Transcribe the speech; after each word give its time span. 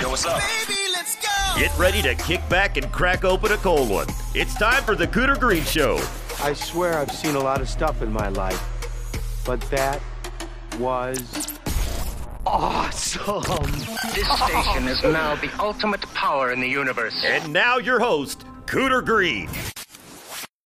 Yo, 0.00 0.08
what's 0.10 0.24
up? 0.26 0.40
Get 1.58 1.76
ready 1.76 2.00
to 2.02 2.14
kick 2.14 2.46
back 2.48 2.76
and 2.76 2.90
crack 2.92 3.24
open 3.24 3.50
a 3.52 3.56
cold 3.56 3.90
one. 3.90 4.06
It's 4.34 4.54
time 4.54 4.82
for 4.84 4.94
the 4.94 5.06
Cooter 5.08 5.38
Greene 5.38 5.64
Show. 5.64 5.96
I 6.40 6.52
swear 6.52 6.98
I've 6.98 7.10
seen 7.10 7.34
a 7.34 7.40
lot 7.40 7.60
of 7.60 7.68
stuff 7.68 8.00
in 8.02 8.12
my 8.12 8.28
life, 8.28 8.62
but 9.44 9.60
that 9.70 10.00
was 10.78 11.48
awesome. 12.46 13.42
This 14.14 14.28
station 14.38 14.86
is 14.86 15.02
now 15.02 15.34
the 15.34 15.50
ultimate 15.58 16.02
power 16.14 16.52
in 16.52 16.60
the 16.60 16.68
universe. 16.68 17.20
And 17.26 17.52
now 17.52 17.78
your 17.78 17.98
host, 17.98 18.44
Cooter 18.66 19.04
Greene. 19.04 19.50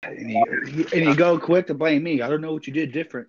And 0.02 0.28
you, 0.30 0.86
and 0.92 1.04
you 1.04 1.14
go 1.14 1.38
quick 1.38 1.68
to 1.68 1.74
blame 1.74 2.02
me. 2.02 2.20
I 2.20 2.28
don't 2.28 2.40
know 2.40 2.52
what 2.52 2.66
you 2.66 2.72
did 2.72 2.90
different. 2.90 3.28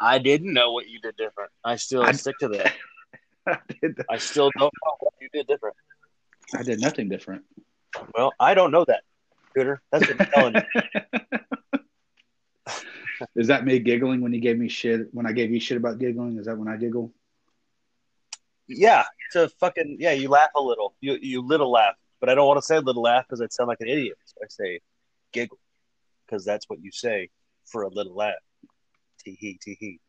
I 0.00 0.18
didn't 0.18 0.52
know 0.52 0.72
what 0.72 0.88
you 0.88 0.98
did 1.00 1.16
different. 1.16 1.50
I 1.64 1.76
still 1.76 2.02
I- 2.02 2.10
stick 2.12 2.36
to 2.40 2.48
that. 2.48 2.72
I 3.46 3.58
did, 3.80 3.98
I 4.10 4.18
still 4.18 4.50
don't 4.58 4.72
know 4.84 4.96
what 5.00 5.14
you 5.20 5.28
did 5.32 5.46
different. 5.46 5.76
I 6.54 6.62
did 6.62 6.80
nothing 6.80 7.08
different. 7.08 7.44
Well, 8.14 8.32
I 8.40 8.54
don't 8.54 8.70
know 8.70 8.84
that, 8.84 9.02
Cooter. 9.56 9.78
That's 9.92 10.08
what 10.08 10.20
I'm 10.20 10.26
telling 10.26 10.54
you. 10.54 10.62
Is 13.36 13.48
that 13.48 13.64
me 13.64 13.78
giggling 13.78 14.20
when 14.20 14.32
you 14.32 14.40
gave 14.40 14.58
me 14.58 14.68
shit? 14.68 15.08
When 15.12 15.26
I 15.26 15.32
gave 15.32 15.52
you 15.52 15.60
shit 15.60 15.76
about 15.76 15.98
giggling? 15.98 16.38
Is 16.38 16.46
that 16.46 16.58
when 16.58 16.68
I 16.68 16.76
giggle? 16.76 17.12
Yeah, 18.66 19.04
to 19.32 19.48
fucking 19.60 19.98
yeah, 20.00 20.12
you 20.12 20.28
laugh 20.28 20.50
a 20.56 20.60
little. 20.60 20.94
You 21.00 21.18
you 21.20 21.42
little 21.42 21.70
laugh, 21.70 21.94
but 22.20 22.28
I 22.28 22.34
don't 22.34 22.46
want 22.46 22.58
to 22.58 22.62
say 22.62 22.78
little 22.78 23.02
laugh 23.02 23.24
because 23.28 23.40
I'd 23.40 23.52
sound 23.52 23.68
like 23.68 23.80
an 23.80 23.88
idiot. 23.88 24.16
So 24.24 24.36
I 24.42 24.46
say 24.48 24.80
giggle 25.32 25.58
because 26.26 26.44
that's 26.44 26.68
what 26.68 26.80
you 26.82 26.90
say 26.90 27.28
for 27.66 27.82
a 27.82 27.88
little 27.88 28.14
laugh. 28.14 28.34
Tee 29.20 29.36
hee 29.38 29.58
tee 29.62 29.76
hee. 29.78 30.00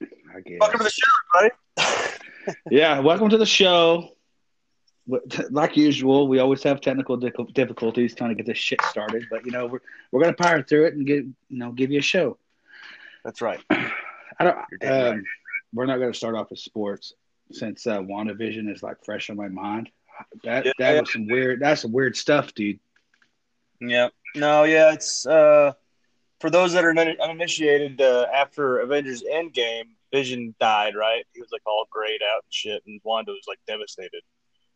I 0.00 0.40
guess. 0.44 0.58
Welcome 0.60 0.78
to 0.78 0.84
the 0.84 0.90
show, 0.90 1.12
everybody. 1.36 2.56
yeah, 2.70 3.00
welcome 3.00 3.28
to 3.30 3.38
the 3.38 3.46
show. 3.46 4.10
Like 5.50 5.76
usual, 5.76 6.28
we 6.28 6.38
always 6.38 6.62
have 6.64 6.80
technical 6.80 7.16
difficulties 7.16 8.14
trying 8.14 8.30
to 8.30 8.34
get 8.34 8.46
this 8.46 8.58
shit 8.58 8.80
started, 8.82 9.24
but 9.30 9.44
you 9.46 9.52
know 9.52 9.66
we're 9.66 9.80
we're 10.12 10.20
gonna 10.22 10.34
power 10.34 10.62
through 10.62 10.86
it 10.86 10.94
and 10.94 11.06
get 11.06 11.24
you 11.24 11.34
know 11.58 11.72
give 11.72 11.90
you 11.90 11.98
a 11.98 12.02
show. 12.02 12.36
That's 13.24 13.40
right. 13.40 13.60
I 13.70 13.90
don't. 14.40 14.58
Um, 14.84 15.24
We're 15.72 15.86
not 15.86 15.98
gonna 15.98 16.14
start 16.14 16.34
off 16.34 16.50
with 16.50 16.58
sports 16.58 17.14
since 17.50 17.86
uh, 17.86 17.98
WandaVision 18.00 18.70
is 18.70 18.82
like 18.82 19.02
fresh 19.04 19.30
on 19.30 19.36
my 19.36 19.48
mind. 19.48 19.88
That 20.44 20.66
Yeah. 20.66 20.72
that 20.78 21.00
was 21.00 21.12
some 21.12 21.26
weird. 21.26 21.60
That's 21.60 21.82
some 21.82 21.92
weird 21.92 22.14
stuff, 22.16 22.54
dude. 22.54 22.78
Yeah. 23.80 24.08
No, 24.36 24.64
yeah, 24.64 24.92
it's 24.92 25.26
uh 25.26 25.72
for 26.40 26.50
those 26.50 26.72
that 26.72 26.84
are 26.84 26.96
uninitiated, 26.96 28.00
uh, 28.00 28.26
after 28.32 28.78
Avengers 28.78 29.22
Endgame, 29.22 29.84
Vision 30.12 30.54
died, 30.60 30.94
right? 30.94 31.24
He 31.34 31.40
was 31.40 31.50
like 31.52 31.62
all 31.66 31.86
grayed 31.90 32.20
out 32.22 32.42
and 32.44 32.52
shit, 32.52 32.82
and 32.86 33.00
Wanda 33.04 33.32
was 33.32 33.44
like 33.46 33.58
devastated. 33.66 34.22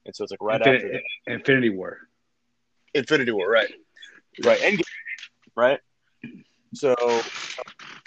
And 0.04 0.14
so 0.14 0.24
it's 0.24 0.30
like 0.30 0.42
right 0.42 0.60
after 0.60 0.92
that. 0.92 1.02
Infinity 1.26 1.70
War. 1.70 1.98
Infinity 2.94 3.32
War, 3.32 3.48
right? 3.48 3.72
Right. 4.44 4.60
Endgame, 4.60 4.82
right? 5.56 5.80
So 6.74 6.94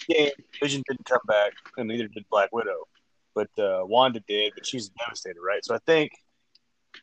game, 0.10 0.32
Vision 0.62 0.84
didn't 0.88 1.06
come 1.06 1.22
back, 1.28 1.54
and 1.78 1.88
neither 1.88 2.08
did 2.08 2.26
Black 2.30 2.52
Widow. 2.52 2.88
But 3.34 3.50
uh, 3.58 3.82
Wanda 3.86 4.22
did, 4.28 4.54
but 4.56 4.66
she's 4.66 4.90
devastated, 4.90 5.40
right? 5.46 5.64
So 5.64 5.76
I 5.76 5.80
think 5.86 6.12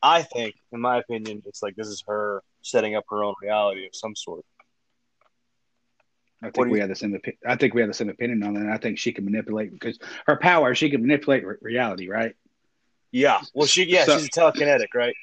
I 0.02 0.22
think, 0.22 0.54
in 0.72 0.80
my 0.80 0.98
opinion, 0.98 1.42
it's 1.46 1.62
like 1.62 1.76
this 1.76 1.88
is 1.88 2.02
her 2.06 2.42
setting 2.62 2.94
up 2.94 3.04
her 3.10 3.24
own 3.24 3.34
reality 3.42 3.86
of 3.86 3.94
some 3.94 4.14
sort. 4.14 4.44
I 6.42 6.50
think 6.50 6.68
we 6.68 6.80
had 6.80 6.90
the 6.90 6.96
same. 6.96 7.18
I 7.46 7.56
think 7.56 7.72
we 7.74 7.80
had 7.80 7.90
the 7.90 7.94
same 7.94 8.08
opinion 8.08 8.42
on 8.42 8.54
that. 8.54 8.66
I 8.72 8.76
think 8.78 8.98
she 8.98 9.12
can 9.12 9.24
manipulate 9.24 9.72
because 9.72 9.98
her 10.26 10.36
power. 10.36 10.74
She 10.74 10.90
can 10.90 11.00
manipulate 11.02 11.46
re- 11.46 11.56
reality, 11.60 12.08
right? 12.08 12.34
Yeah. 13.12 13.40
Well, 13.54 13.66
she 13.66 13.84
yeah, 13.84 14.04
So- 14.06 14.18
she's 14.18 14.30
telekinetic, 14.30 14.88
right? 14.94 15.14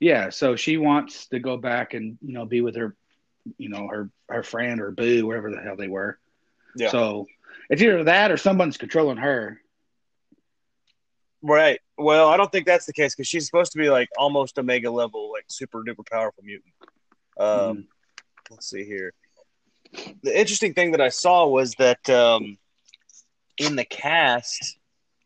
Yeah. 0.00 0.30
So 0.30 0.56
she 0.56 0.76
wants 0.76 1.26
to 1.28 1.38
go 1.38 1.56
back 1.56 1.94
and 1.94 2.18
you 2.20 2.32
know 2.34 2.44
be 2.44 2.60
with 2.60 2.76
her, 2.76 2.94
you 3.56 3.68
know 3.70 3.88
her 3.88 4.10
her 4.28 4.42
friend 4.42 4.80
or 4.80 4.90
boo, 4.90 5.26
wherever 5.26 5.50
the 5.50 5.60
hell 5.62 5.76
they 5.76 5.88
were. 5.88 6.18
Yeah. 6.76 6.90
So 6.90 7.26
it's 7.70 7.80
either 7.82 8.04
that 8.04 8.30
or 8.30 8.36
someone's 8.36 8.76
controlling 8.76 9.16
her. 9.16 9.60
Right. 11.42 11.80
Well, 11.96 12.28
I 12.28 12.36
don't 12.36 12.52
think 12.52 12.66
that's 12.66 12.84
the 12.86 12.92
case 12.92 13.14
because 13.14 13.28
she's 13.28 13.46
supposed 13.46 13.72
to 13.72 13.78
be 13.78 13.88
like 13.88 14.08
almost 14.18 14.58
Omega 14.58 14.90
level, 14.90 15.32
like 15.32 15.44
super 15.48 15.82
duper 15.82 16.06
powerful 16.10 16.44
mutant. 16.44 16.72
Um, 17.38 17.46
Mhm. 17.76 17.86
Let's 18.50 18.68
see 18.68 18.84
here. 18.84 19.12
The 20.22 20.38
interesting 20.38 20.74
thing 20.74 20.92
that 20.92 21.00
I 21.00 21.08
saw 21.08 21.46
was 21.46 21.74
that 21.74 22.08
um, 22.10 22.58
in 23.58 23.76
the 23.76 23.84
cast, 23.84 24.78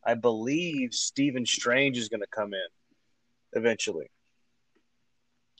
I 0.04 0.14
believe 0.14 0.94
Stephen 0.94 1.46
Strange 1.46 1.98
is 1.98 2.08
going 2.08 2.20
to 2.20 2.26
come 2.26 2.54
in 2.54 2.66
eventually. 3.52 4.10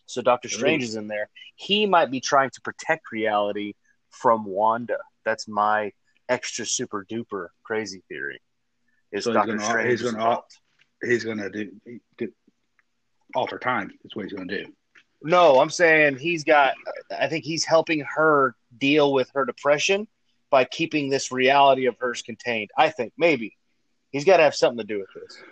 So 0.07 0.23
Doctor 0.23 0.49
Strange 0.49 0.83
is 0.83 0.97
in 0.97 1.09
there. 1.09 1.29
He 1.57 1.87
might 1.87 2.11
be 2.11 2.21
trying 2.21 2.51
to 2.51 2.61
protect 2.61 3.13
reality 3.13 3.75
from 4.11 4.45
Wanda. 4.45 4.99
That's 5.25 5.49
my 5.49 5.93
extra 6.29 6.67
super 6.67 7.07
duper 7.11 7.49
crazy 7.63 8.03
theory. 8.09 8.41
Is 9.13 9.25
So 9.25 9.31
he's 9.31 9.37
Doctor 9.37 9.59
Strange 9.61 9.91
he's 9.91 10.03
is 10.03 10.13
gonna- 10.13 10.41
He's 11.03 11.25
gonna 11.25 11.51
do, 11.51 11.71
do 12.17 12.33
alter 13.35 13.59
time. 13.59 13.91
That's 14.03 14.17
what 14.17 14.25
he's 14.25 14.33
gonna 14.33 14.47
do. 14.47 14.73
No, 15.27 15.59
I'm 15.59 15.71
saying 15.71 16.19
he's 16.19 16.45
got. 16.45 16.75
I 17.19 17.29
think 17.29 17.45
he's 17.45 17.65
helping 17.65 18.05
her 18.15 18.55
deal 18.79 19.13
with 19.13 19.31
her 19.35 19.45
depression 19.47 20.07
by 20.51 20.65
keeping 20.65 21.09
this 21.09 21.33
reality 21.33 21.87
of 21.87 21.97
hers 21.99 22.21
contained. 22.23 22.71
I 22.77 22.91
think 22.91 23.15
maybe 23.17 23.57
he's 24.13 24.25
got 24.27 24.37
to 24.37 24.43
have 24.43 24.55
something 24.55 24.79
to 24.79 24.85
do 24.85 24.99
with 25.01 25.09
this. 25.15 25.43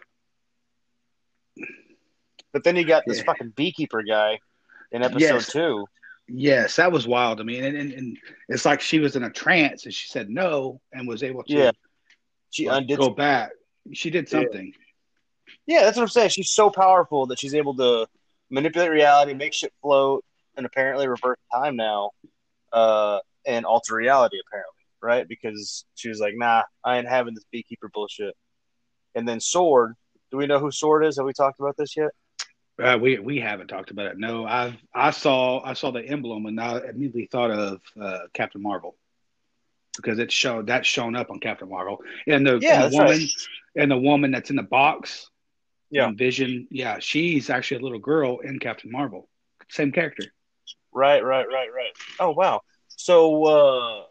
But 2.52 2.64
then 2.64 2.76
you 2.76 2.84
got 2.84 3.04
this 3.06 3.18
Yeah. 3.18 3.24
fucking 3.24 3.50
beekeeper 3.56 4.02
guy 4.02 4.38
in 4.90 5.02
episode 5.02 5.20
Yes. 5.20 5.52
two. 5.52 5.86
Yes, 6.28 6.76
that 6.76 6.92
was 6.92 7.06
wild. 7.08 7.40
I 7.40 7.44
mean, 7.44 7.64
and, 7.64 7.76
and, 7.76 7.92
and 7.92 8.18
it's 8.48 8.64
like 8.64 8.80
she 8.80 9.00
was 9.00 9.16
in 9.16 9.24
a 9.24 9.30
trance 9.30 9.84
and 9.86 9.94
she 9.94 10.08
said 10.08 10.30
no 10.30 10.80
and 10.92 11.08
was 11.08 11.22
able 11.22 11.42
to 11.44 11.52
Yeah. 11.52 11.70
She 12.50 12.68
like, 12.68 12.82
undid. 12.82 12.98
go 12.98 13.10
back. 13.10 13.50
She 13.92 14.10
did 14.10 14.28
something. 14.28 14.72
Yeah, 15.66 15.82
that's 15.84 15.96
what 15.96 16.04
I'm 16.04 16.08
saying. 16.08 16.30
She's 16.30 16.50
so 16.50 16.70
powerful 16.70 17.26
that 17.26 17.38
she's 17.38 17.54
able 17.54 17.74
to 17.76 18.06
manipulate 18.52 18.90
reality, 18.90 19.34
make 19.34 19.52
shit 19.54 19.72
float, 19.82 20.24
and 20.56 20.64
apparently 20.66 21.08
reverse 21.08 21.38
time 21.52 21.74
now, 21.74 22.10
uh, 22.72 23.18
and 23.46 23.66
alter 23.66 23.96
reality. 23.96 24.36
Apparently, 24.46 24.84
right? 25.02 25.26
Because 25.26 25.84
she 25.96 26.08
was 26.08 26.20
like, 26.20 26.34
"Nah, 26.36 26.62
I 26.84 26.98
ain't 26.98 27.08
having 27.08 27.34
this 27.34 27.44
beekeeper 27.50 27.88
bullshit." 27.92 28.36
And 29.14 29.26
then 29.26 29.40
Sword. 29.40 29.94
Do 30.30 30.38
we 30.38 30.46
know 30.46 30.58
who 30.58 30.70
Sword 30.70 31.04
is? 31.04 31.16
Have 31.16 31.26
we 31.26 31.34
talked 31.34 31.60
about 31.60 31.76
this 31.76 31.96
yet? 31.96 32.10
Uh, 32.82 32.98
we 32.98 33.18
we 33.18 33.38
haven't 33.38 33.66
talked 33.68 33.90
about 33.90 34.06
it. 34.06 34.18
No, 34.18 34.46
I 34.46 34.78
I 34.94 35.10
saw 35.10 35.62
I 35.62 35.74
saw 35.74 35.90
the 35.90 36.02
emblem 36.02 36.46
and 36.46 36.58
I 36.58 36.78
immediately 36.88 37.28
thought 37.30 37.50
of 37.50 37.80
uh, 38.00 38.20
Captain 38.32 38.62
Marvel 38.62 38.96
because 39.96 40.18
it 40.18 40.32
showed 40.32 40.66
that's 40.66 40.88
shown 40.88 41.14
up 41.14 41.30
on 41.30 41.38
Captain 41.38 41.68
Marvel 41.68 41.98
and 42.26 42.46
the, 42.46 42.58
Yeah, 42.60 42.84
and 42.84 42.92
the 42.92 42.96
woman 42.96 43.10
right. 43.18 43.28
and 43.76 43.90
the 43.90 43.98
woman 43.98 44.30
that's 44.30 44.48
in 44.50 44.56
the 44.56 44.62
box. 44.62 45.28
Yeah. 45.92 46.08
in 46.08 46.16
Vision. 46.16 46.66
Yeah, 46.70 46.98
she's 47.00 47.50
actually 47.50 47.76
a 47.80 47.82
little 47.84 47.98
girl 48.00 48.38
in 48.40 48.58
Captain 48.58 48.90
Marvel. 48.90 49.28
Same 49.68 49.92
character. 49.92 50.24
Right, 50.92 51.22
right, 51.24 51.46
right, 51.46 51.68
right. 51.72 51.92
Oh 52.18 52.30
wow. 52.30 52.62
So, 52.88 53.44
uh, 53.44 54.04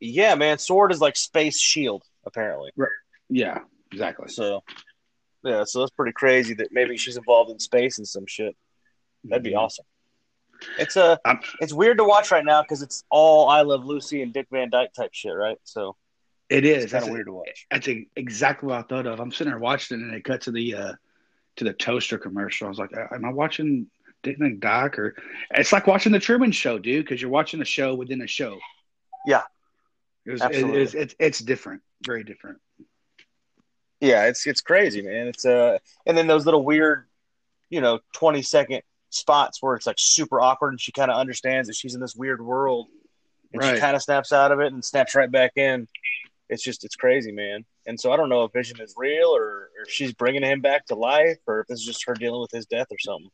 yeah, 0.00 0.34
man, 0.34 0.58
Sword 0.58 0.90
is 0.92 1.00
like 1.00 1.16
Space 1.16 1.58
Shield, 1.60 2.02
apparently. 2.26 2.70
Right. 2.76 2.90
Yeah, 3.28 3.60
exactly. 3.92 4.28
So, 4.28 4.62
yeah, 5.44 5.64
so 5.64 5.80
that's 5.80 5.90
pretty 5.90 6.12
crazy 6.12 6.54
that 6.54 6.68
maybe 6.72 6.96
she's 6.96 7.16
involved 7.16 7.50
in 7.50 7.58
space 7.58 7.98
and 7.98 8.06
some 8.08 8.26
shit. 8.26 8.56
That'd 9.24 9.42
be 9.42 9.50
Mhm. 9.52 9.58
awesome. 9.58 9.84
It's 10.78 10.96
a 10.96 11.18
I'm- 11.24 11.40
it's 11.60 11.72
weird 11.72 11.98
to 11.98 12.04
watch 12.04 12.30
right 12.30 12.44
now 12.44 12.62
because 12.62 12.82
it's 12.82 13.04
all 13.10 13.48
I 13.48 13.60
Love 13.62 13.84
Lucy 13.84 14.22
and 14.22 14.32
Dick 14.32 14.46
Van 14.50 14.70
Dyke 14.70 14.92
type 14.92 15.10
shit, 15.12 15.34
right? 15.34 15.58
So 15.64 15.96
It 16.48 16.64
is. 16.64 16.84
it's 16.84 16.92
kind 16.92 17.02
of 17.02 17.08
That's- 17.08 17.12
weird 17.12 17.26
to 17.26 17.32
watch. 17.32 17.66
That's 17.70 17.88
exactly 18.16 18.68
what 18.68 18.78
I 18.78 18.82
thought 18.82 19.06
of. 19.06 19.20
I'm 19.20 19.30
sitting 19.32 19.50
there 19.50 19.58
watching 19.60 20.00
it, 20.00 20.04
and 20.04 20.14
it 20.14 20.24
cut 20.24 20.40
to 20.42 20.50
the 20.52 20.74
uh, 20.74 20.92
to 21.58 21.64
the 21.64 21.72
toaster 21.72 22.18
commercial. 22.18 22.66
I 22.66 22.70
was 22.70 22.78
like, 22.78 22.90
"Am 23.12 23.24
I 23.24 23.30
watching 23.32 23.86
Dick 24.22 24.38
Van 24.38 24.58
Dyke?" 24.58 24.98
Or 24.98 25.14
it's 25.50 25.72
like 25.72 25.86
watching 25.86 26.12
the 26.12 26.18
Truman 26.18 26.52
Show, 26.52 26.78
dude, 26.78 27.04
because 27.04 27.20
you're 27.20 27.30
watching 27.30 27.60
a 27.60 27.64
show 27.64 27.94
within 27.94 28.22
a 28.22 28.26
show. 28.26 28.58
Yeah. 29.26 29.42
it 30.24 30.30
was, 30.32 30.40
Absolutely. 30.40 30.80
It, 30.80 30.82
it's, 30.82 30.94
it's 30.94 31.14
it's 31.18 31.38
different, 31.40 31.82
very 32.06 32.24
different. 32.24 32.58
Yeah, 34.00 34.26
it's 34.26 34.46
it's 34.46 34.60
crazy, 34.60 35.02
man. 35.02 35.26
It's 35.28 35.44
uh, 35.44 35.78
and 36.06 36.16
then 36.16 36.26
those 36.26 36.44
little 36.44 36.64
weird, 36.64 37.06
you 37.68 37.80
know, 37.80 38.00
twenty 38.14 38.42
second 38.42 38.82
spots 39.10 39.60
where 39.60 39.74
it's 39.74 39.86
like 39.86 39.96
super 39.98 40.40
awkward, 40.40 40.70
and 40.70 40.80
she 40.80 40.92
kind 40.92 41.10
of 41.10 41.16
understands 41.16 41.68
that 41.68 41.74
she's 41.74 41.94
in 41.94 42.00
this 42.00 42.14
weird 42.14 42.40
world, 42.40 42.86
and 43.52 43.62
Right. 43.62 43.74
she 43.74 43.80
kind 43.80 43.96
of 43.96 44.02
snaps 44.02 44.32
out 44.32 44.52
of 44.52 44.60
it 44.60 44.72
and 44.72 44.84
snaps 44.84 45.14
right 45.16 45.30
back 45.30 45.56
in. 45.56 45.88
It's 46.48 46.62
just 46.62 46.84
it's 46.84 46.96
crazy, 46.96 47.32
man. 47.32 47.64
And 47.86 47.98
so 48.00 48.12
I 48.12 48.16
don't 48.16 48.28
know 48.28 48.44
if 48.44 48.52
Vision 48.52 48.80
is 48.80 48.94
real 48.96 49.28
or, 49.28 49.42
or 49.42 49.68
if 49.86 49.90
she's 49.90 50.12
bringing 50.12 50.42
him 50.42 50.60
back 50.60 50.86
to 50.86 50.94
life, 50.94 51.38
or 51.46 51.60
if 51.60 51.66
this 51.66 51.80
is 51.80 51.86
just 51.86 52.04
her 52.06 52.14
dealing 52.14 52.40
with 52.40 52.50
his 52.50 52.66
death 52.66 52.86
or 52.90 52.98
something. 52.98 53.30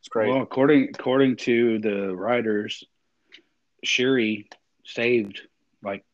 It's 0.00 0.08
crazy. 0.08 0.32
Well, 0.32 0.42
according 0.42 0.88
according 0.94 1.36
to 1.36 1.78
the 1.78 2.16
writers, 2.16 2.82
Shuri 3.84 4.48
saved 4.84 5.42
like 5.82 6.04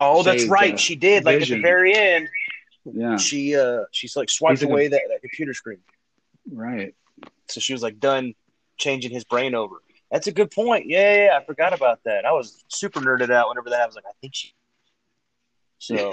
oh, 0.00 0.22
that's 0.22 0.46
right, 0.46 0.74
uh, 0.74 0.76
she 0.76 0.96
did. 0.96 1.24
Like 1.24 1.42
at 1.42 1.48
the 1.48 1.60
very 1.60 1.94
end, 1.94 2.28
Yeah. 2.84 3.16
she 3.16 3.54
uh 3.56 3.84
she's 3.92 4.16
like 4.16 4.28
swiped 4.28 4.62
like 4.62 4.68
a- 4.68 4.72
away 4.72 4.88
that, 4.88 5.02
that 5.08 5.20
computer 5.20 5.54
screen. 5.54 5.78
Right. 6.50 6.94
So 7.48 7.60
she 7.60 7.72
was 7.72 7.82
like 7.82 8.00
done 8.00 8.34
changing 8.78 9.12
his 9.12 9.24
brain 9.24 9.54
over. 9.54 9.76
That's 10.10 10.26
a 10.26 10.32
good 10.32 10.50
point. 10.50 10.86
Yeah, 10.88 11.24
yeah, 11.26 11.38
I 11.40 11.44
forgot 11.44 11.72
about 11.72 12.00
that. 12.04 12.24
I 12.24 12.32
was 12.32 12.64
super 12.68 13.00
nerded 13.00 13.30
out 13.30 13.48
whenever 13.48 13.70
that 13.70 13.76
happened. 13.78 13.84
I 13.84 13.86
was 13.86 13.94
like, 13.96 14.04
I 14.08 14.16
think 14.20 14.34
she. 14.34 14.52
So, 15.78 16.10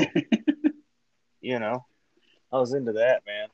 you 1.42 1.60
know, 1.60 1.86
I 2.52 2.60
was 2.60 2.74
into 2.74 2.94
that, 2.94 3.24
man. 3.26 3.48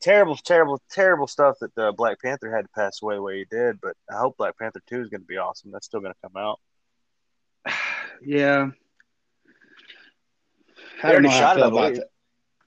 Terrible, 0.00 0.36
terrible, 0.36 0.80
terrible 0.90 1.26
stuff 1.26 1.56
that 1.60 1.76
uh, 1.76 1.90
Black 1.92 2.20
Panther 2.22 2.54
had 2.54 2.62
to 2.62 2.68
pass 2.74 3.02
away 3.02 3.16
the 3.16 3.22
way 3.22 3.38
he 3.38 3.44
did. 3.50 3.80
But 3.80 3.96
I 4.10 4.16
hope 4.18 4.36
Black 4.36 4.56
Panther 4.58 4.80
Two 4.88 5.00
is 5.00 5.08
going 5.08 5.22
to 5.22 5.26
be 5.26 5.38
awesome. 5.38 5.72
That's 5.72 5.86
still 5.86 6.00
going 6.00 6.12
to 6.12 6.28
come 6.28 6.36
out. 6.36 6.60
Yeah. 8.24 8.70
They 11.02 11.10
already 11.10 11.28
shot 11.28 11.58
it, 11.58 11.62
I 11.64 11.66
about 11.68 11.94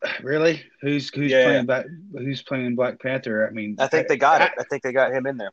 that. 0.02 0.24
Really? 0.24 0.64
Who's 0.82 1.10
who's 1.14 1.32
Yeah. 1.32 1.44
playing 1.44 1.66
Black 1.66 1.86
Who's 2.14 2.44
playing 2.44 2.76
Black 2.76 3.00
Panther? 3.02 3.48
I 3.48 3.52
mean, 3.52 3.76
I 3.80 3.88
think 3.88 4.08
they 4.08 4.18
got 4.18 4.42
it. 4.42 4.52
I 4.60 4.64
think 4.64 4.84
they 4.84 4.94
got 4.94 5.12
him 5.12 5.26
in 5.26 5.38
there. 5.38 5.52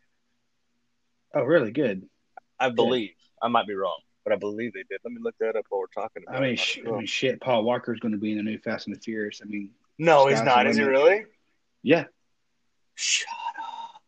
Oh, 1.36 1.42
really? 1.42 1.70
Good. 1.70 2.08
I 2.58 2.70
believe. 2.70 3.10
I 3.42 3.48
might 3.48 3.66
be 3.66 3.74
wrong, 3.74 3.98
but 4.24 4.32
I 4.32 4.36
believe 4.36 4.72
they 4.72 4.84
did. 4.88 5.00
Let 5.04 5.12
me 5.12 5.20
look 5.20 5.34
that 5.40 5.54
up 5.54 5.66
while 5.68 5.82
we're 5.82 6.02
talking 6.02 6.22
about 6.26 6.38
I 6.38 6.40
mean, 6.40 6.54
it. 6.54 6.58
sh- 6.58 6.78
I 6.86 6.90
mean, 6.90 7.06
shit. 7.06 7.40
Paul 7.42 7.64
Walker's 7.64 8.00
going 8.00 8.12
to 8.12 8.18
be 8.18 8.30
in 8.32 8.38
the 8.38 8.42
new 8.42 8.58
Fast 8.58 8.86
and 8.86 8.96
the 8.96 9.00
Furious. 9.00 9.40
I 9.42 9.46
mean, 9.46 9.70
no, 9.98 10.26
he's 10.28 10.40
not. 10.40 10.66
Is 10.66 10.78
he 10.78 10.82
really? 10.82 11.26
yeah. 11.82 12.04
Shut 12.94 13.28
up. 13.58 14.00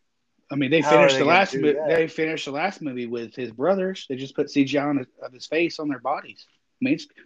I 0.51 0.55
mean, 0.55 0.71
they 0.71 0.81
How 0.81 0.89
finished 0.89 1.13
they 1.13 1.19
the 1.19 1.25
last. 1.25 1.55
Mo- 1.55 1.87
they 1.87 2.07
finished 2.07 2.45
the 2.45 2.51
last 2.51 2.81
movie 2.81 3.05
with 3.05 3.35
his 3.35 3.51
brothers. 3.51 4.07
They 4.09 4.15
just 4.15 4.35
put 4.35 4.47
CGI 4.47 4.83
on 4.89 4.97
his, 4.97 5.07
of 5.21 5.31
his 5.31 5.45
face 5.45 5.77
on 5.77 5.87
their 5.87 5.99
bodies. 5.99 6.43
I 6.81 6.85
mean, 6.85 6.93
it's, 6.95 7.05
I 7.11 7.23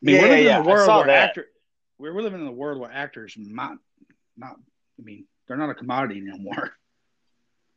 mean, 0.00 0.14
Yeah, 0.16 0.22
we're 0.22 0.28
living 0.28 0.44
yeah, 0.46 0.60
in 0.60 0.66
a 0.66 0.68
world 0.70 0.88
where 0.88 1.06
that. 1.08 1.28
actor, 1.28 1.46
we're, 1.98 2.14
we're 2.14 2.22
living 2.22 2.40
in 2.40 2.46
a 2.46 2.52
world 2.52 2.80
where 2.80 2.90
actors 2.90 3.34
not, 3.36 3.76
not. 4.38 4.56
I 4.98 5.02
mean, 5.02 5.26
they're 5.46 5.58
not 5.58 5.68
a 5.68 5.74
commodity 5.74 6.20
anymore. 6.26 6.72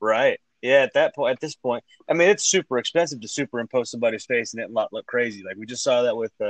Right. 0.01 0.39
Yeah, 0.65 0.81
at 0.81 0.93
that 0.93 1.13
point, 1.13 1.33
at 1.33 1.39
this 1.39 1.55
point, 1.55 1.83
I 2.09 2.13
mean, 2.13 2.29
it's 2.29 2.43
super 2.49 2.77
expensive 2.79 3.21
to 3.21 3.27
superimpose 3.27 3.91
somebody's 3.91 4.25
face 4.25 4.53
and 4.53 4.63
it 4.63 4.71
not 4.71 4.91
look 4.91 5.05
crazy. 5.05 5.43
Like 5.43 5.57
we 5.57 5.65
just 5.65 5.83
saw 5.83 6.01
that 6.03 6.15
with 6.17 6.33
uh, 6.41 6.45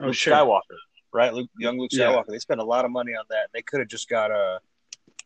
Oh, 0.00 0.06
Luke 0.06 0.14
sure. 0.14 0.32
Skywalker, 0.32 0.76
right? 1.12 1.34
Luke, 1.34 1.50
young 1.58 1.76
Luke 1.78 1.90
Yeah. 1.92 2.06
Skywalker. 2.06 2.28
They 2.28 2.38
spent 2.38 2.60
a 2.60 2.64
lot 2.64 2.84
of 2.84 2.92
money 2.92 3.12
on 3.16 3.24
that. 3.30 3.48
They 3.52 3.62
could 3.62 3.80
have 3.80 3.88
just 3.88 4.08
got 4.08 4.30
uh, 4.30 4.60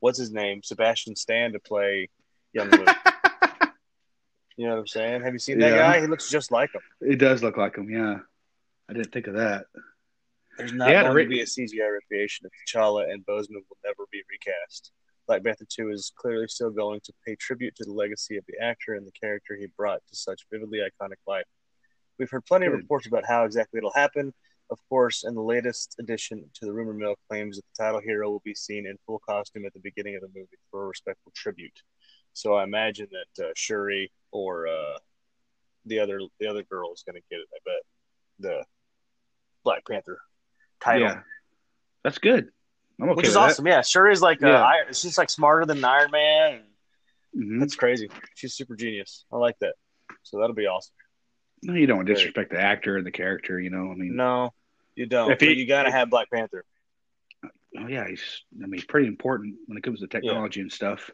what's 0.01 0.19
his 0.19 0.31
name, 0.33 0.63
Sebastian 0.63 1.15
Stan 1.15 1.53
to 1.53 1.61
play 1.61 2.09
young 2.55 2.71
Luke. 2.71 2.89
you 4.57 4.65
know 4.67 4.73
what 4.73 4.81
I'm 4.81 4.87
saying? 4.87 5.23
Have 5.25 5.33
you 5.35 5.39
seen 5.39 5.59
that 5.59 5.73
Yeah. 5.73 5.93
guy? 5.93 6.01
He 6.01 6.07
looks 6.07 6.31
just 6.31 6.51
like 6.51 6.71
him. 6.75 6.81
It 7.03 7.17
does 7.17 7.43
look 7.43 7.57
like 7.59 7.77
him. 7.77 7.91
Yeah, 7.91 8.21
I 8.89 8.93
didn't 8.95 9.13
think 9.13 9.27
of 9.27 9.35
that. 9.35 9.67
There's 10.57 10.73
not 10.73 10.91
going 10.91 11.07
a 11.07 11.13
re- 11.13 11.25
to 11.25 11.29
be 11.29 11.41
a 11.41 11.45
CGI 11.45 11.91
recreation 11.93 12.47
of 12.47 12.53
T'Challa, 12.67 13.11
and 13.11 13.25
Boseman 13.27 13.61
will 13.69 13.79
never 13.85 14.05
be 14.11 14.23
recast. 14.31 14.93
Black 15.27 15.45
Panther 15.45 15.67
2 15.69 15.91
is 15.91 16.13
clearly 16.17 16.49
still 16.49 16.71
going 16.71 17.01
to 17.05 17.13
pay 17.27 17.37
tribute 17.37 17.75
to 17.77 17.85
the 17.85 17.93
legacy 17.93 18.37
of 18.37 18.45
the 18.49 18.63
actor 18.63 18.95
and 18.95 19.07
the 19.07 19.13
character 19.13 19.57
he 19.57 19.67
brought 19.77 20.01
to 20.09 20.17
such 20.17 20.47
vividly 20.53 20.81
iconic 20.81 21.19
life. 21.27 21.45
We've 22.19 22.31
heard 22.31 22.45
plenty 22.45 22.67
of 22.67 22.73
reports 22.73 23.07
about 23.07 23.25
how 23.27 23.45
exactly 23.45 23.79
it'll 23.79 23.93
happen. 23.93 24.33
Of 24.71 24.79
course, 24.89 25.25
and 25.25 25.37
the 25.37 25.43
latest 25.43 25.97
addition 25.99 26.45
to 26.55 26.67
the 26.67 26.73
rumor 26.73 26.95
mill 26.95 27.15
claims 27.29 27.57
that 27.57 27.65
the 27.77 27.85
title 27.85 28.01
hero 28.01 28.31
will 28.31 28.43
be 28.45 28.55
seen 28.55 28.87
in 28.87 28.97
full 29.07 29.21
costume 29.29 29.67
at 29.67 29.73
the 29.75 29.81
beginning 29.81 30.17
of 30.17 30.23
the 30.23 30.29
movie 30.29 30.49
for 30.71 30.85
a 30.85 30.87
respectful 30.87 31.33
tribute. 31.35 31.79
So 32.33 32.55
I 32.55 32.65
imagine 32.65 33.09
that 33.11 33.45
uh, 33.45 33.51
Shuri 33.55 34.11
or 34.31 34.67
uh, 34.67 34.99
the 35.85 35.99
other 35.99 36.21
the 36.41 36.47
other 36.47 36.63
girl 36.63 36.93
is 36.93 37.03
going 37.07 37.17
to 37.17 37.23
get 37.31 37.41
it. 37.41 37.49
I 37.55 37.59
bet 37.65 37.83
the 38.39 38.65
Black 39.65 39.87
Panther 39.87 40.19
title. 40.83 41.09
Yeah, 41.09 41.21
that's 42.03 42.19
good. 42.19 42.49
Okay 43.03 43.15
Which 43.15 43.27
is 43.27 43.37
awesome. 43.37 43.67
Yeah, 43.67 43.81
Shuri's 43.81 44.21
like 44.23 44.43
uh, 44.43 44.49
Yeah. 44.49 44.63
Iron, 44.63 44.87
she's 44.93 45.19
like 45.19 45.31
smarter 45.31 45.67
than 45.67 45.85
Iron 45.85 46.11
Man. 46.11 46.63
that. 47.35 47.41
Mhm. 47.41 47.61
That's 47.61 47.75
crazy. 47.75 48.11
She's 48.35 48.55
super 48.55 48.77
genius. 48.77 49.25
I 49.33 49.37
like 49.37 49.59
that. 49.61 49.75
So 50.23 50.39
that'll 50.39 50.55
be 50.55 50.67
awesome. 50.67 50.95
No, 51.63 51.75
you 51.75 51.87
don't 51.87 52.05
Great. 52.05 52.15
disrespect 52.17 52.51
the 52.51 52.61
actor 52.61 52.97
and 52.97 53.07
the 53.07 53.11
character. 53.11 53.59
You 53.61 53.71
know, 53.71 53.91
I 53.91 53.95
mean, 53.95 54.17
No, 54.17 54.53
you 54.95 55.07
don't. 55.07 55.31
If 55.33 55.41
he- 55.41 55.53
you 55.55 55.67
got 55.67 55.85
to 55.85 55.91
have 55.91 56.11
Black 56.11 56.31
Panther 56.31 56.65
oh 57.79 57.87
yeah, 57.87 58.07
he's. 58.07 58.23
I 58.63 58.67
mean, 58.67 58.75
he's 58.75 58.85
pretty 58.85 59.07
important 59.09 59.55
when 59.67 59.79
it 59.79 59.83
comes 59.83 60.01
to 60.01 60.07
technology 60.07 60.61
and 60.61 60.71
stuff. 60.71 61.11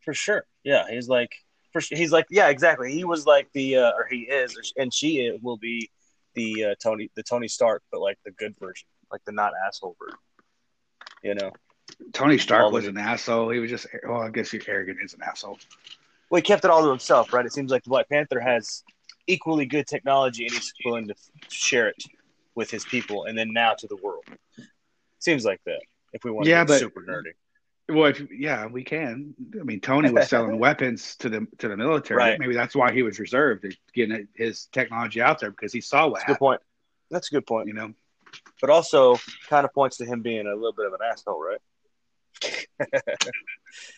for 0.00 0.14
sure. 0.14 0.46
Yeah, 0.64 0.84
he's 0.88 1.08
like 1.08 1.30
for 1.72 1.80
sure- 1.80 1.98
he's 1.98 2.12
like 2.12 2.26
yeah, 2.30 2.48
exactly. 2.48 2.92
He 2.92 3.04
was 3.04 3.26
like 3.26 3.48
the 3.52 3.76
uh, 3.76 3.92
or 3.92 4.06
he 4.10 4.20
is, 4.22 4.72
and 4.78 4.92
she 4.92 5.36
will 5.42 5.58
be 5.58 5.90
the 6.34 6.64
uh, 6.64 6.74
Tony 6.82 7.10
the 7.14 7.22
Tony 7.22 7.48
Stark, 7.48 7.82
but 7.92 8.00
like 8.00 8.18
the 8.24 8.30
good 8.32 8.54
version, 8.58 8.88
like 9.12 9.22
the 9.26 9.32
not 9.32 9.52
asshole 9.66 9.96
version. 10.02 10.18
You 11.26 11.34
know, 11.34 11.52
Tony 12.12 12.38
Stark 12.38 12.72
was 12.72 12.86
an 12.86 12.96
asshole. 12.98 13.50
He 13.50 13.58
was 13.58 13.70
just. 13.70 13.86
Well, 14.06 14.22
I 14.22 14.30
guess 14.30 14.52
you're 14.52 14.62
arrogant 14.68 14.98
is 15.02 15.14
an 15.14 15.22
asshole. 15.22 15.58
well, 16.30 16.38
he 16.38 16.42
kept 16.42 16.64
it 16.64 16.70
all 16.70 16.82
to 16.82 16.88
himself, 16.90 17.32
right? 17.32 17.44
It 17.44 17.52
seems 17.52 17.70
like 17.70 17.82
the 17.84 17.90
Black 17.90 18.08
Panther 18.08 18.40
has 18.40 18.84
equally 19.26 19.66
good 19.66 19.86
technology, 19.86 20.44
and 20.44 20.52
he's 20.54 20.72
willing 20.84 21.08
to 21.08 21.14
share 21.48 21.88
it 21.88 22.02
with 22.54 22.70
his 22.70 22.84
people, 22.84 23.24
and 23.24 23.36
then 23.36 23.52
now 23.52 23.74
to 23.74 23.86
the 23.88 23.96
world. 23.96 24.24
Seems 25.18 25.44
like 25.44 25.60
that. 25.66 25.80
If 26.12 26.24
we 26.24 26.30
want 26.30 26.46
Yeah, 26.46 26.60
to 26.60 26.66
but- 26.66 26.78
super 26.78 27.02
nerdy, 27.02 27.32
Well, 27.88 28.06
if, 28.10 28.22
yeah, 28.30 28.66
we 28.66 28.84
can. 28.84 29.34
I 29.60 29.64
mean, 29.64 29.80
Tony 29.80 30.10
was 30.10 30.28
selling 30.28 30.58
weapons 30.66 31.16
to 31.16 31.28
the 31.28 31.46
to 31.58 31.68
the 31.68 31.76
military. 31.76 32.18
Right. 32.18 32.38
Maybe 32.38 32.54
that's 32.54 32.74
why 32.76 32.92
he 32.92 33.02
was 33.02 33.18
reserved, 33.18 33.66
getting 33.94 34.28
his 34.34 34.66
technology 34.66 35.20
out 35.20 35.40
there 35.40 35.50
because 35.50 35.72
he 35.72 35.80
saw 35.80 36.06
what 36.06 36.14
that's 36.14 36.22
a 36.22 36.26
good 36.26 36.32
happened. 36.34 36.38
point. 36.38 36.60
That's 37.10 37.28
a 37.28 37.34
good 37.34 37.46
point. 37.46 37.66
You 37.68 37.74
know, 37.74 37.94
But 38.60 38.70
also, 38.70 39.16
kind 39.48 39.64
of 39.64 39.72
points 39.74 39.98
to 39.98 40.04
him 40.06 40.22
being 40.22 40.46
a 40.46 40.54
little 40.54 40.72
bit 40.72 40.86
of 40.86 40.92
an 40.94 41.00
asshole, 41.10 41.42
right? 41.42 41.60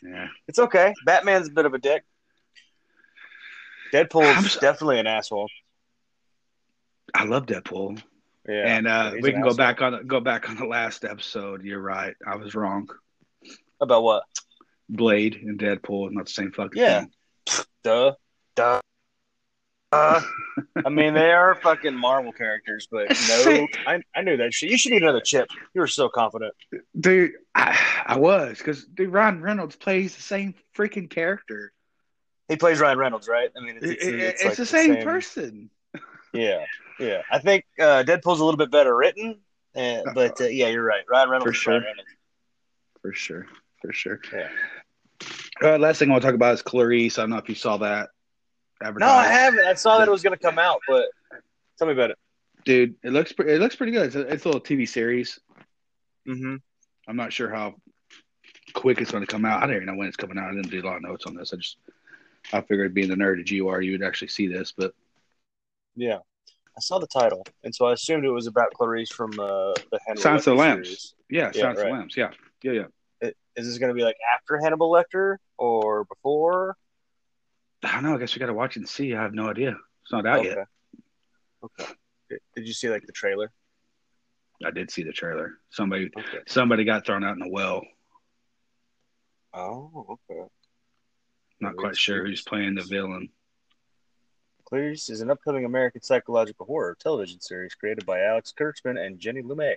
yeah. 0.03 0.29
It's 0.49 0.59
okay. 0.59 0.95
Batman's 1.05 1.49
a 1.49 1.53
bit 1.53 1.67
of 1.67 1.75
a 1.75 1.79
dick. 1.79 2.05
Deadpool's 3.93 4.53
so- 4.53 4.61
definitely 4.61 4.99
an 4.99 5.07
asshole. 5.07 5.49
I 7.15 7.25
love 7.25 7.47
Deadpool, 7.47 8.03
Yeah, 8.47 8.77
and 8.77 8.87
uh, 8.87 9.13
we 9.23 9.31
an 9.31 9.37
can 9.37 9.43
go 9.43 9.49
asshole. 9.49 9.57
back 9.57 9.81
on 9.81 10.07
go 10.07 10.21
back 10.21 10.49
on 10.51 10.57
the 10.57 10.67
last 10.67 11.05
episode. 11.05 11.65
You're 11.65 11.81
right. 11.81 12.15
I 12.27 12.37
was 12.37 12.55
wrong. 12.55 12.89
about 13.81 14.03
what? 14.03 14.25
Blade 14.91 15.37
and 15.37 15.59
Deadpool 15.59 16.09
are 16.09 16.11
not 16.13 16.27
the 16.27 16.33
same 16.33 16.53
fucking 16.53 16.81
Yeah. 16.81 17.01
thing. 17.47 17.65
Duh, 17.83 18.13
duh. 18.57 18.81
Uh, 19.91 20.21
I 20.85 20.89
mean, 20.91 21.15
they 21.15 21.33
are 21.33 21.55
fucking 21.55 21.95
Marvel 21.95 22.33
characters, 22.33 22.89
but 22.91 23.09
no, 23.29 23.67
I, 23.87 24.03
I 24.15 24.23
knew 24.23 24.37
that 24.37 24.53
shit. 24.53 24.71
You 24.71 24.79
should 24.79 24.93
eat 24.93 25.03
another 25.03 25.21
chip. 25.21 25.49
You 25.75 25.81
were 25.81 25.87
so 25.87 26.09
confident. 26.09 26.55
Dude, 26.99 27.33
I, 27.55 27.79
I 28.07 28.19
was 28.19 28.59
because 28.59 28.85
dude, 28.85 29.13
Ryan 29.13 29.41
Reynolds 29.41 29.77
plays 29.77 30.15
the 30.17 30.23
same 30.23 30.55
freaking 30.77 31.09
character. 31.09 31.73
He 32.49 32.57
plays 32.57 32.81
Ryan 32.81 32.99
Reynolds, 32.99 33.29
right? 33.29 33.51
I 33.57 33.61
mean, 33.61 33.77
it's, 33.77 33.85
It- 33.87 33.91
it's, 33.91 34.05
it's 34.05 34.33
it's 34.33 34.45
like 34.45 34.57
the 34.57 34.67
same, 34.67 35.05
person. 35.05 35.71
Yeah, 36.35 36.67
yeah. 37.01 37.23
I 37.31 37.39
think 37.39 37.65
uh, 37.81 38.05
Deadpool's 38.07 38.41
a 38.41 38.45
little 38.45 38.59
bit 38.59 38.71
better 38.71 38.95
written, 38.95 39.39
uh, 39.75 40.01
but 40.15 40.39
uh, 40.43 40.45
yeah, 40.45 40.69
you're 40.69 40.85
right. 40.85 41.03
Ryan 41.11 41.31
Reynolds. 41.31 41.47
For 41.51 41.55
sure. 41.55 41.73
Ryan 41.73 41.85
Reynolds. 41.85 42.11
For 43.01 43.13
sure. 43.15 43.47
For 43.81 43.93
sure. 43.95 44.21
Yeah. 44.31 44.49
Uh, 45.63 45.79
last 45.79 45.99
thing 45.99 46.11
I 46.11 46.13
want 46.13 46.23
to 46.23 46.29
talk 46.29 46.35
about 46.35 46.53
is 46.53 46.61
Clarice. 46.63 47.19
I 47.19 47.23
don't 47.23 47.31
know 47.31 47.39
if 47.39 47.49
you 47.49 47.55
saw 47.55 47.79
that. 47.79 48.11
No, 48.83 49.07
I 49.07 49.27
haven't. 49.27 49.67
I 49.67 49.75
saw 49.75 49.99
that 49.99 50.09
it 50.09 50.11
was 50.11 50.23
going 50.23 50.37
to 50.37 50.43
come 50.43 50.59
out, 50.59 50.81
but 50.87 51.07
tell 51.79 51.87
me 51.89 51.93
about 51.95 52.11
it. 52.11 52.19
Dude, 52.65 52.95
it 53.03 53.11
looks 53.13 53.33
pre- 53.33 53.53
it 53.53 53.61
looks 53.61 53.77
pretty 53.77 53.93
good. 53.93 54.07
It's 54.07 54.15
a, 54.17 54.21
it's 54.21 54.45
a 54.45 54.49
little 54.49 54.61
TV 54.61 54.89
series. 54.89 55.39
Mm-hmm. 56.29 56.57
I'm 57.09 57.17
not 57.17 57.33
sure 57.33 57.49
how 57.49 57.75
quick 58.75 59.01
it's 59.01 59.11
going 59.11 59.23
to 59.25 59.27
come 59.27 59.45
out. 59.45 59.63
I 59.63 59.67
don't 59.67 59.77
even 59.77 59.87
know 59.87 59.95
when 59.97 60.09
it's 60.09 60.17
coming 60.17 60.39
out. 60.39 60.51
I 60.51 60.55
didn't 60.55 60.71
do 60.71 60.81
a 60.83 60.87
lot 60.87 60.97
of 60.97 61.03
notes 61.03 61.27
on 61.27 61.35
this. 61.35 61.53
I 61.53 61.57
just 61.57 61.79
I 62.53 62.61
figured 62.61 62.95
being 62.95 63.09
the 63.09 63.15
nerd 63.15 63.39
that 63.39 63.51
you 63.51 63.69
are, 63.69 63.81
you 63.81 63.93
would 63.93 64.03
actually 64.03 64.29
see 64.29 64.47
this. 64.47 64.73
But 64.77 64.93
Yeah, 65.97 66.19
I 66.77 66.81
saw 66.81 66.99
the 66.99 67.07
title, 67.07 67.45
and 67.65 67.75
so 67.75 67.87
I 67.87 67.95
assumed 67.95 68.25
it 68.25 68.31
was 68.31 68.47
about 68.47 68.73
Clarice 68.75 69.11
from 69.11 69.31
uh, 69.41 69.73
the 69.91 69.99
Hannibal 70.07 70.23
Silence 70.23 70.47
of 70.47 70.57
the 70.57 70.61
Lambs. 70.61 70.87
series. 70.87 71.15
yeah, 71.31 71.51
Yeah, 71.55 71.61
Silence 71.63 71.79
of 71.79 71.85
right. 71.85 71.91
the 71.91 71.97
Lambs. 71.99 72.17
Yeah, 72.17 72.31
yeah, 72.63 72.73
yeah. 72.73 73.31
Is 73.57 73.67
this 73.67 73.79
going 73.79 73.89
to 73.91 73.95
be 73.95 74.05
like 74.05 74.17
after 74.35 74.59
Hannibal 74.59 74.91
Lecter 74.91 75.37
or 75.57 76.05
before? 76.05 76.77
I 77.85 77.93
don't 77.93 78.03
know. 78.03 78.15
I 78.15 78.19
guess 78.19 78.35
we 78.35 78.41
got 78.41 78.47
to 78.47 78.55
watch 78.55 78.77
and 78.77 78.89
see. 78.89 79.15
I 79.15 79.23
have 79.23 79.35
no 79.35 79.49
idea. 79.49 79.77
It's 80.03 80.13
not 80.13 80.27
out 80.27 80.41
okay. 80.41 80.49
yet. 80.49 80.67
Okay. 81.65 81.93
Did- 82.57 82.67
you 82.67 82.73
see 82.73 82.89
like 82.91 83.07
the 83.07 83.13
trailer? 83.13 83.53
I 84.65 84.71
did 84.73 84.91
see 84.91 85.05
the 85.05 85.13
trailer. 85.13 85.59
Somebody 85.71 86.11
Okay. 86.17 86.39
somebody 86.49 86.85
got 86.85 87.07
thrown 87.07 87.23
out 87.25 87.37
in 87.37 87.43
a 87.43 87.49
well. 87.49 87.83
Oh, 89.55 90.19
okay. 90.31 90.41
Not 91.61 91.71
Very 91.71 91.77
quite 91.77 91.97
sure 91.97 92.27
who's 92.27 92.43
playing 92.43 92.75
the 92.75 92.83
villain. 92.83 93.29
Clarice 94.65 95.09
is 95.09 95.21
an 95.21 95.31
upcoming 95.31 95.65
American 95.65 96.03
psychological 96.03 96.67
horror 96.67 96.97
television 97.01 97.41
series 97.41 97.75
created 97.75 98.05
by 98.05 98.21
Alex 98.21 98.53
Kurtzman 98.59 98.99
and 99.05 99.19
Jenny 99.19 99.43
Lumet, 99.43 99.77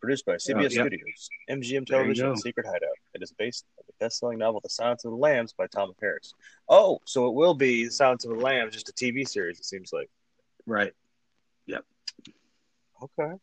produced 0.00 0.26
by 0.26 0.34
CBS. 0.34 0.72
Studios, 0.72 1.28
MGM 1.48 1.86
Television. 1.86 2.36
Secret 2.36 2.66
Hideout. 2.66 2.88
It 3.14 3.22
is 3.22 3.32
based 3.32 3.66
on 3.78 3.84
the 3.86 3.92
best-selling 4.04 4.38
novel 4.38 4.60
*The 4.62 4.70
Silence 4.70 5.04
of 5.04 5.10
the 5.10 5.16
Lambs* 5.16 5.52
by 5.52 5.66
Tom 5.66 5.92
Harris. 6.00 6.34
Oh, 6.68 7.00
so 7.04 7.28
it 7.28 7.34
will 7.34 7.54
be 7.54 7.84
*The 7.84 7.92
Silence 7.92 8.24
of 8.24 8.36
the 8.36 8.42
Lambs*, 8.42 8.74
just 8.74 8.88
a 8.88 8.92
TV 8.92 9.28
series. 9.28 9.58
It 9.58 9.64
seems 9.64 9.92
like. 9.92 10.10
Right. 10.66 10.92
Yep. 11.66 11.84
Okay. 13.02 13.34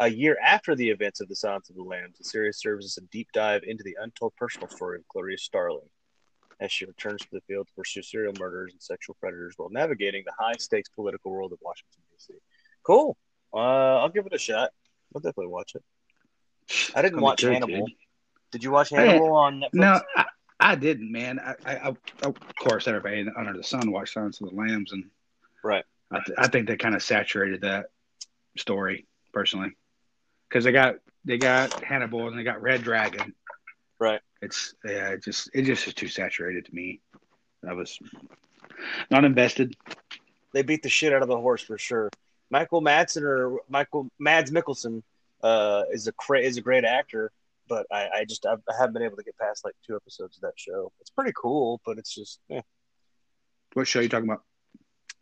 A 0.00 0.08
year 0.08 0.36
after 0.42 0.76
the 0.76 0.90
events 0.90 1.20
of 1.20 1.28
The 1.28 1.36
Silence 1.36 1.70
of 1.70 1.76
the 1.76 1.82
Lambs, 1.82 2.18
the 2.18 2.24
series 2.24 2.58
serves 2.58 2.84
as 2.86 2.98
a 2.98 3.06
deep 3.08 3.28
dive 3.32 3.62
into 3.64 3.82
the 3.82 3.96
untold 4.00 4.34
personal 4.36 4.68
story 4.68 4.98
of 4.98 5.08
Clarice 5.08 5.42
Starling 5.42 5.88
as 6.60 6.72
she 6.72 6.84
returns 6.84 7.20
to 7.22 7.28
the 7.32 7.40
field 7.42 7.66
to 7.66 7.72
pursue 7.74 8.02
serial 8.02 8.32
murderers 8.38 8.72
and 8.72 8.82
sexual 8.82 9.16
predators 9.20 9.54
while 9.56 9.70
navigating 9.70 10.24
the 10.26 10.32
high 10.38 10.56
stakes 10.58 10.88
political 10.88 11.30
world 11.30 11.52
of 11.52 11.58
Washington, 11.62 12.00
D.C. 12.10 12.34
Cool. 12.82 13.16
Uh, 13.52 13.98
I'll 13.98 14.08
give 14.08 14.26
it 14.26 14.34
a 14.34 14.38
shot. 14.38 14.70
I'll 15.14 15.20
definitely 15.20 15.48
watch 15.48 15.72
it. 15.74 15.82
I 16.94 17.02
didn't 17.02 17.14
Gonna 17.14 17.20
be 17.20 17.24
watch 17.24 17.40
good, 17.42 17.52
Hannibal. 17.54 17.86
dude. 17.86 17.96
Did 18.52 18.64
you 18.64 18.70
watch 18.70 18.90
Hannibal 18.90 19.32
on 19.34 19.60
Netflix? 19.60 19.74
No, 19.74 20.00
I, 20.16 20.24
I 20.60 20.74
didn't, 20.74 21.12
man. 21.12 21.38
I, 21.38 21.54
I, 21.66 21.74
I, 21.88 21.94
of 22.22 22.34
course, 22.60 22.88
everybody 22.88 23.26
under 23.36 23.52
the 23.52 23.62
sun 23.62 23.90
watched 23.92 24.14
Silence 24.14 24.40
of 24.40 24.48
the 24.50 24.56
Lambs, 24.56 24.92
and 24.92 25.04
Right. 25.62 25.84
I, 26.10 26.20
th- 26.24 26.38
I 26.38 26.48
think 26.48 26.66
they 26.66 26.76
kind 26.76 26.94
of 26.94 27.02
saturated 27.02 27.60
that 27.62 27.86
story 28.56 29.06
personally, 29.32 29.72
because 30.48 30.64
they 30.64 30.72
got 30.72 30.96
they 31.24 31.36
got 31.36 31.72
Hannibal 31.84 32.28
and 32.28 32.38
they 32.38 32.42
got 32.44 32.62
Red 32.62 32.82
Dragon. 32.82 33.34
Right. 33.98 34.20
It's 34.40 34.74
yeah, 34.84 35.10
it 35.10 35.22
just 35.24 35.50
it 35.52 35.62
just 35.62 35.86
is 35.86 35.94
too 35.94 36.08
saturated 36.08 36.64
to 36.66 36.74
me. 36.74 37.00
I 37.68 37.74
was 37.74 37.98
not 39.10 39.24
invested. 39.24 39.76
they 40.54 40.62
beat 40.62 40.82
the 40.82 40.88
shit 40.88 41.12
out 41.12 41.20
of 41.22 41.28
the 41.28 41.36
horse 41.36 41.60
for 41.60 41.76
sure. 41.76 42.08
Michael 42.50 42.82
Madsen 42.82 43.22
or 43.22 43.60
Michael 43.68 44.08
Mads 44.18 44.50
Mikkelsen 44.50 45.02
uh, 45.42 45.82
is 45.92 46.06
a 46.06 46.12
cra- 46.12 46.40
is 46.40 46.56
a 46.56 46.60
great 46.62 46.84
actor, 46.84 47.30
but 47.68 47.86
I, 47.92 48.08
I 48.20 48.24
just 48.24 48.46
I've, 48.46 48.60
I 48.68 48.74
haven't 48.78 48.94
been 48.94 49.02
able 49.02 49.16
to 49.16 49.22
get 49.22 49.36
past 49.38 49.64
like 49.64 49.74
two 49.86 49.94
episodes 49.96 50.36
of 50.36 50.42
that 50.42 50.54
show. 50.56 50.90
It's 51.00 51.10
pretty 51.10 51.32
cool, 51.36 51.80
but 51.84 51.98
it's 51.98 52.14
just 52.14 52.40
eh. 52.50 52.60
What 53.74 53.86
show 53.86 54.00
you 54.00 54.08
talking 54.08 54.28
about? 54.28 54.42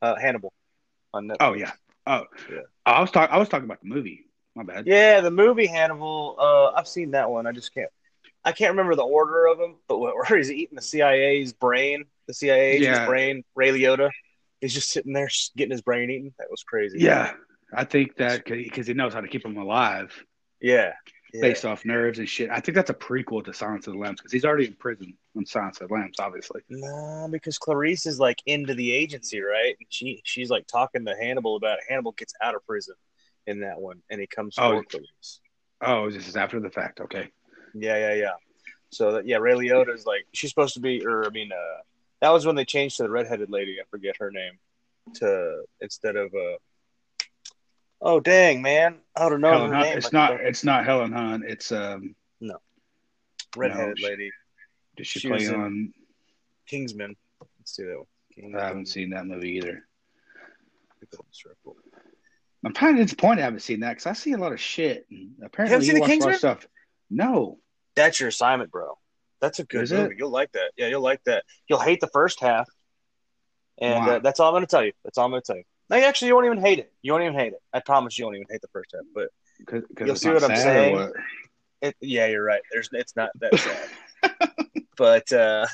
uh, 0.03 0.15
Hannibal 0.17 0.53
on 1.13 1.27
Netflix. 1.29 1.37
Oh 1.41 1.55
yeah. 1.55 1.73
Oh, 2.07 2.25
Yeah. 2.51 2.61
I 2.85 3.01
was 3.01 3.11
talking. 3.11 3.35
I 3.35 3.39
was 3.39 3.49
talking 3.49 3.65
about 3.65 3.81
the 3.83 3.89
movie. 3.89 4.23
My 4.55 4.63
bad. 4.63 4.87
yeah, 4.87 5.21
the 5.21 5.31
movie 5.31 5.67
Hannibal. 5.67 6.37
Uh, 6.39 6.71
I've 6.79 6.89
seen 6.89 7.11
that 7.11 7.29
one. 7.31 7.47
I 7.47 7.53
just 7.53 7.75
can't. 7.75 7.91
I 8.45 8.53
can't 8.53 8.71
remember 8.71 8.95
the 8.95 9.03
order 9.03 9.47
of 9.47 9.59
them, 9.59 9.75
but 9.89 9.99
where 9.99 10.15
where 10.29 10.39
he's 10.39 10.51
eating 10.53 10.77
the 10.77 10.83
CIA's 10.83 11.53
brain, 11.53 12.05
the 12.29 12.33
CIA's 12.35 12.81
Yeah. 12.81 13.05
brain, 13.07 13.43
Ray 13.57 13.71
Liotta. 13.71 14.11
He's 14.61 14.75
just 14.75 14.91
sitting 14.91 15.13
there 15.13 15.29
getting 15.57 15.73
his 15.73 15.83
brain 15.83 16.11
eaten. 16.11 16.35
That 16.39 16.51
was 16.51 16.63
crazy. 16.63 16.99
Yeah, 17.01 17.33
I 17.75 17.85
think 17.85 18.17
that 18.17 18.45
because 18.45 18.87
he 18.87 18.95
knows 18.95 19.13
how 19.15 19.21
to 19.21 19.29
keep 19.29 19.45
him 19.45 19.57
alive. 19.57 20.13
yeah, 20.61 20.93
yeah. 21.35 21.41
based 21.43 21.65
off 21.65 21.85
nerves 21.85 22.19
and 22.19 22.29
shit. 22.29 22.51
I 22.51 22.61
think 22.61 22.75
that's 22.75 22.91
a 22.91 22.95
prequel 22.95 23.45
to 23.45 23.53
Silence 23.53 23.87
of 23.87 23.93
the 23.95 23.99
Lambs 23.99 24.21
because 24.21 24.33
he's 24.33 24.45
already 24.45 24.67
in 24.67 24.75
prison 24.75 25.15
on 25.37 25.45
Silence 25.45 25.81
of 25.81 25.89
the 25.89 25.95
Lambs, 25.95 26.19
obviously. 26.19 26.63
No, 26.71 27.29
because 27.31 27.59
Clarice 27.59 28.07
is 28.07 28.19
like 28.19 28.41
into 28.47 28.75
the 28.75 28.93
agency, 28.93 29.41
right? 29.41 29.77
She 29.91 30.23
she's 30.25 30.51
like 30.51 30.67
talking 30.67 31.05
to 31.05 31.15
Hannibal 31.21 31.57
about 31.57 31.79
it. 31.79 31.85
Hannibal 31.89 32.13
gets 32.13 32.33
out 32.43 32.55
of 32.55 32.67
prison 32.67 32.95
in 33.47 33.61
that 33.61 33.81
one, 33.81 34.01
and 34.11 34.21
he 34.21 34.27
comes 34.27 34.57
Oh. 34.59 34.83
Clarice. 34.89 35.41
Oh, 35.83 36.11
this 36.11 36.27
is 36.27 36.37
after 36.37 36.59
the 36.59 36.71
fact. 36.71 37.01
Okay. 37.01 37.29
Yeah, 37.75 37.97
yeah, 37.99 38.15
yeah. 38.15 38.33
So 38.91 39.13
that 39.13 39.27
yeah, 39.27 39.37
Ray 39.37 39.53
Liotta 39.53 39.93
is 39.95 40.07
like 40.07 40.27
she's 40.33 40.51
supposed 40.51 40.73
to 40.75 40.81
be, 40.81 41.05
or 41.05 41.27
I 41.27 41.29
mean, 41.31 41.51
uh, 41.53 41.81
that 42.27 42.33
was 42.33 42.45
when 42.45 42.57
they 42.57 42.65
changed 42.65 42.97
to 42.97 43.05
the 43.05 43.11
redheaded 43.11 43.51
lady. 43.51 43.77
I 43.81 43.85
forget 43.89 44.17
her 44.19 44.33
name 44.33 44.59
to 45.15 45.63
instead 45.81 46.17
of 46.17 46.35
uh. 46.35 46.57
Oh 48.01 48.19
dang, 48.19 48.63
man! 48.63 48.97
I 49.15 49.29
don't 49.29 49.41
know 49.41 49.53
Helen 49.53 49.71
her 49.71 49.77
Hunt. 49.77 49.89
name. 49.89 49.99
It's 49.99 50.13
not. 50.13 50.33
It's 50.41 50.65
not 50.65 50.85
Helen 50.85 51.13
Hunt. 51.13 51.45
It's 51.47 51.71
um. 51.71 52.17
redheaded 53.57 53.99
no, 54.01 54.09
lady. 54.09 54.31
Did 54.97 55.07
she, 55.07 55.21
She 55.21 55.29
play 55.29 55.47
on? 55.47 55.93
Kingsman. 56.67 57.15
Let's 57.41 57.77
see 57.77 57.85
that 57.85 57.97
one. 57.97 58.07
Kingsman. 58.35 58.61
I 58.61 58.67
haven't 58.67 58.89
seen 58.89 59.11
that 59.11 59.25
movie 59.25 59.51
either. 59.51 59.87
The 60.99 61.07
Golden 61.07 61.33
Circle. 61.33 61.77
I'm 62.65 62.73
kind 62.73 62.99
of 62.99 63.07
disappointed 63.07 63.43
I 63.43 63.45
haven't 63.45 63.61
seen 63.61 63.81
that 63.81 63.91
because 63.91 64.07
I 64.07 64.15
see 64.15 64.33
a 64.33 64.39
lot 64.39 64.53
of 64.53 64.61
shit. 64.61 65.07
And 65.11 65.35
apparently, 65.45 65.77
you, 65.77 65.93
seen 65.93 65.95
The 65.95 66.01
watch 66.01 66.11
a 66.11 66.19
lot 66.19 66.31
of 66.31 66.39
stuff. 66.39 66.67
No. 67.09 67.59
That's 67.95 68.19
your 68.19 68.31
assignment, 68.31 68.73
bro. 68.73 68.99
That's 69.41 69.59
a 69.59 69.65
good 69.65 69.83
Is 69.83 69.93
it? 69.93 70.03
movie. 70.03 70.15
You'll 70.19 70.31
like 70.31 70.53
that. 70.53 70.73
Yeah, 70.77 70.87
you'll 70.89 71.03
like 71.03 71.23
that. 71.25 71.45
You'll 71.69 71.81
hate 71.81 72.01
the 72.01 72.09
first 72.09 72.41
half, 72.41 72.69
and 73.81 74.05
Why? 74.07 74.17
uh, 74.17 74.19
that's 74.21 74.41
all 74.41 74.49
I'm 74.49 74.55
going 74.55 74.67
to 74.67 74.71
tell 74.71 74.85
you. 74.85 74.93
That's 75.05 75.19
all 75.19 75.27
I'm 75.27 75.31
going 75.31 75.43
to 75.43 75.47
tell 75.47 75.57
you. 75.57 75.65
No, 75.89 75.97
actually, 75.97 76.29
you 76.29 76.35
won't 76.35 76.47
even 76.47 76.61
hate 76.61 76.79
it. 76.79 76.93
You 77.03 77.13
won't 77.13 77.25
even 77.25 77.39
hate 77.39 77.53
it. 77.53 77.61
I 77.73 77.81
promise 77.81 78.19
you 78.19 78.25
won't 78.25 78.37
even 78.37 78.49
hate 78.51 78.61
the 78.61 78.69
first 78.69 78.91
half. 78.95 79.05
But 79.15 79.29
Cause, 79.65 79.83
cause 79.97 80.07
You'll 80.07 80.17
see 80.17 80.31
what 80.31 80.45
I'm 80.45 80.57
saying? 80.57 80.95
what? 80.95 81.13
it, 81.81 81.97
yeah, 82.01 82.27
you're 82.27 82.45
right. 82.45 82.61
There's, 82.73 82.89
it's 82.93 83.17
not 83.17 83.31
that 83.41 83.59
sad. 83.59 83.89
but 84.97 85.33
uh, 85.33 85.67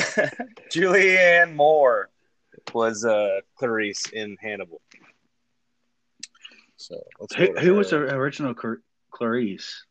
Julianne 0.70 1.54
Moore 1.54 2.10
was 2.72 3.04
uh, 3.04 3.40
Clarice 3.58 4.08
in 4.10 4.36
Hannibal. 4.40 4.80
So 6.76 7.02
Who, 7.36 7.52
who 7.58 7.74
was 7.74 7.90
the 7.90 7.96
original 8.14 8.54
Clarice? 8.54 8.80
Clarice? 9.10 9.84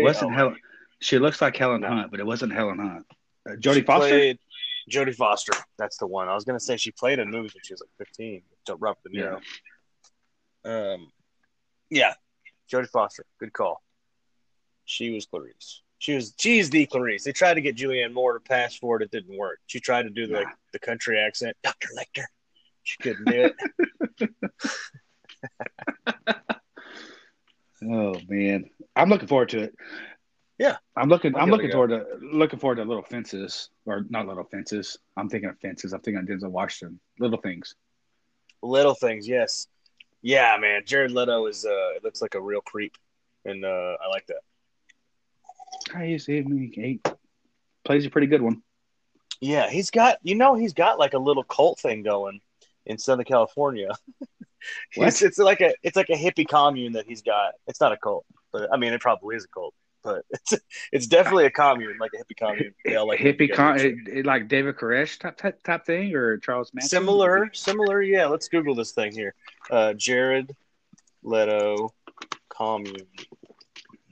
It 0.00 0.04
wasn't 0.04 0.32
oh, 0.32 0.34
Helen. 0.34 0.56
She 1.00 1.18
looks 1.18 1.40
like 1.40 1.56
Helen 1.56 1.82
Hunt, 1.82 2.10
but 2.10 2.20
it 2.20 2.26
wasn't 2.26 2.52
Helen 2.52 2.78
Hunt. 2.78 3.06
Uh, 3.48 3.52
Jodie 3.56 3.84
Foster. 3.84 4.08
played 4.08 4.38
Jodie 4.90 5.14
Foster. 5.14 5.52
That's 5.78 5.98
the 5.98 6.06
one. 6.06 6.28
I 6.28 6.34
was 6.34 6.44
gonna 6.44 6.60
say 6.60 6.76
she 6.76 6.90
played 6.90 7.18
in 7.18 7.30
movies 7.30 7.54
when 7.54 7.62
she 7.62 7.74
was 7.74 7.80
like 7.80 7.90
15. 8.08 8.42
So 8.66 8.76
Robert 8.76 9.02
De 9.04 9.10
Niro. 9.10 9.40
Um, 10.64 11.12
yeah, 11.90 12.14
Jodie 12.72 12.88
Foster. 12.88 13.24
Good 13.38 13.52
call. 13.52 13.82
She 14.84 15.10
was 15.10 15.26
Clarice. 15.26 15.82
She 15.98 16.14
was. 16.14 16.34
She's 16.38 16.70
the 16.70 16.86
Clarice. 16.86 17.24
They 17.24 17.32
tried 17.32 17.54
to 17.54 17.60
get 17.60 17.76
Julianne 17.76 18.12
Moore 18.12 18.34
to 18.34 18.40
pass 18.40 18.76
for 18.76 18.96
it. 18.96 19.02
It 19.02 19.10
didn't 19.10 19.36
work. 19.36 19.58
She 19.66 19.80
tried 19.80 20.04
to 20.04 20.10
do 20.10 20.26
the 20.26 20.34
like, 20.34 20.48
the 20.72 20.78
country 20.78 21.18
accent. 21.18 21.56
Doctor 21.62 21.88
Lecter. 21.96 22.24
She 22.84 22.98
couldn't 23.02 23.24
do 23.26 23.50
it. 24.20 24.30
Oh 27.82 28.16
man, 28.28 28.70
I'm 28.94 29.10
looking 29.10 29.28
forward 29.28 29.50
to 29.50 29.60
it. 29.60 29.74
Yeah. 30.58 30.76
I'm 30.96 31.08
looking. 31.08 31.36
I'm 31.36 31.50
looking 31.50 31.70
a 31.70 31.72
forward 31.72 31.88
to 31.88 32.06
looking 32.20 32.58
forward 32.58 32.76
to 32.76 32.84
Little 32.84 33.02
Fences 33.02 33.70
or 33.84 34.06
not 34.08 34.26
Little 34.26 34.44
Fences. 34.44 34.98
I'm 35.16 35.28
thinking 35.28 35.50
of 35.50 35.58
Fences. 35.58 35.92
I'm 35.92 36.00
thinking 36.00 36.22
of 36.22 36.28
Denzel 36.28 36.50
Washington. 36.50 36.98
Little 37.18 37.38
Things. 37.38 37.74
Little 38.62 38.94
things, 38.94 39.28
yes. 39.28 39.68
Yeah, 40.22 40.56
man. 40.58 40.82
Jared 40.86 41.12
Leto 41.12 41.46
is. 41.46 41.64
Uh, 41.64 41.94
it 41.94 42.02
looks 42.02 42.22
like 42.22 42.34
a 42.34 42.40
real 42.40 42.60
creep, 42.62 42.96
and 43.44 43.64
uh, 43.64 43.96
I 44.02 44.08
like 44.08 44.26
that. 44.26 44.40
I 45.94 46.06
He's 46.06 46.26
me. 46.28 46.70
he 46.74 47.00
plays 47.84 48.06
a 48.06 48.10
pretty 48.10 48.26
good 48.26 48.42
one. 48.42 48.62
Yeah, 49.40 49.68
he's 49.68 49.90
got 49.90 50.18
you 50.22 50.34
know 50.34 50.54
he's 50.54 50.72
got 50.72 50.98
like 50.98 51.14
a 51.14 51.18
little 51.18 51.44
cult 51.44 51.78
thing 51.78 52.02
going 52.02 52.40
in 52.86 52.98
Southern 52.98 53.24
California. 53.24 53.90
It's, 54.96 55.22
it's 55.22 55.38
like 55.38 55.60
a 55.60 55.74
it's 55.84 55.94
like 55.94 56.08
a 56.08 56.16
hippie 56.16 56.48
commune 56.48 56.94
that 56.94 57.06
he's 57.06 57.22
got. 57.22 57.52
It's 57.68 57.80
not 57.80 57.92
a 57.92 57.96
cult, 57.96 58.26
but 58.52 58.68
I 58.72 58.76
mean 58.76 58.92
it 58.92 59.00
probably 59.00 59.36
is 59.36 59.44
a 59.44 59.48
cult, 59.48 59.74
it's 60.30 60.54
it's 60.92 61.06
definitely 61.06 61.46
a 61.46 61.50
commune, 61.50 61.96
like 61.98 62.10
a 62.14 62.18
hippie 62.18 62.36
commune. 62.38 62.74
All 62.98 63.08
like 63.08 63.18
hippie 63.20 63.52
con, 63.52 63.80
it, 63.80 63.94
it 64.06 64.26
like 64.26 64.48
David 64.48 64.76
Koresh 64.76 65.18
type, 65.18 65.36
type 65.36 65.62
type 65.62 65.84
thing 65.86 66.14
or 66.14 66.38
Charles 66.38 66.72
Manson. 66.74 66.88
similar, 66.88 67.50
similar. 67.52 68.02
Yeah, 68.02 68.26
let's 68.26 68.48
Google 68.48 68.74
this 68.74 68.92
thing 68.92 69.12
here. 69.12 69.34
Uh, 69.70 69.92
Jared 69.94 70.54
Leto 71.22 71.92
commune. 72.48 72.96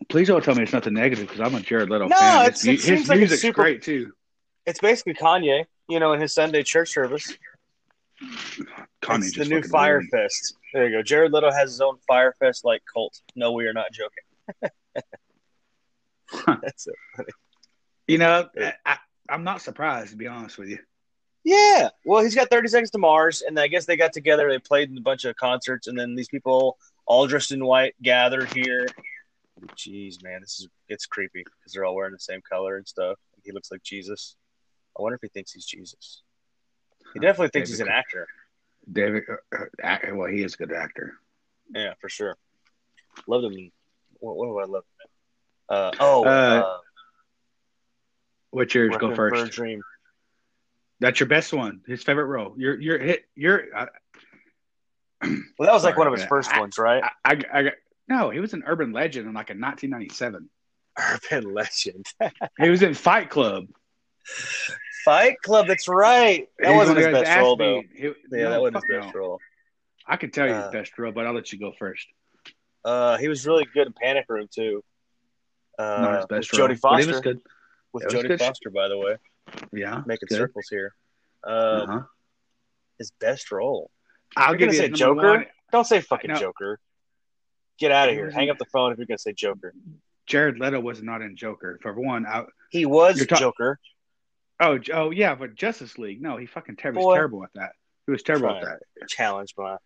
Please 0.08 0.28
don't 0.28 0.44
tell 0.44 0.54
me 0.54 0.62
it's 0.64 0.72
nothing 0.72 0.94
negative 0.94 1.26
because 1.28 1.40
I'm 1.40 1.54
a 1.54 1.60
Jared 1.60 1.88
Leto 1.90 2.08
No, 2.08 2.16
fan. 2.16 2.42
it's- 2.46 2.62
His, 2.62 2.66
it 2.66 2.70
his 2.72 2.82
seems 2.84 3.08
like 3.08 3.16
it's 3.16 3.20
music's 3.20 3.42
super- 3.42 3.62
great 3.62 3.82
too. 3.82 4.12
It's 4.66 4.78
basically 4.80 5.14
Kanye, 5.14 5.64
you 5.88 5.98
know, 6.00 6.12
in 6.12 6.20
his 6.20 6.32
Sunday 6.34 6.62
church 6.62 6.90
service. 6.90 7.32
Kanye's 9.02 9.28
it's 9.28 9.36
the 9.38 9.44
new 9.44 9.62
Fyre. 9.62 10.02
Fest. 10.10 10.56
There 10.72 10.88
you 10.88 10.96
go. 10.98 11.02
Jared 11.02 11.32
Leto 11.32 11.50
has 11.50 11.70
his 11.70 11.80
own 11.80 11.96
Fyre 12.08 12.34
Fest 12.38 12.64
like 12.64 12.82
cult. 12.92 13.20
No, 13.36 13.52
we 13.52 13.66
are 13.66 13.72
not 13.72 13.86
joking. 13.92 14.70
That's 16.46 16.86
it. 16.86 17.26
You 18.06 18.18
know, 18.18 18.48
I, 18.58 18.74
I, 18.84 18.98
I'm 19.28 19.44
not 19.44 19.62
surprised 19.62 20.10
to 20.10 20.16
be 20.16 20.26
honest 20.26 20.58
with 20.58 20.68
you. 20.68 20.78
Yeah. 21.44 21.90
Well, 22.04 22.22
he's 22.22 22.34
got 22.34 22.50
30 22.50 22.68
Seconds 22.68 22.90
to 22.92 22.98
Mars, 22.98 23.42
and 23.42 23.58
I 23.60 23.68
guess 23.68 23.84
they 23.84 23.96
got 23.96 24.12
together. 24.12 24.48
They 24.48 24.58
played 24.58 24.90
in 24.90 24.96
a 24.96 25.02
bunch 25.02 25.24
of 25.24 25.36
concerts, 25.36 25.86
and 25.86 25.98
then 25.98 26.14
these 26.14 26.28
people, 26.28 26.78
all 27.06 27.26
dressed 27.26 27.52
in 27.52 27.64
white, 27.64 27.94
gathered 28.02 28.52
here. 28.52 28.86
Jeez, 29.76 30.22
man, 30.22 30.40
this 30.40 30.58
is 30.58 30.68
it's 30.88 31.06
creepy 31.06 31.44
because 31.44 31.72
they're 31.72 31.84
all 31.84 31.94
wearing 31.94 32.12
the 32.12 32.18
same 32.18 32.40
color 32.42 32.76
and 32.76 32.88
stuff. 32.88 33.18
He 33.44 33.52
looks 33.52 33.70
like 33.70 33.82
Jesus. 33.82 34.36
I 34.98 35.02
wonder 35.02 35.16
if 35.16 35.22
he 35.22 35.28
thinks 35.28 35.52
he's 35.52 35.66
Jesus. 35.66 36.22
He 37.12 37.20
definitely 37.20 37.48
thinks 37.48 37.70
he's 37.70 37.80
an 37.80 37.88
actor. 37.88 38.26
David, 38.90 39.22
uh, 39.30 39.64
uh, 39.82 39.98
well, 40.12 40.28
he 40.28 40.42
is 40.42 40.54
a 40.54 40.56
good 40.56 40.72
actor. 40.72 41.14
Yeah, 41.74 41.94
for 42.00 42.08
sure. 42.08 42.36
Loved 43.26 43.44
him. 43.44 43.70
What, 44.18 44.36
what 44.36 44.46
do 44.46 44.58
I 44.58 44.64
love? 44.64 44.84
Uh, 45.68 45.90
oh, 46.00 46.24
Uh, 46.24 46.28
uh, 46.28 46.78
What's 48.50 48.74
yours? 48.74 48.96
Go 48.96 49.10
a 49.10 49.16
first. 49.16 49.52
Dream. 49.52 49.80
That's 51.00 51.18
your 51.18 51.28
best 51.28 51.52
one. 51.52 51.80
His 51.86 52.02
favorite 52.02 52.26
role. 52.26 52.54
You're 52.56 52.80
you're 52.80 52.98
hit. 52.98 53.24
You're. 53.34 53.64
I, 53.76 53.86
Well, 55.58 55.66
that 55.66 55.72
was 55.72 55.84
like 55.84 55.96
one 55.96 56.06
of 56.06 56.12
his 56.12 56.24
first 56.24 56.52
I- 56.52 56.60
ones, 56.60 56.78
right? 56.78 57.02
I, 57.24 57.32
I, 57.52 57.58
I 57.60 57.70
no. 58.08 58.30
He 58.30 58.40
was 58.40 58.52
an 58.54 58.62
urban 58.66 58.92
legend 58.92 59.26
in 59.26 59.34
like 59.34 59.50
in 59.50 59.60
1997. 59.60 60.48
Urban 60.96 61.54
Legend. 61.54 62.06
He 62.60 62.68
was 62.68 62.82
in 62.82 62.94
Fight 62.94 63.28
Club. 63.30 63.66
Fight 65.04 65.36
Club. 65.42 65.66
That's 65.66 65.88
right. 65.88 66.48
That 66.60 66.68
He's 66.68 66.76
wasn't 66.76 66.98
his 66.98 67.06
of 67.06 67.12
the 67.12 67.18
guys 67.18 67.24
best 67.28 67.40
role, 67.40 67.56
though. 67.56 67.82
Yeah, 67.98 68.10
no, 68.30 68.50
that 68.50 68.60
wasn't 68.60 68.76
his 68.76 69.00
best 69.00 69.14
no. 69.14 69.20
role. 69.20 69.38
I 70.06 70.16
could 70.16 70.32
tell 70.32 70.46
you 70.46 70.52
Uh, 70.54 70.62
his 70.64 70.72
best 70.72 70.98
role, 70.98 71.10
but 71.12 71.26
I'll 71.26 71.34
let 71.34 71.52
you 71.52 71.58
go 71.58 71.72
first. 71.78 72.06
Uh, 72.84 73.16
he 73.16 73.26
was 73.28 73.46
really 73.46 73.66
good 73.74 73.86
in 73.88 73.92
Panic 73.92 74.26
Room 74.28 74.46
too. 74.54 74.84
Uh, 75.78 76.26
best 76.26 76.52
role. 76.56 76.68
Jodie 76.68 76.80
but 76.80 76.90
Foster. 76.90 77.06
was 77.12 77.20
good. 77.20 77.40
With 77.92 78.04
Jodie 78.04 78.28
good. 78.28 78.38
Foster, 78.40 78.70
by 78.70 78.88
the 78.88 78.98
way, 78.98 79.16
Yeah, 79.72 80.02
making 80.06 80.26
good. 80.28 80.36
circles 80.38 80.66
here. 80.70 80.94
Um, 81.44 81.54
Uh-huh. 81.54 82.00
His 82.98 83.10
best 83.20 83.50
role. 83.52 83.90
I'll 84.36 84.50
You're 84.50 84.58
give 84.58 84.68
gonna 84.68 84.72
you 84.76 84.78
say 84.78 84.88
Joker? 84.90 85.30
one. 85.30 85.46
Don't 85.72 85.84
say 85.84 86.00
fucking. 86.00 86.36
Joker. 86.36 86.78
Get 87.78 87.90
out 87.90 88.08
of 88.08 88.14
here. 88.14 88.30
Hang 88.30 88.50
up 88.50 88.58
the 88.58 88.64
phone 88.66 88.92
if 88.92 88.98
you're 88.98 89.06
gonna 89.06 89.18
say 89.18 89.32
Joker. 89.32 89.74
Jared 90.26 90.58
Leto 90.58 90.80
was 90.80 91.02
not 91.02 91.20
in 91.22 91.36
Joker. 91.36 91.78
For 91.82 91.92
one, 91.92 92.24
I, 92.26 92.44
He 92.70 92.86
was 92.86 93.24
ta- 93.26 93.36
Joker. 93.36 93.78
oh, 94.60 94.78
oh 94.92 95.10
yeah, 95.10 95.34
but 95.34 95.54
Justice 95.54 95.98
League. 95.98 96.22
No, 96.22 96.36
he 96.36 96.46
fucking 96.46 96.76
ter- 96.76 96.92
was 96.92 97.14
terrible 97.14 97.42
at 97.44 97.50
that. 97.54 97.72
He 98.06 98.12
was 98.12 98.22
terrible 98.22 98.50
at 98.50 98.62
that. 98.62 99.08
Challenge, 99.08 99.54
by. 99.56 99.76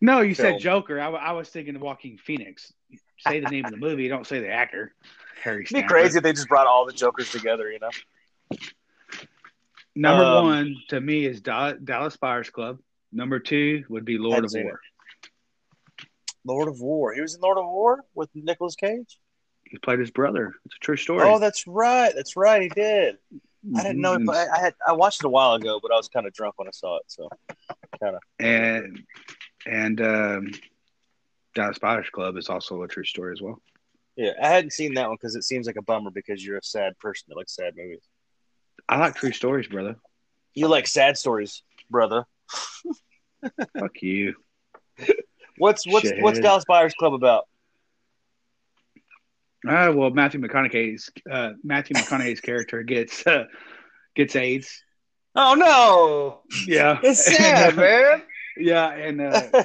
No, 0.00 0.20
you 0.20 0.34
Film. 0.34 0.52
said 0.54 0.60
Joker. 0.60 1.00
I, 1.00 1.08
I 1.10 1.32
was 1.32 1.48
thinking 1.48 1.74
of 1.74 1.80
Joaquin 1.82 2.18
Phoenix. 2.18 2.72
Say 3.18 3.40
the 3.40 3.46
name 3.48 3.66
of 3.66 3.72
the 3.72 3.78
movie. 3.78 4.08
Don't 4.08 4.26
say 4.26 4.40
the 4.40 4.50
actor. 4.50 4.94
Harry. 5.42 5.62
It'd 5.64 5.74
be 5.74 5.78
Stanford. 5.80 5.88
crazy 5.88 6.16
if 6.18 6.22
they 6.22 6.32
just 6.32 6.48
brought 6.48 6.66
all 6.66 6.86
the 6.86 6.92
Jokers 6.92 7.30
together. 7.30 7.70
You 7.70 7.78
know. 7.80 7.90
Number 9.94 10.24
Um, 10.24 10.44
one 10.44 10.76
to 10.88 11.00
me 11.00 11.24
is 11.24 11.40
Da- 11.40 11.72
Dallas 11.72 12.16
Buyers 12.16 12.50
Club. 12.50 12.78
Number 13.12 13.38
two 13.38 13.84
would 13.88 14.04
be 14.04 14.18
Lord 14.18 14.44
of 14.44 14.52
War. 14.52 14.80
Lord 16.44 16.68
of 16.68 16.80
War. 16.80 17.14
He 17.14 17.20
was 17.20 17.34
in 17.34 17.40
Lord 17.40 17.58
of 17.58 17.64
War 17.64 18.04
with 18.14 18.28
Nicolas 18.34 18.76
Cage. 18.76 19.18
He 19.64 19.78
played 19.78 19.98
his 19.98 20.10
brother. 20.10 20.54
It's 20.66 20.76
a 20.76 20.78
true 20.78 20.96
story. 20.96 21.26
Oh, 21.28 21.38
that's 21.38 21.66
right. 21.66 22.12
That's 22.14 22.36
right. 22.36 22.62
He 22.62 22.68
did. 22.68 23.16
I 23.74 23.82
didn't 23.82 24.00
know. 24.00 24.16
Mhm. 24.16 24.32
I, 24.32 24.46
I 24.56 24.60
had 24.60 24.74
I 24.86 24.92
watched 24.92 25.22
it 25.22 25.26
a 25.26 25.30
while 25.30 25.54
ago, 25.54 25.80
but 25.82 25.90
I 25.90 25.96
was 25.96 26.08
kind 26.08 26.24
of 26.26 26.32
drunk 26.32 26.54
when 26.56 26.68
I 26.68 26.72
saw 26.72 26.98
it. 26.98 27.04
So 27.08 27.28
kind 28.00 28.14
of. 28.14 28.22
and 28.38 29.02
and 29.66 30.00
um, 30.00 30.50
Dallas 31.56 31.78
Buyers 31.78 32.08
Club 32.10 32.36
is 32.36 32.48
also 32.48 32.82
a 32.82 32.88
true 32.88 33.02
story 33.02 33.32
as 33.32 33.40
well. 33.42 33.60
yeah, 34.14 34.32
I 34.40 34.48
hadn't 34.48 34.72
seen 34.72 34.94
that 34.94 35.08
one 35.08 35.16
because 35.20 35.34
it 35.34 35.42
seems 35.42 35.66
like 35.66 35.76
a 35.76 35.82
bummer 35.82 36.10
because 36.10 36.44
you're 36.44 36.58
a 36.58 36.62
sad 36.62 36.96
person 36.98 37.24
that 37.28 37.36
likes 37.36 37.56
sad 37.56 37.74
movies. 37.76 38.04
I 38.88 38.98
like 38.98 39.16
true 39.16 39.32
stories, 39.32 39.66
brother. 39.66 39.96
You 40.54 40.68
like 40.68 40.86
sad 40.86 41.16
stories, 41.18 41.62
brother. 41.90 42.24
Fuck 43.78 44.02
you. 44.02 44.34
What's 45.58 45.86
what's 45.86 46.10
what's 46.20 46.38
Dallas 46.38 46.64
Buyers 46.68 46.94
Club 46.94 47.14
about? 47.14 47.46
Uh, 49.66 49.92
well, 49.94 50.10
Matthew 50.10 50.40
McConaughey's 50.40 51.10
uh, 51.30 51.52
Matthew 51.64 51.96
McConaughey's 51.96 52.40
character 52.40 52.82
gets 52.82 53.26
uh, 53.26 53.44
gets 54.14 54.36
AIDS. 54.36 54.82
Oh 55.34 55.54
no, 55.54 56.40
Yeah, 56.66 56.98
it's 57.02 57.24
sad, 57.24 57.76
man. 57.76 58.22
Yeah, 58.58 58.88
and 58.90 59.20
uh, 59.20 59.64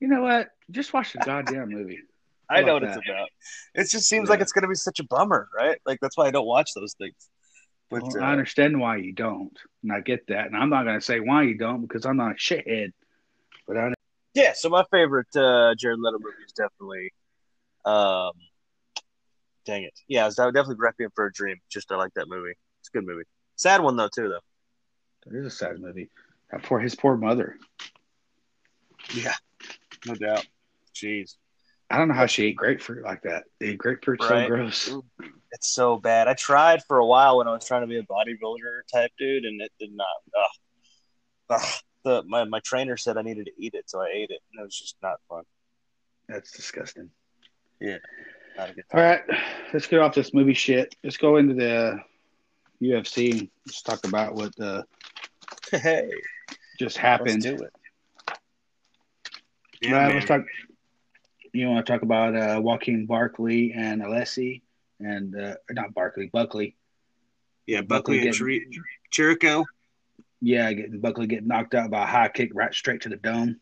you 0.00 0.08
know 0.08 0.22
what? 0.22 0.48
Just 0.70 0.92
watch 0.92 1.12
the 1.12 1.18
goddamn 1.20 1.68
movie. 1.70 2.00
I 2.50 2.62
know 2.62 2.74
what 2.74 2.84
it's 2.84 2.96
about. 2.96 3.28
It 3.74 3.88
just 3.88 4.08
seems 4.08 4.28
Yeah. 4.28 4.32
like 4.34 4.40
it's 4.40 4.52
going 4.52 4.62
to 4.62 4.68
be 4.68 4.74
such 4.76 5.00
a 5.00 5.04
bummer, 5.04 5.48
right? 5.56 5.78
Like 5.84 5.98
that's 6.00 6.16
why 6.16 6.26
I 6.26 6.30
don't 6.30 6.46
watch 6.46 6.70
those 6.74 6.94
things. 6.94 7.28
But 7.90 8.02
Well, 8.02 8.22
uh, 8.22 8.26
I 8.26 8.32
understand 8.32 8.78
why 8.80 8.96
you 8.96 9.12
don't, 9.12 9.56
and 9.82 9.92
I 9.92 10.00
get 10.00 10.26
that. 10.28 10.46
And 10.46 10.56
I'm 10.56 10.70
not 10.70 10.84
going 10.84 10.98
to 10.98 11.04
say 11.04 11.18
why 11.20 11.42
you 11.42 11.56
don't 11.56 11.82
because 11.82 12.04
I'm 12.06 12.16
not 12.16 12.32
a 12.32 12.34
shithead. 12.34 12.90
But 13.66 13.76
I 13.76 13.92
yeah, 14.34 14.52
so 14.54 14.68
my 14.68 14.84
favorite 14.90 15.34
uh, 15.34 15.74
Jared 15.78 15.98
Leto 15.98 16.18
movie 16.18 16.44
is 16.44 16.52
definitely, 16.52 17.10
um, 17.86 18.32
dang 19.64 19.84
it, 19.84 19.94
yeah, 20.08 20.26
it's 20.26 20.36
definitely 20.36 20.76
Requiem 20.78 21.10
for 21.14 21.26
a 21.26 21.32
Dream. 21.32 21.56
Just 21.70 21.90
I 21.90 21.96
like 21.96 22.12
that 22.14 22.28
movie. 22.28 22.52
It's 22.80 22.90
a 22.92 22.98
good 22.98 23.06
movie. 23.06 23.24
Sad 23.56 23.80
one 23.82 23.96
though 23.96 24.10
too, 24.14 24.28
though. 24.28 25.30
it 25.34 25.38
is 25.38 25.46
a 25.46 25.50
sad 25.56 25.80
movie. 25.80 26.10
Uh, 26.52 26.58
For 26.58 26.78
his 26.78 26.94
poor 26.94 27.16
mother, 27.16 27.56
Yeah, 29.14 29.34
no 30.06 30.14
doubt. 30.14 30.46
Jeez, 30.94 31.36
I 31.90 31.98
don't 31.98 32.08
know 32.08 32.14
how 32.14 32.26
she 32.26 32.46
ate 32.46 32.56
grapefruit 32.56 33.04
like 33.04 33.22
that. 33.22 33.44
Ate 33.60 33.78
grapefruit 33.78 34.22
so 34.22 34.46
gross. 34.46 34.94
it's 35.52 35.68
so 35.68 35.96
bad. 35.98 36.28
I 36.28 36.34
tried 36.34 36.82
for 36.84 36.98
a 36.98 37.06
while 37.06 37.38
when 37.38 37.48
I 37.48 37.52
was 37.52 37.64
trying 37.64 37.82
to 37.82 37.86
be 37.86 37.98
a 37.98 38.02
bodybuilder 38.02 38.80
type 38.92 39.12
dude, 39.18 39.44
and 39.44 39.60
it 39.60 39.72
did 39.78 39.90
not. 39.94 40.06
Ugh. 40.38 40.50
Ugh. 41.50 41.72
The, 42.04 42.22
my 42.26 42.44
my 42.44 42.60
trainer 42.60 42.96
said 42.96 43.16
I 43.16 43.22
needed 43.22 43.46
to 43.46 43.52
eat 43.58 43.74
it, 43.74 43.90
so 43.90 44.00
I 44.00 44.10
ate 44.14 44.30
it, 44.30 44.40
and 44.52 44.60
it 44.60 44.64
was 44.64 44.78
just 44.78 44.96
not 45.02 45.16
fun. 45.28 45.42
That's 46.28 46.52
disgusting. 46.52 47.10
Good 47.80 48.00
All 48.58 49.00
right, 49.00 49.22
let's 49.72 49.86
get 49.86 50.00
off 50.00 50.14
this 50.14 50.32
movie 50.32 50.54
shit. 50.54 50.94
Let's 51.04 51.16
go 51.16 51.36
into 51.36 51.54
the 51.54 52.00
UFC. 52.82 53.50
Let's 53.66 53.82
talk 53.82 54.06
about 54.06 54.34
what 54.34 54.52
uh. 54.60 54.82
Hey, 55.72 56.10
just 56.78 56.96
let's 56.96 56.96
happened. 56.96 57.42
do 57.42 57.54
it. 57.54 57.72
All 59.86 59.92
right, 59.92 60.14
let's 60.14 60.26
talk. 60.26 60.42
You 61.52 61.68
want 61.68 61.86
to 61.86 61.92
talk 61.92 62.02
about 62.02 62.34
uh, 62.36 62.60
Joaquin 62.60 63.06
Barkley 63.06 63.72
and 63.72 64.02
Alessi, 64.02 64.62
and 65.00 65.34
uh, 65.34 65.54
not 65.70 65.94
Barkley, 65.94 66.28
Buckley. 66.32 66.76
Yeah, 67.66 67.80
Buckley 67.80 68.18
Buckley 68.18 68.28
and 68.28 68.38
getting- 68.38 68.72
Chiri- 68.72 69.38
Chirico. 69.40 69.64
Yeah, 70.40 70.72
getting 70.72 71.00
Buckley 71.00 71.26
getting 71.26 71.48
knocked 71.48 71.74
out 71.74 71.90
by 71.90 72.02
a 72.02 72.06
high 72.06 72.28
kick 72.28 72.50
right 72.54 72.72
straight 72.74 73.02
to 73.02 73.08
the 73.08 73.16
dome. 73.16 73.60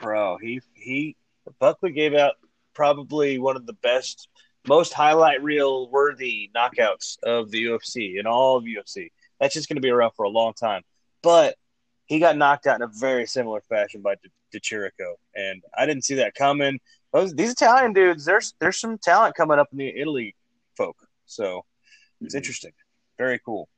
Bro, 0.00 0.38
he 0.40 0.60
he 0.74 1.16
Buckley 1.58 1.92
gave 1.92 2.14
out 2.14 2.34
probably 2.74 3.38
one 3.38 3.56
of 3.56 3.66
the 3.66 3.72
best, 3.72 4.28
most 4.68 4.92
highlight 4.92 5.42
reel 5.42 5.90
worthy 5.90 6.50
knockouts 6.54 7.18
of 7.24 7.50
the 7.50 7.64
UFC 7.64 8.18
in 8.20 8.26
all 8.26 8.56
of 8.56 8.64
UFC. 8.64 9.10
That's 9.40 9.54
just 9.54 9.68
going 9.68 9.76
to 9.76 9.82
be 9.82 9.90
around 9.90 10.12
for 10.12 10.24
a 10.24 10.28
long 10.28 10.52
time. 10.54 10.82
But 11.22 11.56
he 12.06 12.20
got 12.20 12.36
knocked 12.36 12.66
out 12.68 12.76
in 12.76 12.82
a 12.82 12.88
very 12.88 13.26
similar 13.26 13.60
fashion 13.60 14.00
by 14.00 14.14
Chirico, 14.52 15.14
and 15.34 15.62
I 15.76 15.86
didn't 15.86 16.04
see 16.04 16.16
that 16.16 16.34
coming. 16.34 16.80
Those 17.12 17.34
these 17.34 17.52
Italian 17.52 17.92
dudes, 17.92 18.24
there's 18.24 18.54
there's 18.60 18.80
some 18.80 18.98
talent 18.98 19.34
coming 19.34 19.58
up 19.58 19.68
in 19.72 19.78
the 19.78 19.88
Italy 19.88 20.34
folk, 20.76 20.96
so 21.26 21.64
it's 22.20 22.34
mm-hmm. 22.34 22.38
interesting, 22.38 22.72
very 23.18 23.38
cool. 23.44 23.68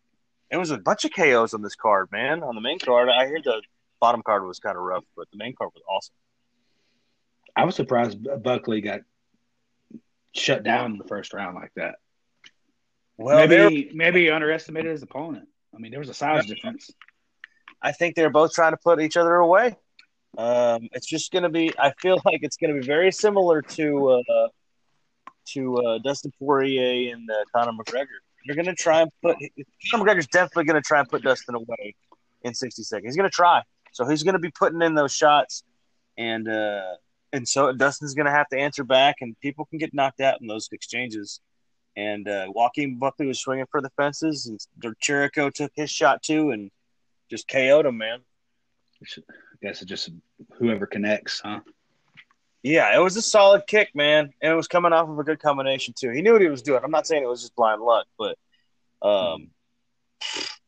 It 0.50 0.56
was 0.56 0.70
a 0.70 0.78
bunch 0.78 1.04
of 1.04 1.12
KOs 1.12 1.54
on 1.54 1.62
this 1.62 1.76
card, 1.76 2.09
man. 2.11 2.42
On 2.42 2.54
the 2.54 2.61
main 2.61 2.78
card, 2.78 3.09
I 3.09 3.26
hear 3.26 3.40
the 3.42 3.62
bottom 4.00 4.22
card 4.22 4.44
was 4.44 4.59
kind 4.59 4.76
of 4.76 4.83
rough, 4.83 5.04
but 5.16 5.30
the 5.30 5.37
main 5.37 5.54
card 5.54 5.70
was 5.74 5.83
awesome. 5.88 6.14
I 7.54 7.64
was 7.64 7.76
surprised 7.76 8.18
Buckley 8.42 8.80
got 8.80 9.00
shut 10.35 10.62
down 10.62 10.92
in 10.92 10.98
the 10.98 11.04
first 11.04 11.33
round 11.33 11.54
like 11.54 11.72
that. 11.76 11.96
Well, 13.16 13.46
maybe 13.46 13.90
maybe 13.92 14.22
he 14.22 14.30
underestimated 14.30 14.90
his 14.90 15.02
opponent. 15.02 15.48
I 15.74 15.78
mean, 15.78 15.90
there 15.90 16.00
was 16.00 16.09
a 16.09 16.14
size 16.14 16.46
difference. 16.46 16.90
I 17.83 17.92
think 17.92 18.14
they're 18.14 18.30
both 18.30 18.52
trying 18.52 18.72
to 18.72 18.78
put 18.78 19.00
each 19.00 19.16
other 19.16 19.35
away. 19.37 19.76
Um, 20.38 20.88
it's 20.92 21.06
just 21.06 21.32
going 21.32 21.42
to 21.42 21.48
be. 21.48 21.72
I 21.78 21.92
feel 22.00 22.20
like 22.24 22.40
it's 22.42 22.56
going 22.56 22.74
to 22.74 22.80
be 22.80 22.86
very 22.86 23.12
similar 23.12 23.62
to 23.62 24.08
uh, 24.10 24.48
to 25.48 25.76
uh, 25.78 25.98
Dustin 25.98 26.32
Poirier 26.38 27.14
and 27.14 27.28
uh, 27.30 27.44
Conor 27.54 27.72
McGregor. 27.72 28.06
They're 28.46 28.56
going 28.56 28.66
to 28.66 28.74
try 28.74 29.02
and 29.02 29.10
put 29.22 29.36
Conor 29.90 30.04
McGregor's 30.04 30.28
definitely 30.28 30.64
going 30.64 30.80
to 30.80 30.86
try 30.86 31.00
and 31.00 31.08
put 31.08 31.22
Dustin 31.22 31.54
away 31.54 31.94
in 32.42 32.54
sixty 32.54 32.82
seconds. 32.82 33.12
He's 33.12 33.16
going 33.16 33.28
to 33.28 33.34
try, 33.34 33.62
so 33.92 34.06
he's 34.06 34.22
going 34.22 34.34
to 34.34 34.40
be 34.40 34.50
putting 34.50 34.82
in 34.82 34.94
those 34.94 35.12
shots, 35.12 35.64
and 36.16 36.48
uh, 36.48 36.94
and 37.32 37.46
so 37.46 37.72
Dustin's 37.72 38.14
going 38.14 38.26
to 38.26 38.32
have 38.32 38.48
to 38.48 38.58
answer 38.58 38.84
back, 38.84 39.16
and 39.20 39.38
people 39.40 39.66
can 39.66 39.78
get 39.78 39.92
knocked 39.94 40.20
out 40.20 40.40
in 40.40 40.46
those 40.46 40.68
exchanges. 40.72 41.40
And 41.96 42.28
uh, 42.28 42.46
Joaquin 42.48 42.98
Buckley 42.98 43.26
was 43.26 43.40
swinging 43.40 43.66
for 43.70 43.80
the 43.80 43.90
fences, 43.96 44.46
and 44.46 44.60
Chirico 45.04 45.52
took 45.52 45.72
his 45.74 45.90
shot 45.90 46.22
too, 46.22 46.50
and 46.50 46.70
just 47.28 47.48
KO'd 47.48 47.84
him, 47.84 47.98
man. 47.98 48.20
I 49.02 49.66
guess 49.66 49.82
it's 49.82 49.88
just 49.88 50.10
whoever 50.58 50.86
connects, 50.86 51.40
huh? 51.40 51.60
Yeah, 52.62 52.94
it 52.94 53.02
was 53.02 53.16
a 53.16 53.22
solid 53.22 53.66
kick, 53.66 53.94
man, 53.94 54.32
and 54.42 54.52
it 54.52 54.56
was 54.56 54.68
coming 54.68 54.92
off 54.92 55.08
of 55.08 55.18
a 55.18 55.24
good 55.24 55.40
combination 55.40 55.94
too. 55.98 56.10
He 56.10 56.20
knew 56.20 56.32
what 56.32 56.42
he 56.42 56.48
was 56.48 56.62
doing. 56.62 56.80
I'm 56.84 56.90
not 56.90 57.06
saying 57.06 57.22
it 57.22 57.28
was 57.28 57.40
just 57.40 57.56
blind 57.56 57.80
luck, 57.80 58.06
but 58.18 58.36
um, 59.00 59.48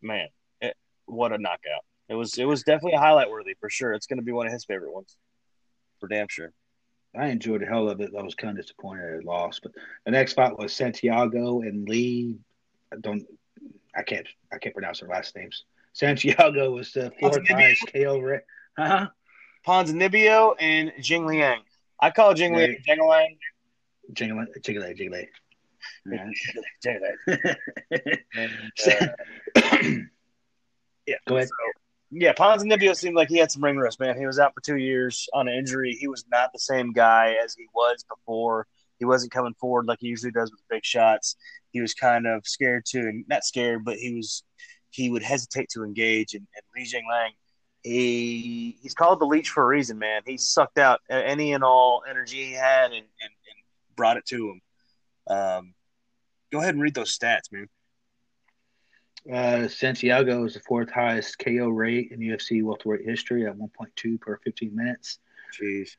man, 0.00 0.28
it, 0.62 0.74
what 1.04 1.32
a 1.32 1.38
knockout! 1.38 1.84
It 2.08 2.14
was 2.14 2.38
it 2.38 2.46
was 2.46 2.62
definitely 2.62 2.94
a 2.94 3.00
highlight 3.00 3.30
worthy 3.30 3.54
for 3.60 3.68
sure. 3.68 3.92
It's 3.92 4.06
going 4.06 4.18
to 4.18 4.24
be 4.24 4.32
one 4.32 4.46
of 4.46 4.52
his 4.52 4.64
favorite 4.64 4.92
ones, 4.94 5.16
for 6.00 6.08
damn 6.08 6.28
sure. 6.28 6.52
I 7.14 7.26
enjoyed 7.26 7.60
the 7.60 7.66
hell 7.66 7.90
of 7.90 8.00
it. 8.00 8.12
I 8.18 8.22
was 8.22 8.34
kind 8.34 8.56
of 8.56 8.64
disappointed 8.64 9.20
I 9.20 9.24
lost. 9.24 9.60
But 9.62 9.72
the 10.04 10.12
next 10.12 10.32
fight 10.32 10.58
was 10.58 10.72
Santiago 10.72 11.60
and 11.60 11.86
Lee. 11.86 12.38
I 12.90 12.96
don't, 12.96 13.24
I 13.94 14.02
can't, 14.02 14.26
I 14.50 14.58
can't 14.58 14.74
pronounce 14.74 15.00
their 15.00 15.10
last 15.10 15.36
names. 15.36 15.64
Santiago 15.92 16.70
was 16.70 16.92
the 16.92 17.12
fourth 17.20 17.46
highest 17.48 17.92
KO 17.92 18.18
rate. 18.18 18.42
Huh? 18.78 19.08
Ponzinibbio 19.66 20.54
and 20.58 20.92
Jing 21.00 21.26
Liang. 21.26 21.60
I 22.00 22.10
call 22.10 22.34
Jing 22.34 22.54
Liang 22.54 22.78
Jing 22.84 23.00
Liang. 23.00 23.36
Jiggly, 24.12 24.46
jiggly. 24.60 24.96
Jing 24.96 25.10
Liang. 25.10 25.28
Alright. 26.06 26.34
And, 28.34 28.52
uh, 28.86 29.06
yeah, 31.06 31.16
Go 31.26 31.36
ahead. 31.36 31.48
So, 31.48 31.54
yeah, 32.10 32.32
Ponzinibbio 32.34 32.94
seemed 32.94 33.16
like 33.16 33.28
he 33.28 33.38
had 33.38 33.50
some 33.50 33.64
ring 33.64 33.76
rust, 33.76 33.98
man. 34.00 34.18
He 34.18 34.26
was 34.26 34.38
out 34.38 34.54
for 34.54 34.60
two 34.60 34.76
years 34.76 35.28
on 35.32 35.48
an 35.48 35.54
injury. 35.54 35.96
He 35.98 36.08
was 36.08 36.24
not 36.30 36.50
the 36.52 36.58
same 36.58 36.92
guy 36.92 37.36
as 37.42 37.54
he 37.54 37.66
was 37.74 38.04
before. 38.08 38.66
He 38.98 39.04
wasn't 39.04 39.32
coming 39.32 39.54
forward 39.54 39.86
like 39.86 39.98
he 40.00 40.08
usually 40.08 40.30
does 40.30 40.50
with 40.50 40.60
big 40.68 40.84
shots. 40.84 41.36
He 41.70 41.80
was 41.80 41.94
kind 41.94 42.26
of 42.26 42.46
scared 42.46 42.84
to, 42.86 43.00
and 43.00 43.24
not 43.28 43.44
scared, 43.44 43.84
but 43.84 43.96
he 43.96 44.14
was 44.14 44.44
he 44.92 45.10
would 45.10 45.22
hesitate 45.22 45.70
to 45.70 45.82
engage. 45.82 46.34
And, 46.34 46.46
and 46.54 46.64
Li 46.76 46.84
Jingliang 46.84 47.32
he 47.82 48.78
he's 48.80 48.94
called 48.94 49.20
the 49.20 49.26
leech 49.26 49.50
for 49.50 49.64
a 49.64 49.66
reason, 49.66 49.98
man. 49.98 50.22
He 50.24 50.36
sucked 50.36 50.78
out 50.78 51.00
any 51.10 51.52
and 51.52 51.64
all 51.64 52.02
energy 52.08 52.44
he 52.44 52.52
had 52.52 52.86
and, 52.86 52.94
and, 52.94 53.04
and 53.22 53.96
brought 53.96 54.16
it 54.16 54.26
to 54.26 54.50
him. 54.50 54.60
Um, 55.26 55.74
go 56.50 56.60
ahead 56.60 56.74
and 56.74 56.82
read 56.82 56.94
those 56.94 57.16
stats, 57.16 57.50
man. 57.50 57.68
Uh, 59.32 59.68
Santiago 59.68 60.44
is 60.44 60.54
the 60.54 60.60
fourth 60.60 60.90
highest 60.90 61.38
KO 61.38 61.68
rate 61.68 62.10
in 62.10 62.18
UFC 62.18 62.62
welterweight 62.62 63.04
history 63.04 63.46
at 63.46 63.56
1.2 63.56 64.20
per 64.20 64.36
15 64.38 64.74
minutes. 64.74 65.18
Jeez. 65.60 65.90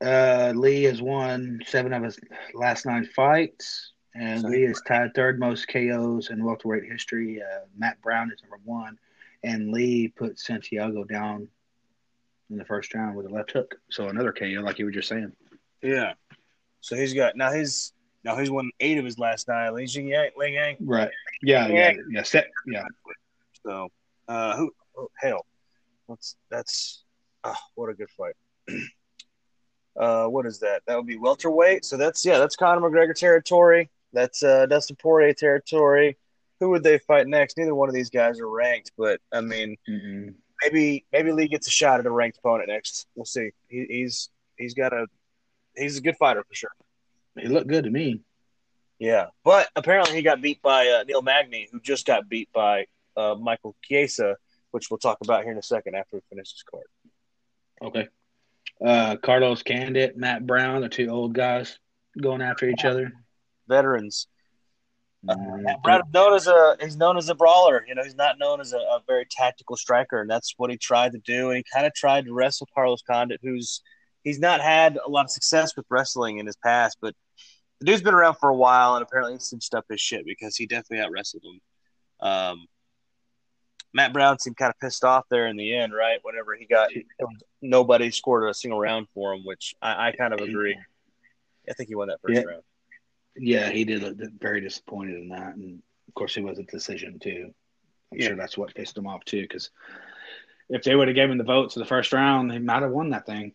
Uh, 0.00 0.52
Lee 0.56 0.84
has 0.84 1.00
won 1.02 1.60
seven 1.66 1.92
of 1.92 2.02
his 2.02 2.18
last 2.54 2.86
nine 2.86 3.04
fights, 3.04 3.92
and 4.14 4.42
Lee 4.42 4.64
is 4.64 4.82
tied 4.86 5.14
third 5.14 5.38
most 5.38 5.68
KOs 5.68 6.30
in 6.30 6.44
welterweight 6.44 6.84
history. 6.84 7.42
Uh, 7.42 7.60
Matt 7.76 8.00
Brown 8.02 8.30
is 8.32 8.42
number 8.42 8.58
one, 8.64 8.98
and 9.42 9.70
Lee 9.70 10.08
put 10.08 10.38
Santiago 10.38 11.04
down 11.04 11.48
in 12.50 12.56
the 12.56 12.64
first 12.64 12.94
round 12.94 13.16
with 13.16 13.26
a 13.26 13.28
left 13.28 13.52
hook. 13.52 13.76
So 13.90 14.08
another 14.08 14.32
KO, 14.32 14.60
like 14.62 14.78
you 14.78 14.84
were 14.84 14.90
just 14.90 15.08
saying. 15.08 15.32
Yeah. 15.82 16.14
So 16.80 16.96
he's 16.96 17.14
got 17.14 17.36
now 17.36 17.52
he's 17.52 17.92
now 18.24 18.36
he's 18.36 18.50
won 18.50 18.70
eight 18.80 18.98
of 18.98 19.04
his 19.04 19.18
last 19.18 19.48
nine. 19.48 19.74
Ling 19.74 19.88
Yang, 19.88 20.30
Ling 20.36 20.54
Yang. 20.54 20.76
Right. 20.80 21.10
Yeah. 21.42 21.68
Yeah. 21.68 21.92
Yeah. 22.10 22.22
Set, 22.22 22.48
yeah. 22.66 22.84
So, 23.64 23.88
uh, 24.28 24.56
who? 24.56 24.72
Oh, 24.96 25.08
hell, 25.16 25.44
what's 26.06 26.36
that's? 26.50 27.04
Oh, 27.44 27.54
what 27.74 27.88
a 27.88 27.94
good 27.94 28.10
fight. 28.10 28.34
uh, 29.96 30.26
what 30.26 30.46
is 30.46 30.58
that? 30.60 30.82
That 30.86 30.96
would 30.96 31.06
be 31.06 31.16
welterweight. 31.16 31.84
So 31.84 31.96
that's 31.96 32.24
yeah, 32.24 32.38
that's 32.38 32.56
Conor 32.56 32.80
McGregor 32.80 33.14
territory. 33.14 33.90
That's 34.12 34.42
uh, 34.42 34.66
Dustin 34.66 34.96
Poirier 34.96 35.34
territory. 35.34 36.16
Who 36.60 36.70
would 36.70 36.82
they 36.82 36.98
fight 36.98 37.26
next? 37.28 37.56
Neither 37.56 37.74
one 37.74 37.88
of 37.88 37.94
these 37.94 38.10
guys 38.10 38.40
are 38.40 38.48
ranked, 38.48 38.92
but 38.98 39.20
I 39.32 39.40
mean, 39.40 39.76
Mm-mm. 39.88 40.34
maybe 40.62 41.04
maybe 41.12 41.32
Lee 41.32 41.48
gets 41.48 41.68
a 41.68 41.70
shot 41.70 42.00
at 42.00 42.06
a 42.06 42.10
ranked 42.10 42.38
opponent 42.38 42.68
next. 42.68 43.06
We'll 43.14 43.24
see. 43.24 43.50
He, 43.68 43.86
he's 43.88 44.30
he's 44.56 44.74
got 44.74 44.92
a 44.92 45.06
he's 45.76 45.98
a 45.98 46.00
good 46.00 46.16
fighter 46.16 46.42
for 46.42 46.54
sure. 46.54 46.72
He 47.38 47.46
looked 47.46 47.68
good 47.68 47.84
to 47.84 47.90
me. 47.90 48.22
Yeah, 48.98 49.26
but 49.44 49.68
apparently 49.76 50.16
he 50.16 50.22
got 50.22 50.42
beat 50.42 50.60
by 50.60 50.88
uh, 50.88 51.04
Neil 51.04 51.22
Magny, 51.22 51.68
who 51.70 51.78
just 51.78 52.04
got 52.04 52.28
beat 52.28 52.48
by 52.52 52.86
uh, 53.16 53.36
Michael 53.36 53.76
Chiesa, 53.84 54.36
which 54.72 54.90
we'll 54.90 54.98
talk 54.98 55.18
about 55.22 55.44
here 55.44 55.52
in 55.52 55.58
a 55.58 55.62
second 55.62 55.94
after 55.94 56.16
we 56.16 56.22
finish 56.28 56.52
this 56.52 56.64
card. 56.68 56.86
Okay. 57.80 58.08
Uh, 58.84 59.16
Carlos 59.16 59.62
Condit, 59.62 60.16
Matt 60.16 60.44
Brown, 60.46 60.80
the 60.80 60.88
two 60.88 61.08
old 61.08 61.32
guys 61.32 61.78
going 62.20 62.42
after 62.42 62.68
each 62.68 62.84
other. 62.84 63.12
Veterans. 63.68 64.26
Mm, 65.26 65.62
Matt 65.62 65.82
Brown 65.82 66.00
is 66.00 66.12
known 66.14 66.34
as 66.34 66.46
a 66.46 66.76
he's 66.80 66.96
known 66.96 67.16
as 67.16 67.28
a 67.28 67.34
brawler. 67.34 67.84
You 67.86 67.94
know, 67.94 68.04
he's 68.04 68.14
not 68.14 68.38
known 68.38 68.60
as 68.60 68.72
a, 68.72 68.78
a 68.78 69.02
very 69.06 69.26
tactical 69.30 69.76
striker, 69.76 70.20
and 70.20 70.30
that's 70.30 70.54
what 70.56 70.70
he 70.70 70.76
tried 70.76 71.12
to 71.12 71.18
do. 71.18 71.48
And 71.48 71.56
he 71.56 71.64
kind 71.72 71.86
of 71.86 71.94
tried 71.94 72.24
to 72.26 72.32
wrestle 72.32 72.68
Carlos 72.74 73.02
Condit, 73.02 73.40
who's 73.42 73.82
he's 74.22 74.38
not 74.38 74.60
had 74.60 74.98
a 75.04 75.08
lot 75.10 75.24
of 75.24 75.30
success 75.30 75.76
with 75.76 75.86
wrestling 75.90 76.38
in 76.38 76.46
his 76.46 76.56
past, 76.56 76.98
but 77.00 77.14
the 77.80 77.86
dude's 77.86 78.02
been 78.02 78.14
around 78.14 78.34
for 78.34 78.48
a 78.48 78.54
while, 78.54 78.94
and 78.96 79.02
apparently 79.02 79.34
he 79.34 79.40
cinched 79.40 79.74
up 79.74 79.84
his 79.88 80.00
shit 80.00 80.24
because 80.24 80.56
he 80.56 80.66
definitely 80.66 81.00
out 81.04 81.10
wrestled 81.10 81.44
him. 81.44 81.60
Um, 82.20 82.66
Matt 83.94 84.12
Brown 84.12 84.38
seemed 84.38 84.56
kind 84.56 84.70
of 84.70 84.78
pissed 84.80 85.04
off 85.04 85.24
there 85.30 85.46
in 85.46 85.56
the 85.56 85.74
end, 85.74 85.94
right? 85.94 86.18
Whenever 86.22 86.54
he 86.54 86.66
got 86.66 86.90
nobody 87.62 88.10
scored 88.10 88.48
a 88.48 88.54
single 88.54 88.78
round 88.78 89.06
for 89.14 89.32
him, 89.32 89.42
which 89.44 89.74
I, 89.80 90.08
I 90.08 90.12
kind 90.12 90.34
of 90.34 90.40
agree. 90.40 90.76
I 91.68 91.72
think 91.74 91.88
he 91.88 91.94
won 91.94 92.08
that 92.08 92.20
first 92.20 92.40
Yeah. 92.40 92.44
round. 92.44 92.62
Yeah, 93.38 93.70
he 93.70 93.84
did 93.84 94.02
look 94.02 94.16
very 94.40 94.60
disappointed 94.60 95.16
in 95.16 95.28
that, 95.28 95.54
and 95.54 95.82
of 96.08 96.14
course, 96.14 96.36
it 96.36 96.42
was 96.42 96.58
a 96.58 96.64
decision 96.64 97.18
too. 97.18 97.54
I'm 98.12 98.18
Yeah. 98.18 98.28
sure 98.28 98.36
that's 98.36 98.56
what 98.58 98.74
pissed 98.74 98.96
him 98.96 99.06
off 99.06 99.24
too, 99.24 99.42
because 99.42 99.70
If 100.70 100.82
they 100.82 100.94
would 100.94 101.08
have 101.08 101.14
given 101.14 101.38
the 101.38 101.44
votes 101.44 101.76
in 101.76 101.80
the 101.80 101.86
first 101.88 102.12
round, 102.12 102.50
they 102.50 102.58
might 102.58 102.82
have 102.82 102.90
won 102.90 103.08
that 103.10 103.24
thing. 103.24 103.54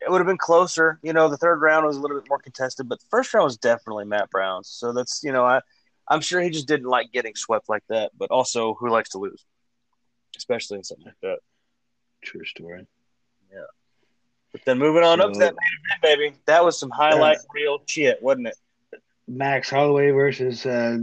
It 0.00 0.10
would 0.10 0.18
have 0.18 0.26
been 0.26 0.36
closer. 0.36 0.98
You 1.02 1.12
know, 1.12 1.28
the 1.28 1.36
third 1.36 1.60
round 1.60 1.86
was 1.86 1.96
a 1.96 2.00
little 2.00 2.18
bit 2.20 2.28
more 2.28 2.38
contested, 2.40 2.88
but 2.88 2.98
the 2.98 3.06
first 3.10 3.32
round 3.32 3.44
was 3.44 3.58
definitely 3.58 4.04
Matt 4.04 4.28
Brown's. 4.30 4.68
So 4.68 4.92
that's 4.92 5.22
you 5.22 5.30
know, 5.30 5.44
I 5.44 5.60
I'm 6.08 6.20
sure 6.20 6.40
he 6.40 6.50
just 6.50 6.66
didn't 6.66 6.88
like 6.88 7.12
getting 7.12 7.34
swept 7.36 7.68
like 7.68 7.84
that, 7.90 8.10
but 8.18 8.30
also 8.32 8.74
who 8.74 8.88
likes 8.90 9.10
to 9.10 9.18
lose, 9.18 9.44
especially 10.36 10.78
in 10.78 10.84
something 10.84 11.06
like 11.06 11.20
that. 11.22 11.38
true 12.22 12.44
story. 12.44 12.86
But 14.52 14.62
then 14.64 14.78
moving 14.78 15.04
on 15.04 15.20
up 15.20 15.32
to 15.32 15.38
that 15.40 15.54
main 15.54 16.00
event, 16.00 16.02
baby, 16.02 16.36
that 16.46 16.64
was 16.64 16.78
some 16.78 16.90
highlight 16.90 17.38
reel 17.52 17.82
shit, 17.86 18.22
wasn't 18.22 18.48
it? 18.48 18.56
Max 19.26 19.68
Holloway 19.68 20.10
versus 20.10 20.64
uh, 20.64 20.96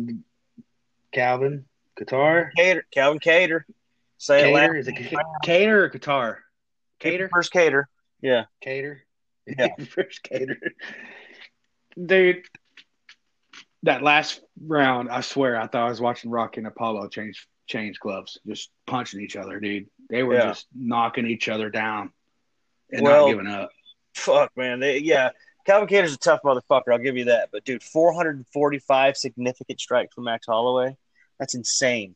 Calvin 1.11 1.65
Qatar. 1.99 2.49
Cater, 2.57 2.85
Calvin 2.91 3.19
Kattar, 3.19 3.61
say 4.17 4.49
it 4.49 4.53
loud. 4.53 4.61
Cater 4.61 4.75
is 4.77 4.87
it 4.87 4.95
Ca- 5.11 5.23
Cater 5.43 5.83
or 5.85 5.89
Qatar? 5.91 6.37
Cater? 6.99 7.29
First 7.31 7.51
Cater, 7.51 7.87
yeah. 8.21 8.45
Cater? 8.61 9.03
Yeah. 9.45 9.67
First 9.89 10.23
Cater. 10.23 10.57
Dude, 12.03 12.43
that 13.83 14.01
last 14.01 14.41
round, 14.59 15.09
I 15.09 15.21
swear, 15.21 15.55
I 15.61 15.67
thought 15.67 15.85
I 15.85 15.89
was 15.89 16.01
watching 16.01 16.31
Rocky 16.31 16.59
and 16.61 16.67
Apollo 16.67 17.09
change 17.09 17.47
change 17.67 17.99
gloves, 17.99 18.39
just 18.47 18.69
punching 18.85 19.21
each 19.21 19.35
other, 19.35 19.59
dude. 19.59 19.87
They 20.09 20.23
were 20.23 20.35
Yeah. 20.35 20.47
just 20.47 20.67
knocking 20.75 21.25
each 21.27 21.47
other 21.49 21.69
down 21.69 22.11
and 22.91 23.01
Well- 23.01 23.27
not 23.27 23.31
giving 23.31 23.47
up. 23.47 23.69
Fuck, 24.13 24.55
man. 24.55 24.79
They, 24.79 24.99
yeah, 24.99 25.31
Calvin 25.65 25.89
Kattar's 25.89 26.13
a 26.13 26.17
tough 26.17 26.41
motherfucker. 26.43 26.91
I'll 26.91 26.99
give 26.99 27.17
you 27.17 27.25
that. 27.25 27.49
But 27.51 27.65
dude, 27.65 27.83
445 27.83 29.17
significant 29.17 29.79
strikes 29.79 30.13
from 30.13 30.25
Max 30.25 30.45
Holloway. 30.47 30.95
That's 31.39 31.55
insane. 31.55 32.15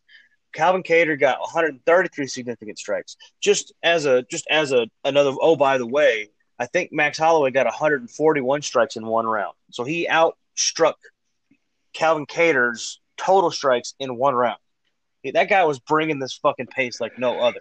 Calvin 0.53 0.81
Kattar 0.83 1.19
got 1.19 1.41
133 1.41 2.27
significant 2.27 2.79
strikes. 2.79 3.17
Just 3.41 3.73
as 3.83 4.05
a 4.05 4.23
just 4.23 4.47
as 4.49 4.71
a 4.71 4.87
another. 5.03 5.33
Oh, 5.39 5.55
by 5.55 5.77
the 5.77 5.85
way, 5.85 6.29
I 6.57 6.65
think 6.65 6.91
Max 6.91 7.17
Holloway 7.17 7.51
got 7.51 7.65
141 7.65 8.61
strikes 8.61 8.95
in 8.95 9.05
one 9.05 9.25
round. 9.25 9.53
So 9.71 9.83
he 9.83 10.07
outstruck 10.07 10.95
Calvin 11.93 12.25
Kattar's 12.25 12.99
total 13.17 13.51
strikes 13.51 13.93
in 13.99 14.15
one 14.15 14.35
round. 14.35 14.59
That 15.33 15.49
guy 15.49 15.65
was 15.65 15.79
bringing 15.79 16.19
this 16.19 16.33
fucking 16.33 16.67
pace 16.67 17.01
like 17.01 17.19
no 17.19 17.39
other. 17.39 17.59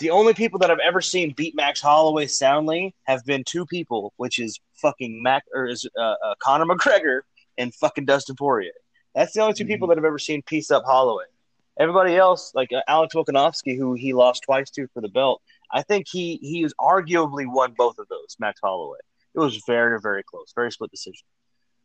The 0.00 0.10
only 0.10 0.34
people 0.34 0.58
that 0.58 0.70
I've 0.70 0.80
ever 0.84 1.00
seen 1.00 1.34
beat 1.36 1.54
Max 1.54 1.80
Holloway 1.80 2.26
soundly 2.26 2.94
have 3.04 3.24
been 3.24 3.44
two 3.46 3.64
people, 3.66 4.12
which 4.16 4.40
is 4.40 4.58
fucking 4.82 5.22
Mac 5.22 5.44
or 5.54 5.66
is 5.66 5.88
uh, 5.96 6.14
uh, 6.24 6.34
Conor 6.40 6.66
McGregor 6.66 7.20
and 7.58 7.72
fucking 7.74 8.04
Dustin 8.04 8.34
Poirier. 8.36 8.72
That's 9.14 9.32
the 9.32 9.40
only 9.40 9.54
2 9.54 9.64
people 9.64 9.86
that 9.88 9.98
I've 9.98 10.04
ever 10.04 10.18
seen 10.18 10.42
piece 10.42 10.72
up 10.72 10.82
Holloway. 10.84 11.24
Everybody 11.78 12.16
else, 12.16 12.52
like 12.54 12.72
uh, 12.72 12.82
Alex 12.88 13.14
Volkanovski, 13.14 13.76
who 13.76 13.94
he 13.94 14.12
lost 14.12 14.42
twice 14.44 14.70
to 14.70 14.88
for 14.88 15.00
the 15.00 15.08
belt, 15.08 15.40
I 15.72 15.82
think 15.82 16.06
he 16.08 16.38
he 16.42 16.62
has 16.62 16.72
arguably 16.80 17.46
won 17.46 17.74
both 17.76 17.98
of 17.98 18.08
those. 18.08 18.36
Max 18.38 18.60
Holloway. 18.62 18.98
It 19.34 19.38
was 19.38 19.62
very 19.66 20.00
very 20.00 20.22
close, 20.24 20.52
very 20.54 20.70
split 20.72 20.90
decision. 20.90 21.26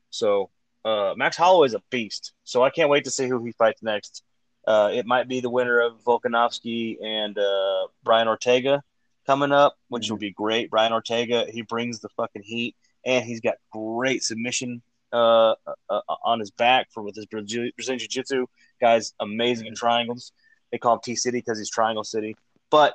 So 0.10 0.50
uh, 0.86 1.14
Max 1.16 1.38
Holloway 1.38 1.68
is 1.68 1.74
a 1.74 1.82
beast. 1.90 2.34
So 2.44 2.64
I 2.64 2.70
can't 2.70 2.90
wait 2.90 3.04
to 3.06 3.12
see 3.12 3.28
who 3.28 3.44
he 3.44 3.52
fights 3.52 3.82
next. 3.84 4.24
Uh, 4.68 4.92
it 4.94 5.06
might 5.06 5.28
be 5.28 5.40
the 5.40 5.50
winner 5.50 5.80
of 5.80 6.04
Volkanovski 6.04 7.04
and 7.04 7.38
uh, 7.38 7.88
Brian 8.04 8.28
Ortega 8.28 8.84
coming 9.26 9.52
up, 9.52 9.78
which 9.88 10.10
will 10.10 10.18
be 10.18 10.32
great. 10.32 10.70
Brian 10.70 10.94
Ortega, 10.94 11.46
he 11.50 11.62
brings 11.62 12.00
the 12.00 12.10
fucking 12.10 12.44
heat, 12.44 12.76
and 13.06 13.26
he's 13.26 13.42
got 13.42 13.56
great 13.72 14.24
submission 14.24 14.82
uh, 15.12 15.56
uh, 15.90 16.02
on 16.24 16.40
his 16.40 16.52
back 16.52 16.88
for 16.92 17.04
with 17.04 17.16
his 17.16 17.26
Brazilian 17.26 17.72
Jiu 17.78 18.08
Jitsu. 18.08 18.46
Guy's 18.80 19.14
amazing 19.20 19.68
in 19.68 19.76
triangles. 19.76 20.32
They 20.72 20.78
call 20.78 20.96
him 20.96 21.02
T 21.04 21.16
City 21.16 21.40
because 21.40 21.58
he's 21.58 21.70
Triangle 21.70 22.04
City. 22.04 22.36
But 22.70 22.94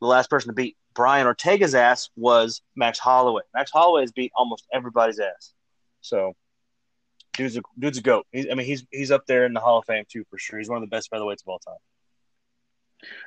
the 0.00 0.06
last 0.06 0.30
person 0.30 0.48
to 0.48 0.54
beat 0.54 0.76
Brian 0.94 1.26
Ortega's 1.26 1.74
ass 1.74 2.10
was 2.16 2.60
Max 2.76 2.98
Holloway. 2.98 3.42
Max 3.54 3.70
Holloway 3.70 4.02
has 4.02 4.12
beat 4.12 4.32
almost 4.36 4.66
everybody's 4.72 5.18
ass. 5.18 5.54
So 6.00 6.34
dude's 7.38 7.56
a 7.56 7.62
dude's 7.78 7.98
a 7.98 8.02
goat. 8.02 8.26
He's, 8.32 8.46
I 8.50 8.54
mean, 8.54 8.66
he's 8.66 8.84
he's 8.90 9.10
up 9.10 9.24
there 9.26 9.46
in 9.46 9.54
the 9.54 9.60
Hall 9.60 9.78
of 9.78 9.86
Fame 9.86 10.04
too 10.08 10.24
for 10.28 10.38
sure. 10.38 10.58
He's 10.58 10.68
one 10.68 10.82
of 10.82 10.88
the 10.88 10.94
best 10.94 11.10
featherweights 11.10 11.40
of 11.42 11.48
all 11.48 11.58
time. 11.58 11.76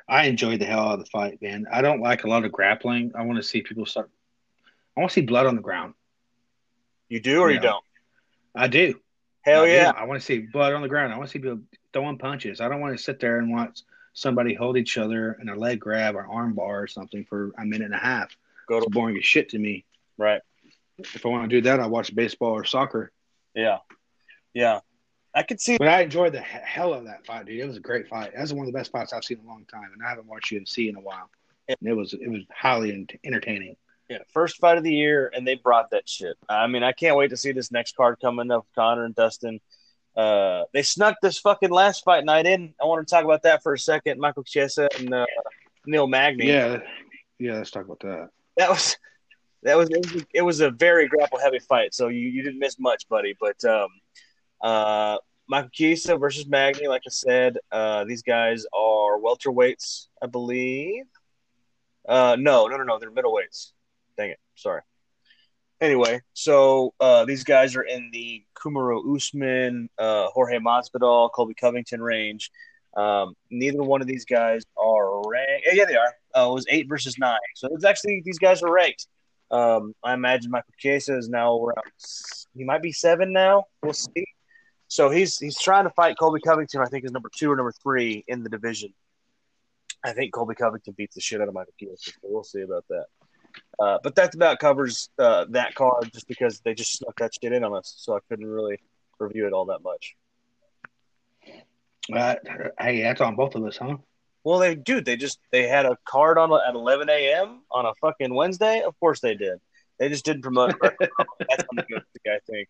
I 0.08 0.26
enjoyed 0.26 0.60
the 0.60 0.66
hell 0.66 0.80
out 0.80 0.94
of 0.94 1.00
the 1.00 1.06
fight, 1.06 1.40
man. 1.40 1.66
I 1.72 1.80
don't 1.82 2.00
like 2.00 2.24
a 2.24 2.28
lot 2.28 2.44
of 2.44 2.52
grappling. 2.52 3.12
I 3.14 3.22
want 3.22 3.38
to 3.38 3.42
see 3.42 3.62
people 3.62 3.86
start. 3.86 4.10
I 4.96 5.00
want 5.00 5.10
to 5.10 5.14
see 5.14 5.22
blood 5.22 5.46
on 5.46 5.56
the 5.56 5.62
ground. 5.62 5.94
You 7.08 7.20
do 7.20 7.40
or 7.40 7.48
you 7.50 7.56
Yeah. 7.56 7.62
don't? 7.62 7.84
I 8.54 8.68
do. 8.68 9.00
Hell 9.40 9.62
I 9.62 9.66
do. 9.66 9.72
yeah. 9.72 9.92
I 9.96 10.04
want 10.04 10.20
to 10.20 10.24
see 10.24 10.40
blood 10.40 10.74
on 10.74 10.82
the 10.82 10.88
ground. 10.88 11.12
I 11.12 11.16
want 11.16 11.28
to 11.30 11.32
see 11.32 11.38
people 11.38 11.60
throwing 11.92 12.18
punches. 12.18 12.60
I 12.60 12.68
don't 12.68 12.80
want 12.80 12.96
to 12.96 13.02
sit 13.02 13.18
there 13.18 13.38
and 13.38 13.50
watch 13.50 13.80
somebody 14.12 14.52
hold 14.54 14.76
each 14.76 14.98
other 14.98 15.38
in 15.40 15.48
a 15.48 15.56
leg 15.56 15.80
grab 15.80 16.14
or 16.16 16.26
arm 16.26 16.52
bar 16.52 16.82
or 16.82 16.86
something 16.86 17.24
for 17.24 17.52
a 17.56 17.64
minute 17.64 17.86
and 17.86 17.94
a 17.94 17.98
half. 17.98 18.36
Go 18.68 18.76
It's 18.76 18.86
to 18.86 18.90
boring 18.90 19.16
as 19.16 19.24
shit 19.24 19.48
to 19.50 19.58
me. 19.58 19.84
right. 20.18 20.42
If 20.98 21.24
I 21.24 21.30
want 21.30 21.48
to 21.50 21.56
do 21.56 21.62
that, 21.62 21.80
I 21.80 21.86
watch 21.86 22.14
baseball 22.14 22.52
or 22.52 22.64
soccer. 22.64 23.10
Yeah. 23.54 23.78
Yeah. 24.54 24.80
I 25.34 25.42
could 25.42 25.60
see 25.60 25.78
But 25.78 25.88
I 25.88 26.02
enjoyed 26.02 26.34
the 26.34 26.40
hell 26.40 26.92
of 26.92 27.04
that 27.06 27.24
fight, 27.24 27.46
dude. 27.46 27.58
It 27.58 27.66
was 27.66 27.78
a 27.78 27.80
great 27.80 28.06
fight. 28.06 28.32
That 28.34 28.40
was 28.42 28.52
one 28.52 28.66
of 28.66 28.72
the 28.72 28.78
best 28.78 28.92
fights 28.92 29.12
I've 29.12 29.24
seen 29.24 29.38
in 29.38 29.46
a 29.46 29.48
long 29.48 29.64
time, 29.64 29.90
and 29.92 30.02
I 30.04 30.08
haven't 30.10 30.26
watched 30.26 30.52
UFC 30.52 30.90
in 30.90 30.96
a 30.96 31.00
while. 31.00 31.30
And 31.68 31.78
it 31.82 31.94
was 31.94 32.12
it 32.12 32.28
was 32.28 32.42
highly 32.54 33.06
entertaining. 33.24 33.76
yeah, 34.10 34.18
first 34.32 34.58
fight 34.58 34.76
of 34.76 34.84
the 34.84 34.92
year, 34.92 35.32
and 35.34 35.46
they 35.46 35.54
brought 35.54 35.90
that 35.92 36.06
shit. 36.06 36.36
I 36.48 36.66
mean, 36.66 36.82
I 36.82 36.92
can't 36.92 37.16
wait 37.16 37.30
to 37.30 37.36
see 37.36 37.52
this 37.52 37.72
next 37.72 37.96
card 37.96 38.18
coming 38.20 38.50
up, 38.50 38.66
Conor 38.74 39.06
and 39.06 39.14
Dustin. 39.14 39.60
Uh, 40.14 40.64
they 40.74 40.82
snuck 40.82 41.16
this 41.22 41.38
fucking 41.38 41.70
last 41.70 42.04
fight 42.04 42.24
night 42.24 42.44
in. 42.44 42.74
I 42.80 42.84
want 42.84 43.06
to 43.06 43.10
talk 43.10 43.24
about 43.24 43.44
that 43.44 43.62
for 43.62 43.72
a 43.72 43.78
second. 43.78 44.20
Michael 44.20 44.44
Chiesa 44.44 44.88
and 44.98 45.14
uh, 45.14 45.24
Neil 45.86 46.06
Magny. 46.06 46.48
Yeah, 46.48 46.80
yeah. 47.38 47.54
Let's 47.54 47.70
talk 47.70 47.86
about 47.86 48.00
that. 48.00 48.28
that 48.58 48.68
was 48.68 48.96
that 49.62 49.78
was 49.78 49.88
it, 49.88 50.12
was 50.12 50.24
it 50.34 50.42
was 50.42 50.60
a 50.60 50.70
very 50.70 51.08
grapple 51.08 51.38
heavy 51.38 51.60
fight. 51.60 51.94
So 51.94 52.08
you, 52.08 52.28
you 52.28 52.42
didn't 52.42 52.58
miss 52.58 52.78
much, 52.78 53.08
buddy. 53.08 53.34
But 53.40 53.64
um, 53.64 53.88
uh, 54.62 55.18
Michael 55.48 55.70
Chiesa 55.72 56.16
versus 56.16 56.46
Magny, 56.46 56.86
like 56.88 57.02
I 57.06 57.10
said, 57.10 57.58
uh, 57.70 58.04
these 58.04 58.22
guys 58.22 58.64
are 58.72 59.18
welterweights, 59.18 60.06
I 60.22 60.26
believe. 60.26 61.04
Uh, 62.08 62.36
no, 62.38 62.66
no, 62.66 62.76
no, 62.76 62.84
no, 62.84 62.98
they're 62.98 63.10
middleweights. 63.10 63.72
Dang 64.16 64.30
it, 64.30 64.38
sorry. 64.54 64.82
Anyway, 65.80 66.20
so 66.32 66.94
uh, 67.00 67.24
these 67.24 67.42
guys 67.42 67.74
are 67.74 67.82
in 67.82 68.08
the 68.12 68.44
Kamaru 68.54 69.16
Usman, 69.16 69.88
uh, 69.98 70.28
Jorge 70.28 70.58
Masvidal, 70.58 71.30
Colby 71.32 71.54
Covington 71.54 72.00
range. 72.00 72.50
Um, 72.96 73.34
neither 73.50 73.82
one 73.82 74.00
of 74.00 74.06
these 74.06 74.24
guys 74.24 74.62
are 74.76 75.28
ranked. 75.28 75.66
Yeah, 75.72 75.84
they 75.84 75.96
are. 75.96 76.14
Uh, 76.36 76.50
it 76.50 76.54
was 76.54 76.66
eight 76.70 76.88
versus 76.88 77.18
nine. 77.18 77.38
So 77.56 77.68
it's 77.72 77.84
actually 77.84 78.22
these 78.24 78.38
guys 78.38 78.62
are 78.62 78.72
ranked. 78.72 79.08
Um, 79.50 79.94
I 80.04 80.14
imagine 80.14 80.50
Michael 80.50 80.72
Chiesa 80.78 81.16
is 81.16 81.28
now 81.28 81.58
around. 81.58 81.84
He 82.56 82.64
might 82.64 82.82
be 82.82 82.92
seven 82.92 83.32
now. 83.32 83.64
We'll 83.82 83.92
see. 83.92 84.24
So 84.92 85.08
he's 85.08 85.38
he's 85.38 85.58
trying 85.58 85.84
to 85.84 85.90
fight 85.90 86.18
Colby 86.18 86.40
Covington. 86.46 86.82
I 86.82 86.84
think 86.84 87.06
is 87.06 87.12
number 87.12 87.30
two 87.34 87.50
or 87.50 87.56
number 87.56 87.72
three 87.72 88.26
in 88.28 88.42
the 88.42 88.50
division. 88.50 88.92
I 90.04 90.12
think 90.12 90.34
Colby 90.34 90.54
Covington 90.54 90.92
beats 90.94 91.14
the 91.14 91.22
shit 91.22 91.40
out 91.40 91.48
of 91.48 91.54
Michael 91.54 91.72
Chiesa. 91.80 92.10
So 92.10 92.18
we'll 92.24 92.44
see 92.44 92.60
about 92.60 92.84
that. 92.90 93.06
Uh, 93.80 93.98
but 94.02 94.14
that 94.16 94.34
about 94.34 94.58
covers 94.58 95.08
uh, 95.18 95.46
that 95.48 95.74
card 95.74 96.12
just 96.12 96.28
because 96.28 96.60
they 96.60 96.74
just 96.74 96.92
snuck 96.92 97.18
that 97.20 97.32
shit 97.32 97.54
in 97.54 97.64
on 97.64 97.74
us, 97.74 97.94
so 97.96 98.14
I 98.14 98.18
couldn't 98.28 98.46
really 98.46 98.80
review 99.18 99.46
it 99.46 99.54
all 99.54 99.64
that 99.66 99.82
much. 99.82 100.14
Uh, 102.12 102.34
hey, 102.78 103.00
that's 103.00 103.22
on 103.22 103.34
both 103.34 103.54
of 103.54 103.64
us, 103.64 103.78
huh? 103.78 103.96
Well, 104.44 104.58
they 104.58 104.74
dude, 104.74 105.06
they 105.06 105.16
just 105.16 105.38
they 105.52 105.68
had 105.68 105.86
a 105.86 105.96
card 106.04 106.36
on 106.36 106.52
at 106.52 106.74
11 106.74 107.08
a.m. 107.08 107.62
on 107.70 107.86
a 107.86 107.94
fucking 108.02 108.34
Wednesday. 108.34 108.82
Of 108.82 109.00
course 109.00 109.20
they 109.20 109.36
did. 109.36 109.58
They 109.98 110.10
just 110.10 110.26
didn't 110.26 110.42
promote. 110.42 110.74
it. 110.82 110.96
That's 111.48 111.64
unrealistic, 111.70 112.22
I 112.26 112.40
think. 112.46 112.68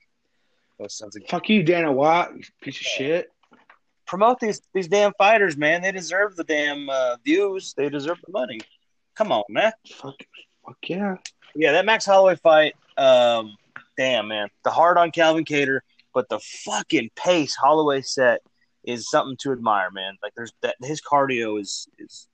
Those 0.78 0.94
sons 0.94 1.16
of 1.16 1.22
Fuck 1.28 1.48
you, 1.48 1.62
Dana 1.62 1.92
White, 1.92 2.28
you 2.36 2.42
piece 2.60 2.76
of 2.80 2.86
shit. 2.86 3.30
promote 4.06 4.40
these 4.40 4.60
these 4.74 4.88
damn 4.88 5.12
fighters, 5.18 5.56
man. 5.56 5.82
They 5.82 5.92
deserve 5.92 6.36
the 6.36 6.44
damn 6.44 6.88
uh, 6.90 7.16
views. 7.24 7.74
They 7.76 7.88
deserve 7.88 8.18
the 8.26 8.32
money. 8.32 8.60
Come 9.14 9.30
on, 9.32 9.44
man. 9.48 9.72
Fuck, 9.94 10.14
fuck 10.64 10.78
yeah. 10.86 11.16
Yeah, 11.54 11.72
that 11.72 11.84
Max 11.84 12.06
Holloway 12.06 12.36
fight. 12.36 12.74
Um, 12.96 13.56
damn, 13.96 14.28
man. 14.28 14.48
The 14.64 14.70
hard 14.70 14.96
on 14.96 15.10
Calvin 15.10 15.44
Kattar, 15.44 15.80
but 16.14 16.28
the 16.28 16.40
fucking 16.40 17.10
pace 17.14 17.54
Holloway 17.54 18.00
set 18.02 18.40
is 18.84 19.08
something 19.08 19.36
to 19.38 19.52
admire, 19.52 19.90
man. 19.90 20.16
Like 20.22 20.32
there's 20.34 20.52
that 20.62 20.76
his 20.82 21.00
cardio 21.00 21.60
is 21.60 21.88
is 21.98 22.26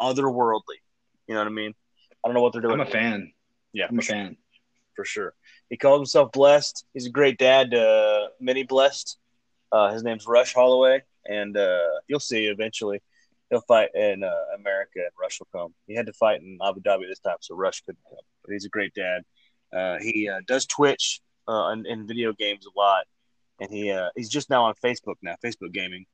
otherworldly. 0.00 0.80
You 1.26 1.34
know 1.34 1.40
what 1.40 1.46
I 1.46 1.50
mean? 1.50 1.74
I 2.24 2.28
don't 2.28 2.34
know 2.34 2.42
what 2.42 2.52
they're 2.52 2.62
doing. 2.62 2.74
I'm 2.74 2.80
a 2.80 2.86
fan. 2.86 3.32
yeah, 3.72 3.86
I'm 3.88 3.98
a 3.98 4.02
fan. 4.02 4.36
for 4.96 5.04
sure. 5.04 5.34
He 5.74 5.78
calls 5.78 5.98
himself 5.98 6.30
blessed. 6.30 6.86
He's 6.94 7.06
a 7.06 7.10
great 7.10 7.36
dad, 7.36 7.74
uh, 7.74 8.28
many 8.38 8.62
blessed. 8.62 9.18
Uh, 9.72 9.92
his 9.92 10.04
name's 10.04 10.24
Rush 10.24 10.54
Holloway, 10.54 11.02
and 11.26 11.56
uh, 11.56 11.80
you'll 12.06 12.20
see 12.20 12.46
eventually 12.46 13.02
he'll 13.50 13.60
fight 13.62 13.88
in 13.92 14.22
uh, 14.22 14.30
America, 14.56 14.98
and 14.98 15.10
Rush 15.20 15.40
will 15.40 15.48
come. 15.50 15.74
He 15.88 15.96
had 15.96 16.06
to 16.06 16.12
fight 16.12 16.42
in 16.42 16.58
Abu 16.64 16.80
Dhabi 16.80 17.08
this 17.08 17.18
time, 17.18 17.38
so 17.40 17.56
Rush 17.56 17.80
couldn't 17.80 18.04
come. 18.08 18.20
But 18.44 18.52
he's 18.52 18.66
a 18.66 18.68
great 18.68 18.94
dad. 18.94 19.22
Uh, 19.76 19.98
he 20.00 20.28
uh, 20.28 20.42
does 20.46 20.64
Twitch 20.64 21.20
uh, 21.48 21.70
in, 21.72 21.86
in 21.86 22.06
video 22.06 22.32
games 22.32 22.66
a 22.66 22.78
lot, 22.78 23.06
and 23.58 23.68
he 23.68 23.90
uh, 23.90 24.10
he's 24.14 24.28
just 24.28 24.50
now 24.50 24.66
on 24.66 24.74
Facebook 24.74 25.16
now, 25.22 25.34
Facebook 25.44 25.72
gaming. 25.72 26.06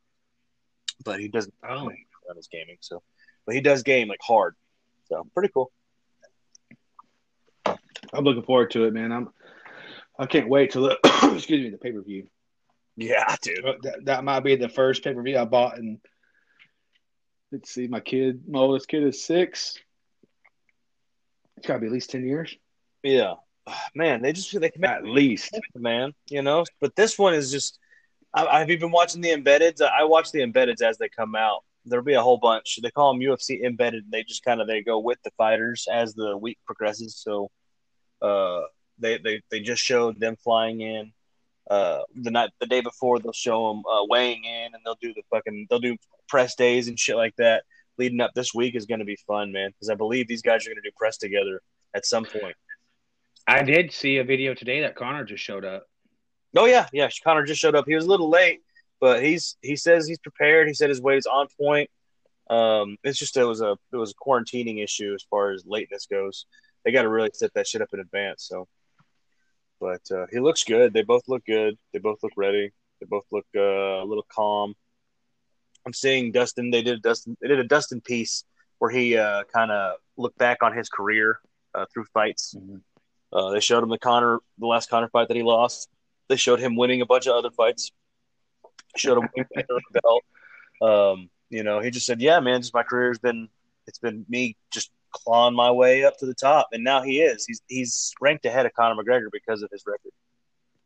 But 1.05 1.21
he 1.21 1.29
doesn't 1.29 1.53
Oh. 1.63 1.91
on 2.31 2.37
his 2.37 2.49
gaming, 2.49 2.79
so 2.81 3.03
but 3.45 3.55
he 3.55 3.61
does 3.61 3.83
game 3.83 4.09
like 4.09 4.21
hard, 4.23 4.55
so 5.11 5.27
pretty 5.35 5.51
cool. 5.53 5.71
I'm 8.13 8.25
looking 8.25 8.43
forward 8.43 8.71
to 8.71 8.85
it, 8.85 8.95
man. 8.95 9.13
I'm. 9.13 9.29
I 10.21 10.27
can't 10.27 10.51
wait 10.51 10.71
till 10.71 10.83
the 10.83 10.99
excuse 11.35 11.63
me 11.65 11.71
the 11.71 11.79
pay 11.79 11.93
per 11.93 12.03
view. 12.03 12.29
Yeah, 12.97 13.35
dude. 13.41 13.65
That, 13.83 14.05
that 14.05 14.25
might 14.25 14.41
be 14.41 14.57
the 14.57 14.69
first 14.69 15.03
pay 15.03 15.15
per 15.15 15.23
view 15.23 15.39
I 15.39 15.47
bought, 15.47 15.79
and 15.79 15.99
let's 17.51 17.71
see, 17.71 17.87
my 17.89 18.01
kid, 18.01 18.43
my 18.47 18.59
oldest 18.59 18.87
kid 18.87 19.03
is 19.03 19.25
six. 19.25 19.79
It's 21.57 21.67
got 21.67 21.75
to 21.75 21.81
be 21.81 21.87
at 21.87 21.93
least 21.93 22.11
ten 22.11 22.27
years, 22.27 22.55
Yeah, 23.03 23.35
man, 23.95 24.21
they 24.21 24.35
just 24.35 24.53
they 24.61 24.69
can 24.69 24.83
make 24.83 24.91
at 24.91 25.07
least. 25.07 25.59
man. 25.75 26.13
You 26.29 26.43
know, 26.43 26.67
but 26.83 26.95
this 26.95 27.19
one 27.19 27.35
is 27.35 27.51
just. 27.51 27.79
I, 28.33 28.47
I've 28.47 28.71
even 28.71 28.91
watching 28.91 29.23
the 29.23 29.31
embeds. 29.31 29.81
I 29.81 30.05
watch 30.05 30.33
the 30.33 30.41
embeds 30.41 30.83
as 30.83 30.99
they 30.99 31.09
come 31.09 31.35
out. 31.35 31.65
There'll 31.87 32.05
be 32.05 32.15
a 32.15 32.23
whole 32.23 32.37
bunch. 32.37 32.79
They 32.83 32.91
call 32.91 33.13
them 33.13 33.23
UFC 33.23 33.65
embedded. 33.65 34.05
They 34.11 34.23
just 34.23 34.45
kind 34.45 34.61
of 34.61 34.67
they 34.69 34.83
go 34.83 34.99
with 34.99 35.19
the 35.25 35.31
fighters 35.39 35.89
as 35.91 36.15
the 36.15 36.37
week 36.37 36.59
progresses. 36.67 37.17
So, 37.17 37.51
uh, 38.21 38.61
they 39.01 39.19
they 39.19 39.43
they 39.51 39.61
just 39.61 39.83
showed 39.83 40.21
them 40.21 40.37
flying 40.37 40.81
in. 40.81 41.13
Uh, 41.71 42.01
the 42.17 42.31
night 42.31 42.51
the 42.59 42.67
day 42.67 42.81
before 42.81 43.19
they'll 43.19 43.33
show 43.33 43.69
them 43.69 43.83
uh, 43.87 44.05
weighing 44.09 44.45
in, 44.45 44.75
and 44.75 44.83
they'll 44.85 44.99
do 45.01 45.15
the 45.15 45.23
fucking 45.31 45.67
they'll 45.71 45.79
do 45.79 45.97
press 46.29 46.55
days 46.55 46.89
and 46.89 46.99
shit 46.99 47.17
like 47.17 47.35
that. 47.37 47.65
Leading 47.99 48.21
up 48.21 48.33
this 48.35 48.55
week 48.55 48.75
is 48.75 48.87
going 48.87 48.99
to 49.01 49.05
be 49.05 49.19
fun, 49.27 49.53
man, 49.53 49.71
because 49.71 49.91
I 49.91 49.95
believe 49.95 50.27
these 50.27 50.43
guys 50.43 50.67
are 50.67 50.71
going 50.71 50.83
to 50.83 50.89
do 50.89 50.95
press 50.97 51.19
together 51.19 51.61
at 51.95 52.07
some 52.07 52.25
point. 52.25 52.57
I 53.47 53.63
did 53.63 53.93
see 53.93 54.19
a 54.19 54.25
video 54.25 54.55
today 54.55 54.81
that 54.83 54.97
Conor 54.97 55.25
just 55.25 55.43
showed 55.43 55.65
up. 55.65 55.85
Oh 56.57 56.67
yeah, 56.67 56.87
yeah. 56.93 57.09
Conor 57.23 57.45
just 57.45 57.61
showed 57.61 57.75
up. 57.75 57.85
He 57.87 57.95
was 57.95 58.05
a 58.05 58.09
little 58.09 58.31
late, 58.31 58.61
but 59.01 59.23
he's 59.23 59.57
he 59.63 59.77
says 59.77 60.07
he's 60.07 60.19
prepared. 60.19 60.69
He 60.69 60.75
said 60.75 60.89
his 60.89 61.01
weight 61.01 61.19
is 61.19 61.27
on 61.27 61.47
point. 61.61 61.91
Um, 62.49 62.97
it's 63.05 63.19
just 63.19 63.37
it 63.37 63.45
was 63.45 63.61
a 63.61 63.77
it 63.93 63.97
was 63.97 64.13
a 64.13 64.29
quarantining 64.29 64.83
issue 64.83 65.15
as 65.15 65.25
far 65.31 65.53
as 65.53 65.65
lateness 65.67 66.07
goes. 66.07 66.47
They 66.85 66.93
got 66.93 67.03
to 67.03 67.09
really 67.09 67.31
set 67.33 67.55
that 67.55 67.67
shit 67.67 67.83
up 67.83 67.91
in 67.93 68.01
advance. 68.01 68.47
So, 68.49 68.67
but 69.81 70.03
uh, 70.11 70.27
he 70.31 70.39
looks 70.39 70.65
good. 70.65 70.93
They 70.93 71.03
both 71.03 71.23
look 71.29 71.45
good. 71.47 71.77
They 71.93 71.99
both 71.99 72.19
look 72.23 72.33
ready. 72.37 72.71
They 73.01 73.07
both 73.07 73.25
look 73.33 73.47
uh, 73.57 73.61
a 74.03 74.05
little 74.05 74.27
calm. 74.31 74.75
I'm 75.87 75.95
seeing 75.95 76.33
Dustin. 76.33 76.71
They 76.71 76.83
did 76.83 76.99
a 76.99 77.01
Dustin. 77.01 77.37
They 77.41 77.49
did 77.49 77.59
a 77.59 77.65
Dustin 77.65 78.01
piece 78.01 78.45
where 78.79 78.91
he 78.91 79.17
uh, 79.17 79.45
kind 79.45 79.71
of 79.71 79.97
looked 80.17 80.39
back 80.39 80.63
on 80.63 80.77
his 80.77 80.89
career 80.89 81.41
uh, 81.75 81.87
through 81.93 82.05
fights. 82.13 82.55
Uh, 83.33 83.51
they 83.51 83.61
showed 83.61 83.83
him 83.83 83.89
the 83.89 83.99
Conor, 83.99 84.41
the 84.59 84.67
last 84.67 84.91
Conor 84.91 85.09
fight 85.09 85.29
that 85.29 85.37
he 85.37 85.43
lost. 85.43 85.89
They 86.29 86.37
showed 86.37 86.61
him 86.61 86.77
winning 86.77 87.01
a 87.01 87.07
bunch 87.07 87.27
of 87.27 87.35
other 87.35 87.51
fights. 87.51 87.91
Showed 88.97 89.19
him 89.19 89.29
winning 89.35 89.67
the 89.69 90.01
belt. 90.03 90.25
Um, 90.83 91.29
you 91.51 91.63
know, 91.63 91.81
he 91.81 91.91
just 91.91 92.07
said, 92.07 92.23
"Yeah, 92.23 92.41
man, 92.41 92.63
just 92.63 92.73
my 92.73 92.83
career's 92.83 93.19
been 93.19 93.51
it's 93.87 93.99
been 93.99 94.25
me 94.31 94.57
just 94.73 94.91
clawing 95.13 95.55
my 95.55 95.71
way 95.71 96.05
up 96.05 96.17
to 96.19 96.27
the 96.27 96.35
top, 96.35 96.69
and 96.73 96.85
now 96.85 97.03
he 97.03 97.21
is. 97.21 97.45
He's 97.47 97.63
he's 97.69 98.13
ranked 98.21 98.45
ahead 98.45 98.67
of 98.67 98.73
Conor 98.75 99.03
McGregor 99.03 99.29
because 99.33 99.63
of 99.63 99.71
his 99.71 99.85
record, 99.87 100.13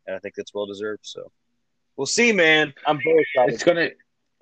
and 0.07 0.15
I 0.15 0.19
think 0.19 0.35
that's 0.35 0.53
well 0.53 0.65
deserved. 0.65 1.01
So 1.03 1.31
we'll 1.97 2.07
see, 2.07 2.31
man. 2.31 2.73
I'm 2.85 2.99
very 3.03 3.21
excited. 3.21 3.53
It's 3.53 3.63
gonna, 3.63 3.89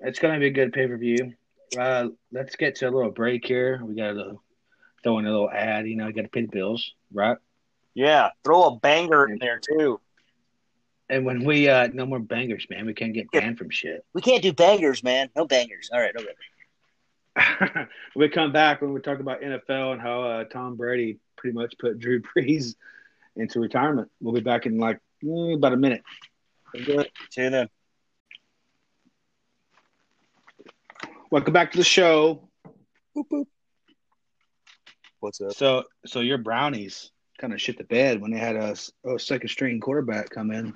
it's 0.00 0.18
gonna 0.18 0.38
be 0.38 0.46
a 0.46 0.50
good 0.50 0.72
pay 0.72 0.86
per 0.86 0.96
view. 0.96 1.32
Uh, 1.78 2.08
let's 2.32 2.56
get 2.56 2.76
to 2.76 2.88
a 2.88 2.90
little 2.90 3.10
break 3.10 3.46
here. 3.46 3.80
We 3.84 3.94
got 3.94 4.12
to 4.12 4.40
throw 5.02 5.18
in 5.18 5.26
a 5.26 5.30
little 5.30 5.50
ad. 5.50 5.86
You 5.86 5.96
know, 5.96 6.10
got 6.12 6.22
to 6.22 6.28
pay 6.28 6.42
the 6.42 6.48
bills, 6.48 6.92
right? 7.12 7.38
Yeah, 7.94 8.30
throw 8.44 8.64
a 8.64 8.76
banger 8.76 9.26
in 9.28 9.38
there 9.38 9.60
too. 9.60 10.00
And 11.08 11.24
when 11.24 11.44
we 11.44 11.68
uh, 11.68 11.88
no 11.92 12.06
more 12.06 12.18
bangers, 12.18 12.66
man, 12.70 12.86
we 12.86 12.94
can't 12.94 13.12
get 13.12 13.30
banned 13.30 13.58
from 13.58 13.70
shit. 13.70 14.04
We 14.14 14.22
can't 14.22 14.42
do 14.42 14.52
bangers, 14.52 15.02
man. 15.02 15.28
No 15.36 15.46
bangers. 15.46 15.90
All 15.92 16.00
right, 16.00 16.14
okay. 16.16 16.28
we 18.14 18.28
come 18.28 18.52
back 18.52 18.80
when 18.80 18.92
we 18.92 19.00
talk 19.00 19.20
about 19.20 19.40
NFL 19.40 19.92
and 19.92 20.00
how 20.00 20.22
uh, 20.22 20.44
Tom 20.44 20.76
Brady 20.76 21.18
pretty 21.36 21.54
much 21.54 21.74
put 21.78 21.98
Drew 21.98 22.20
Brees 22.22 22.74
into 23.36 23.60
retirement. 23.60 24.10
We'll 24.20 24.34
be 24.34 24.40
back 24.40 24.66
in 24.66 24.78
like 24.78 25.00
mm, 25.22 25.56
about 25.56 25.72
a 25.72 25.76
minute. 25.76 26.02
Good. 26.72 27.10
See 27.30 27.42
you 27.42 27.50
then. 27.50 27.68
Welcome 31.30 31.52
back 31.52 31.72
to 31.72 31.78
the 31.78 31.84
show. 31.84 32.48
Boop, 33.16 33.24
boop. 33.30 33.46
What's 35.20 35.40
up? 35.40 35.52
So, 35.54 35.84
so 36.06 36.20
your 36.20 36.38
brownies 36.38 37.10
kind 37.40 37.52
of 37.52 37.60
shit 37.60 37.78
the 37.78 37.84
bed 37.84 38.20
when 38.20 38.30
they 38.30 38.38
had 38.38 38.56
a, 38.56 38.76
a 39.04 39.18
second 39.18 39.48
string 39.48 39.80
quarterback 39.80 40.30
come 40.30 40.50
in. 40.50 40.74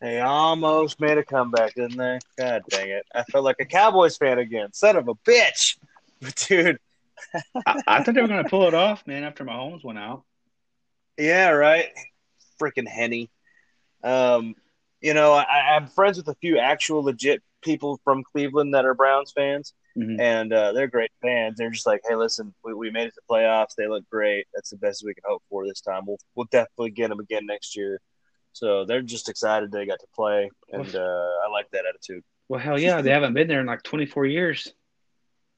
They 0.00 0.20
almost 0.20 1.00
made 1.00 1.18
a 1.18 1.24
comeback, 1.24 1.74
didn't 1.74 1.96
they? 1.96 2.18
God 2.38 2.62
dang 2.68 2.90
it. 2.90 3.04
I 3.14 3.22
felt 3.24 3.44
like 3.44 3.56
a 3.60 3.64
Cowboys 3.64 4.16
fan 4.16 4.38
again. 4.38 4.72
Son 4.72 4.96
of 4.96 5.08
a 5.08 5.14
bitch. 5.14 5.76
But 6.22 6.34
dude, 6.48 6.78
I, 7.66 7.82
I 7.86 8.02
thought 8.02 8.14
they 8.14 8.22
were 8.22 8.28
going 8.28 8.42
to 8.42 8.48
pull 8.48 8.66
it 8.68 8.72
off, 8.74 9.06
man. 9.06 9.22
After 9.22 9.44
my 9.44 9.52
Mahomes 9.52 9.84
went 9.84 9.98
out. 9.98 10.22
yeah, 11.18 11.50
right. 11.50 11.88
Freaking 12.60 12.88
Henne. 12.88 13.28
Um, 14.02 14.54
you 15.02 15.12
know, 15.12 15.34
I, 15.34 15.74
I'm 15.76 15.88
friends 15.88 16.16
with 16.16 16.28
a 16.28 16.34
few 16.36 16.58
actual 16.58 17.02
legit 17.04 17.42
people 17.62 18.00
from 18.02 18.24
Cleveland 18.24 18.72
that 18.74 18.86
are 18.86 18.94
Browns 18.94 19.30
fans, 19.32 19.74
Mhm. 19.96 20.18
and 20.20 20.52
uh, 20.54 20.72
they're 20.72 20.86
great 20.86 21.10
fans. 21.20 21.58
They're 21.58 21.68
just 21.70 21.86
like, 21.86 22.00
hey, 22.08 22.14
listen, 22.14 22.54
we, 22.64 22.72
we 22.72 22.90
made 22.90 23.08
it 23.08 23.14
to 23.14 23.20
playoffs. 23.30 23.74
They 23.76 23.88
look 23.88 24.08
great. 24.10 24.46
That's 24.54 24.70
the 24.70 24.76
best 24.78 25.02
we 25.04 25.12
can 25.12 25.24
hope 25.26 25.42
for 25.50 25.66
this 25.66 25.82
time. 25.82 26.04
We'll 26.06 26.18
we'll 26.34 26.48
definitely 26.50 26.90
get 26.92 27.08
them 27.10 27.20
again 27.20 27.44
next 27.44 27.76
year. 27.76 28.00
So 28.56 28.86
they're 28.86 29.02
just 29.02 29.28
excited 29.28 29.70
they 29.70 29.84
got 29.84 30.00
to 30.00 30.06
play, 30.14 30.48
and 30.72 30.94
uh, 30.94 31.28
I 31.44 31.50
like 31.50 31.70
that 31.72 31.84
attitude. 31.86 32.24
Well, 32.48 32.58
hell 32.58 32.80
yeah, 32.80 33.02
they 33.02 33.10
haven't 33.10 33.34
been 33.34 33.48
there 33.48 33.60
in 33.60 33.66
like 33.66 33.82
24 33.82 34.24
years. 34.24 34.72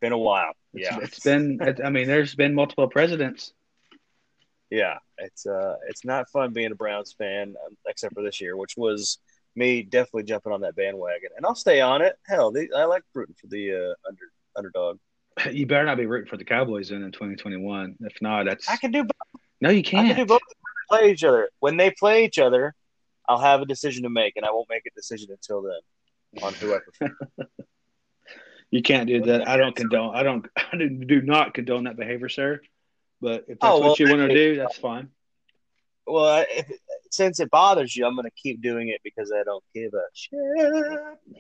Been 0.00 0.12
a 0.12 0.18
while. 0.18 0.50
Yeah, 0.72 0.98
it's 1.00 1.20
been. 1.20 1.60
I 1.84 1.90
mean, 1.90 2.08
there's 2.08 2.34
been 2.34 2.54
multiple 2.54 2.88
presidents. 2.88 3.52
yeah. 4.68 4.98
It's 5.18 5.46
uh, 5.46 5.76
it's 5.88 6.04
not 6.04 6.28
fun 6.30 6.52
being 6.52 6.72
a 6.72 6.74
Browns 6.74 7.14
fan, 7.16 7.54
um, 7.64 7.76
except 7.86 8.14
for 8.14 8.22
this 8.24 8.40
year, 8.40 8.56
which 8.56 8.76
was 8.76 9.18
me 9.54 9.82
definitely 9.82 10.24
jumping 10.24 10.52
on 10.52 10.62
that 10.62 10.74
bandwagon, 10.74 11.30
and 11.36 11.46
I'll 11.46 11.54
stay 11.54 11.80
on 11.80 12.02
it. 12.02 12.16
Hell, 12.26 12.50
they, 12.50 12.68
I 12.76 12.84
like 12.84 13.02
rooting 13.14 13.36
for 13.40 13.46
the 13.46 13.74
uh, 13.74 14.08
under 14.08 14.24
underdog. 14.56 14.98
You 15.52 15.66
better 15.66 15.84
not 15.84 15.98
be 15.98 16.06
rooting 16.06 16.28
for 16.28 16.36
the 16.36 16.44
Cowboys 16.44 16.90
in 16.90 17.04
in 17.04 17.12
2021. 17.12 17.94
If 18.00 18.20
not, 18.20 18.46
that's 18.46 18.68
I 18.68 18.76
can 18.76 18.90
do 18.90 19.04
both. 19.04 19.40
no, 19.60 19.70
you 19.70 19.84
can't. 19.84 20.08
can 20.08 20.16
do 20.16 20.26
both. 20.26 20.40
Play 20.88 21.12
each 21.12 21.22
other. 21.22 21.48
When 21.60 21.76
they 21.76 21.92
play 21.92 22.24
each 22.24 22.40
other, 22.40 22.74
I'll 23.28 23.38
have 23.38 23.60
a 23.60 23.66
decision 23.66 24.02
to 24.04 24.10
make, 24.10 24.36
and 24.36 24.44
I 24.46 24.50
won't 24.50 24.68
make 24.70 24.86
a 24.86 24.90
decision 24.96 25.28
until 25.30 25.62
then 25.62 26.42
on 26.42 26.54
who 26.54 26.74
I 26.74 26.78
prefer. 26.80 27.14
You 28.70 28.82
can't 28.82 29.06
do 29.06 29.22
that. 29.22 29.48
I 29.48 29.56
don't 29.56 29.74
condone. 29.74 30.14
I 30.14 30.22
don't. 30.22 30.46
I 30.56 30.76
do 30.76 30.90
do 30.90 31.22
not 31.22 31.54
condone 31.54 31.84
that 31.84 31.96
behavior, 31.96 32.28
sir. 32.28 32.60
But 33.18 33.44
if 33.48 33.58
that's 33.58 33.62
Oh, 33.62 33.80
well, 33.80 33.88
what 33.90 33.98
you 33.98 34.08
want 34.10 34.20
to 34.28 34.34
do, 34.34 34.56
that's 34.56 34.76
fine. 34.76 35.08
well, 36.06 36.44
if, 36.50 36.70
since 37.10 37.40
it 37.40 37.50
bothers 37.50 37.96
you, 37.96 38.04
I'm 38.06 38.14
going 38.14 38.26
to 38.26 38.30
keep 38.30 38.60
doing 38.60 38.90
it 38.90 39.00
because 39.02 39.32
I 39.32 39.42
don't 39.42 39.64
give 39.74 39.94
a 39.94 40.02
shit. 40.12 40.38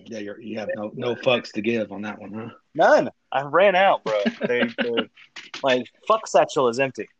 Yeah, 0.06 0.18
you're, 0.20 0.40
you 0.40 0.58
have 0.58 0.70
no 0.74 0.90
no 0.94 1.14
fucks 1.16 1.52
to 1.52 1.60
give 1.60 1.92
on 1.92 2.00
that 2.00 2.18
one, 2.18 2.32
huh? 2.32 2.48
None. 2.74 3.10
I 3.30 3.42
ran 3.42 3.76
out, 3.76 4.04
bro. 4.04 4.18
They, 4.46 4.62
they, 4.82 5.10
my 5.62 5.84
fuck 6.08 6.26
satchel 6.26 6.68
is 6.68 6.80
empty. 6.80 7.10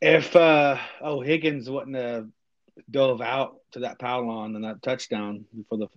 If 0.00 0.36
uh 0.36 0.76
oh 1.00 1.20
Higgins 1.20 1.68
wouldn't 1.68 1.96
have 1.96 2.28
dove 2.90 3.20
out 3.20 3.56
to 3.72 3.80
that 3.80 3.98
pylon 3.98 4.56
and 4.56 4.64
that 4.64 4.82
touchdown 4.82 5.44
for 5.68 5.78
the 5.78 5.88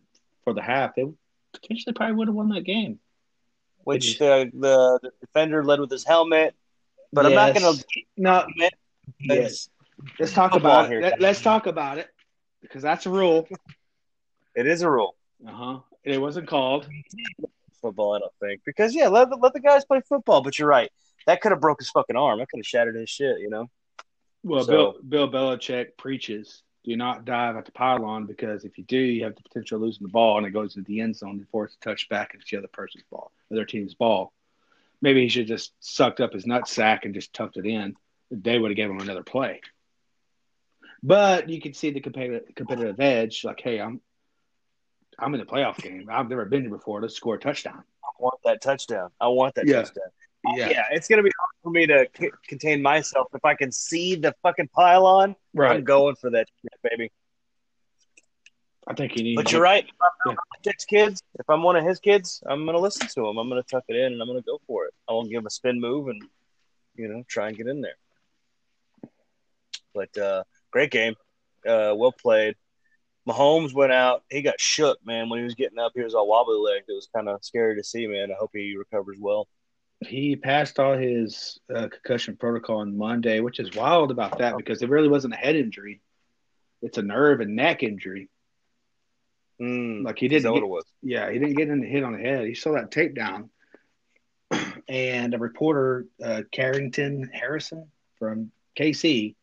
for 0.43 0.53
the 0.53 0.61
half, 0.61 0.95
they 0.95 1.05
potentially 1.53 1.93
probably 1.93 2.15
would 2.15 2.27
have 2.27 2.35
won 2.35 2.49
that 2.49 2.61
game. 2.61 2.99
Which 3.83 4.19
the, 4.19 4.51
the 4.53 4.99
the 5.01 5.11
defender 5.21 5.63
led 5.63 5.79
with 5.79 5.91
his 5.91 6.05
helmet, 6.05 6.55
but 7.13 7.25
I'm 7.25 7.33
not 7.33 7.55
going 7.55 7.77
to. 7.77 7.85
No. 8.17 8.45
Yes. 9.19 9.69
Let's 10.19 10.33
talk 10.33 10.55
about 10.55 10.89
here. 10.89 10.99
it. 10.99 11.03
Let, 11.03 11.21
let's 11.21 11.41
talk 11.41 11.65
about 11.65 11.97
it 11.97 12.07
because 12.61 12.83
that's 12.83 13.05
a 13.05 13.09
rule. 13.09 13.47
It 14.55 14.67
is 14.67 14.81
a 14.81 14.89
rule. 14.89 15.15
Uh 15.47 15.51
huh. 15.51 15.79
It 16.03 16.19
wasn't 16.19 16.47
called. 16.47 16.87
Football, 17.81 18.15
I 18.15 18.19
don't 18.19 18.33
think, 18.39 18.61
because 18.65 18.95
yeah, 18.95 19.07
let 19.07 19.29
the, 19.29 19.35
let 19.35 19.53
the 19.53 19.59
guys 19.59 19.85
play 19.85 20.01
football. 20.09 20.41
But 20.41 20.57
you're 20.57 20.67
right. 20.67 20.91
That 21.27 21.41
could 21.41 21.51
have 21.51 21.61
broke 21.61 21.79
his 21.79 21.89
fucking 21.91 22.15
arm. 22.15 22.39
That 22.39 22.49
could 22.49 22.57
have 22.57 22.65
shattered 22.65 22.95
his 22.95 23.09
shit. 23.09 23.39
You 23.39 23.49
know. 23.49 23.69
Well, 24.43 24.63
So- 24.63 24.71
Bill 24.71 25.27
Bill 25.27 25.31
Belichick 25.31 25.95
preaches: 25.97 26.63
do 26.87 26.95
not 26.95 27.25
dive 27.25 27.57
at 27.57 27.65
the 27.65 27.71
pylon 27.71 28.25
because 28.25 28.63
if 28.63 28.77
you 28.77 28.83
do, 28.85 28.97
you 28.97 29.25
have 29.25 29.35
the 29.35 29.43
potential 29.43 29.75
of 29.75 29.81
losing 29.81 30.07
the 30.07 30.11
ball, 30.11 30.37
and 30.37 30.47
it 30.47 30.51
goes 30.51 30.77
into 30.77 30.87
the 30.87 31.01
end 31.01 31.15
zone 31.17 31.37
before 31.37 31.65
it's 31.65 31.75
touched 31.77 32.07
back 32.09 32.33
into 32.33 32.45
the 32.49 32.57
other 32.57 32.69
person's 32.69 33.03
ball, 33.11 33.31
other 33.51 33.65
team's 33.65 33.93
ball. 33.93 34.31
Maybe 35.01 35.21
he 35.21 35.27
should 35.27 35.47
just 35.47 35.73
sucked 35.79 36.21
up 36.21 36.33
his 36.33 36.47
nut 36.47 36.67
sack 36.67 37.03
and 37.05 37.13
just 37.13 37.33
tucked 37.33 37.57
it 37.57 37.65
in. 37.65 37.95
They 38.31 38.57
would 38.57 38.71
have 38.71 38.75
given 38.77 38.95
him 38.95 39.01
another 39.03 39.23
play. 39.23 39.61
But 41.03 41.49
you 41.49 41.61
can 41.61 41.73
see 41.73 41.91
the 41.91 41.99
competitive 41.99 42.55
competitive 42.55 42.99
edge. 42.99 43.43
Like, 43.43 43.59
hey, 43.61 43.79
I'm 43.79 44.01
I'm 45.19 45.33
in 45.33 45.39
the 45.39 45.45
playoff 45.45 45.77
game. 45.77 46.07
I've 46.09 46.29
never 46.29 46.45
been 46.45 46.61
here 46.61 46.71
before. 46.71 47.01
Let's 47.01 47.15
score 47.15 47.35
a 47.35 47.39
touchdown. 47.39 47.83
I 48.03 48.09
want 48.17 48.39
that 48.45 48.61
touchdown. 48.61 49.11
I 49.19 49.27
want 49.27 49.55
that 49.55 49.67
Yeah. 49.67 49.83
touchdown. 49.83 50.09
Yeah. 50.55 50.83
it's 50.91 51.07
gonna 51.07 51.23
be 51.23 51.31
hard 51.37 51.46
for 51.67 51.71
me 51.71 51.85
to 51.85 52.07
c- 52.17 52.31
contain 52.47 52.81
myself 52.81 53.27
if 53.33 53.43
I 53.43 53.53
can 53.55 53.71
see 53.71 54.15
the 54.15 54.33
fucking 54.41 54.69
pylon. 54.69 55.35
I'm 55.77 55.83
going 55.83 56.15
for 56.15 56.29
that 56.31 56.47
shit, 56.61 56.71
baby. 56.81 57.11
I 58.87 58.93
think 58.93 59.17
you 59.17 59.23
need. 59.23 59.35
But 59.35 59.51
you're 59.51 59.61
right. 59.61 59.83
If 59.83 59.91
I'm 60.25 60.37
Yeah. 60.63 60.71
Kids, 60.87 61.21
if 61.37 61.49
I'm 61.49 61.63
one 61.63 61.75
of 61.75 61.83
his 61.83 61.99
kids, 61.99 62.41
I'm 62.45 62.65
gonna 62.65 62.79
listen 62.79 63.07
to 63.07 63.27
him. 63.27 63.37
I'm 63.37 63.49
gonna 63.49 63.63
tuck 63.63 63.83
it 63.89 63.95
in 63.95 64.13
and 64.13 64.21
I'm 64.21 64.27
gonna 64.27 64.41
go 64.41 64.59
for 64.65 64.85
it. 64.85 64.93
I 65.09 65.13
won't 65.13 65.29
give 65.29 65.39
him 65.39 65.45
a 65.45 65.49
spin 65.49 65.79
move 65.79 66.07
and 66.07 66.21
you 66.95 67.07
know 67.07 67.23
try 67.27 67.49
and 67.49 67.57
get 67.57 67.67
in 67.67 67.81
there. 67.81 67.97
But 69.93 70.17
uh, 70.17 70.43
great 70.71 70.91
game, 70.91 71.15
uh, 71.65 71.93
well 71.97 72.13
played. 72.13 72.55
Mahomes 73.27 73.73
went 73.73 73.91
out. 73.91 74.23
He 74.29 74.41
got 74.41 74.59
shook, 74.59 75.05
man. 75.05 75.27
When 75.29 75.39
he 75.39 75.43
was 75.43 75.55
getting 75.55 75.79
up, 75.79 75.91
he 75.95 76.01
was 76.01 76.15
all 76.15 76.27
wobbly 76.27 76.57
legged. 76.57 76.89
It 76.89 76.93
was 76.93 77.09
kind 77.13 77.27
of 77.27 77.43
scary 77.43 77.75
to 77.75 77.83
see, 77.83 78.07
man. 78.07 78.31
I 78.31 78.35
hope 78.35 78.51
he 78.53 78.77
recovers 78.77 79.17
well. 79.19 79.47
He 80.01 80.35
passed 80.35 80.79
all 80.79 80.97
his 80.97 81.59
uh, 81.73 81.87
concussion 81.89 82.37
protocol 82.37 82.77
on 82.79 82.97
Monday, 82.97 83.39
which 83.39 83.59
is 83.59 83.75
wild 83.75 84.11
about 84.11 84.37
that 84.39 84.55
because 84.57 84.81
it 84.81 84.89
really 84.89 85.07
wasn't 85.07 85.33
a 85.33 85.37
head 85.37 85.55
injury; 85.55 86.01
it's 86.81 86.97
a 86.97 87.01
nerve 87.01 87.39
and 87.41 87.55
neck 87.55 87.83
injury. 87.83 88.29
Mm, 89.59 90.03
Like 90.05 90.19
he 90.19 90.27
didn't, 90.27 90.51
what 90.51 90.59
get, 90.59 90.65
it 90.65 90.69
was? 90.69 90.85
yeah, 91.01 91.31
he 91.31 91.39
didn't 91.39 91.55
get 91.55 91.69
in 91.69 91.81
the 91.81 91.87
hit 91.87 92.03
on 92.03 92.13
the 92.13 92.19
head. 92.19 92.45
He 92.45 92.53
saw 92.53 92.73
that 92.73 92.91
tape 92.91 93.15
down, 93.15 93.49
and 94.87 95.33
a 95.33 95.39
reporter, 95.39 96.05
uh, 96.23 96.43
Carrington 96.51 97.29
Harrison 97.33 97.89
from 98.19 98.51
KC, 98.77 99.33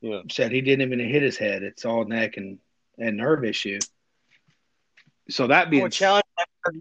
Yeah. 0.00 0.22
said 0.30 0.50
he 0.50 0.62
didn't 0.62 0.86
even 0.90 0.98
hit 1.06 1.22
his 1.22 1.36
head. 1.36 1.62
It's 1.62 1.84
all 1.84 2.04
neck 2.06 2.38
and 2.38 2.58
and 2.96 3.18
nerve 3.18 3.44
issue. 3.44 3.78
So 5.30 5.46
that 5.48 5.68
being 5.70 5.90
challenge 5.90 6.24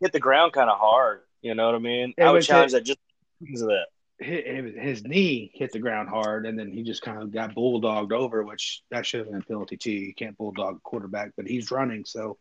hit 0.02 0.14
the 0.14 0.20
ground 0.22 0.54
kind 0.54 0.70
of 0.70 0.78
hard. 0.80 1.22
You 1.48 1.56
know 1.56 1.66
what 1.66 1.76
I 1.76 1.80
mean? 1.80 2.14
It 2.18 2.24
I 2.24 2.32
would 2.32 2.44
challenge 2.44 2.74
it- 2.74 2.76
that 2.76 2.84
just 2.86 3.00
because 3.42 3.62
of 3.62 3.70
that. 3.70 3.88
his, 4.20 4.76
his 4.76 5.04
knee 5.04 5.52
hit 5.54 5.72
the 5.72 5.80
ground 5.80 6.10
hard, 6.10 6.46
and 6.46 6.58
then 6.58 6.72
he 6.72 6.84
just 6.84 7.02
kind 7.02 7.22
of 7.22 7.32
got 7.32 7.56
bulldogged 7.56 8.12
over, 8.12 8.44
which 8.44 8.82
that 8.92 9.06
should 9.06 9.20
have 9.22 9.30
been 9.30 9.40
a 9.42 9.44
penalty 9.44 9.78
too. 9.78 9.92
You 9.92 10.14
can't 10.14 10.38
bulldog 10.38 10.78
a 10.78 10.80
quarterback, 10.80 11.32
but 11.38 11.48
he's 11.48 11.72
running, 11.72 12.04
so 12.06 12.38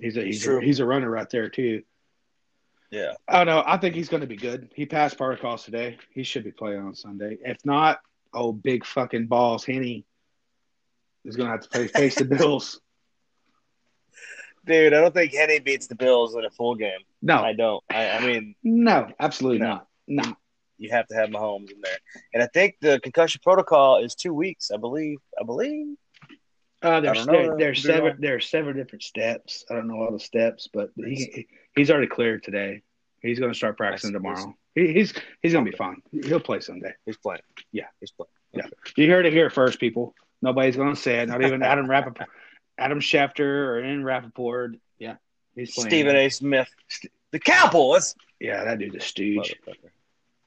he's 0.00 0.16
a 0.16 0.24
he's 0.24 0.46
a, 0.46 0.60
he's 0.60 0.80
a 0.80 0.86
runner 0.86 1.10
right 1.10 1.28
there 1.30 1.48
too. 1.48 1.82
Yeah. 2.90 3.12
I 3.28 3.44
don't 3.44 3.46
know. 3.46 3.62
I 3.66 3.76
think 3.76 3.94
he's 3.94 4.08
going 4.08 4.22
to 4.22 4.26
be 4.26 4.36
good. 4.36 4.70
He 4.74 4.86
passed 4.86 5.18
protocols 5.18 5.62
today. 5.64 5.98
He 6.14 6.22
should 6.22 6.44
be 6.44 6.52
playing 6.52 6.80
on 6.80 6.94
Sunday. 6.94 7.36
If 7.44 7.58
not, 7.64 8.00
oh 8.32 8.50
big 8.52 8.86
fucking 8.86 9.26
balls, 9.26 9.64
Henne 9.66 10.04
is 11.26 11.36
going 11.36 11.48
to 11.48 11.52
have 11.52 11.60
to 11.60 11.68
pay, 11.68 11.86
face 11.88 12.14
the 12.14 12.24
Bills. 12.36 12.80
Dude, 14.68 14.92
I 14.92 15.00
don't 15.00 15.14
think 15.14 15.32
Henne 15.34 15.62
beats 15.64 15.86
the 15.86 15.94
Bills 15.94 16.34
in 16.34 16.44
a 16.44 16.50
full 16.50 16.74
game. 16.74 17.00
No, 17.22 17.36
I 17.42 17.54
don't. 17.54 17.82
I, 17.90 18.10
I 18.10 18.20
mean, 18.26 18.54
no, 18.62 19.10
absolutely 19.18 19.58
No. 19.58 19.66
not. 19.66 19.86
No, 20.06 20.36
you 20.78 20.90
have 20.90 21.06
to 21.08 21.14
have 21.14 21.30
Mahomes 21.30 21.70
in 21.70 21.80
there. 21.82 21.96
And 22.34 22.42
I 22.42 22.48
think 22.52 22.76
the 22.80 23.00
concussion 23.02 23.40
protocol 23.42 23.98
is 24.04 24.14
two 24.14 24.32
weeks, 24.34 24.70
I 24.70 24.76
believe. 24.76 25.18
I 25.40 25.44
believe. 25.44 25.96
Uh, 26.80 27.00
there's 27.00 27.26
there, 27.26 27.56
there's 27.56 27.82
seven 27.82 28.04
wrong. 28.04 28.16
there's 28.20 28.48
seven 28.48 28.76
different 28.76 29.02
steps. 29.02 29.64
I 29.68 29.74
don't 29.74 29.88
know 29.88 29.96
all 29.96 30.12
the 30.12 30.20
steps, 30.20 30.68
but 30.72 30.90
he 30.96 31.48
he's 31.74 31.90
already 31.90 32.06
cleared 32.06 32.44
today. 32.44 32.82
He's 33.20 33.40
going 33.40 33.50
to 33.50 33.56
start 33.56 33.76
practicing 33.76 34.12
tomorrow. 34.12 34.54
He, 34.76 34.92
he's 34.92 35.12
he's 35.42 35.52
going 35.52 35.64
to 35.64 35.70
be 35.72 35.76
fine. 35.76 36.00
He'll 36.12 36.38
play 36.40 36.60
someday. 36.60 36.92
He's 37.04 37.16
playing. 37.16 37.40
Yeah. 37.72 37.86
He's 38.00 38.12
playing. 38.12 38.28
Yeah, 38.54 38.66
you 38.96 39.10
heard 39.10 39.26
it 39.26 39.32
here 39.32 39.50
first, 39.50 39.78
people. 39.80 40.14
Nobody's 40.40 40.76
going 40.76 40.94
to 40.94 41.00
say 41.00 41.18
it. 41.20 41.28
Not 41.28 41.42
even 41.42 41.62
Adam 41.62 41.86
Rappaport, 41.86 42.26
Adam 42.78 43.00
Schefter 43.00 43.40
or 43.40 43.84
Ian 43.84 44.04
Rapoport. 44.04 44.76
Yeah, 44.98 45.16
he's 45.54 45.74
playing. 45.74 45.90
Stephen 45.90 46.16
A. 46.16 46.28
Smith. 46.28 46.68
The 47.30 47.38
Cowboys. 47.38 48.14
Yeah, 48.40 48.64
that 48.64 48.78
dude's 48.78 48.96
a 48.96 49.00
stooge. 49.00 49.54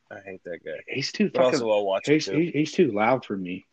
I 0.09 0.19
hate 0.25 0.43
that 0.45 0.63
guy. 0.65 0.79
He's 0.87 1.11
too 1.11 1.29
fucking. 1.29 1.41
also, 1.41 1.69
I'll 1.71 1.85
watch 1.85 2.03
He's, 2.07 2.25
too. 2.25 2.37
he- 2.37 2.51
he's 2.51 2.71
too 2.71 2.91
loud 2.91 3.23
for 3.25 3.37
me. 3.37 3.65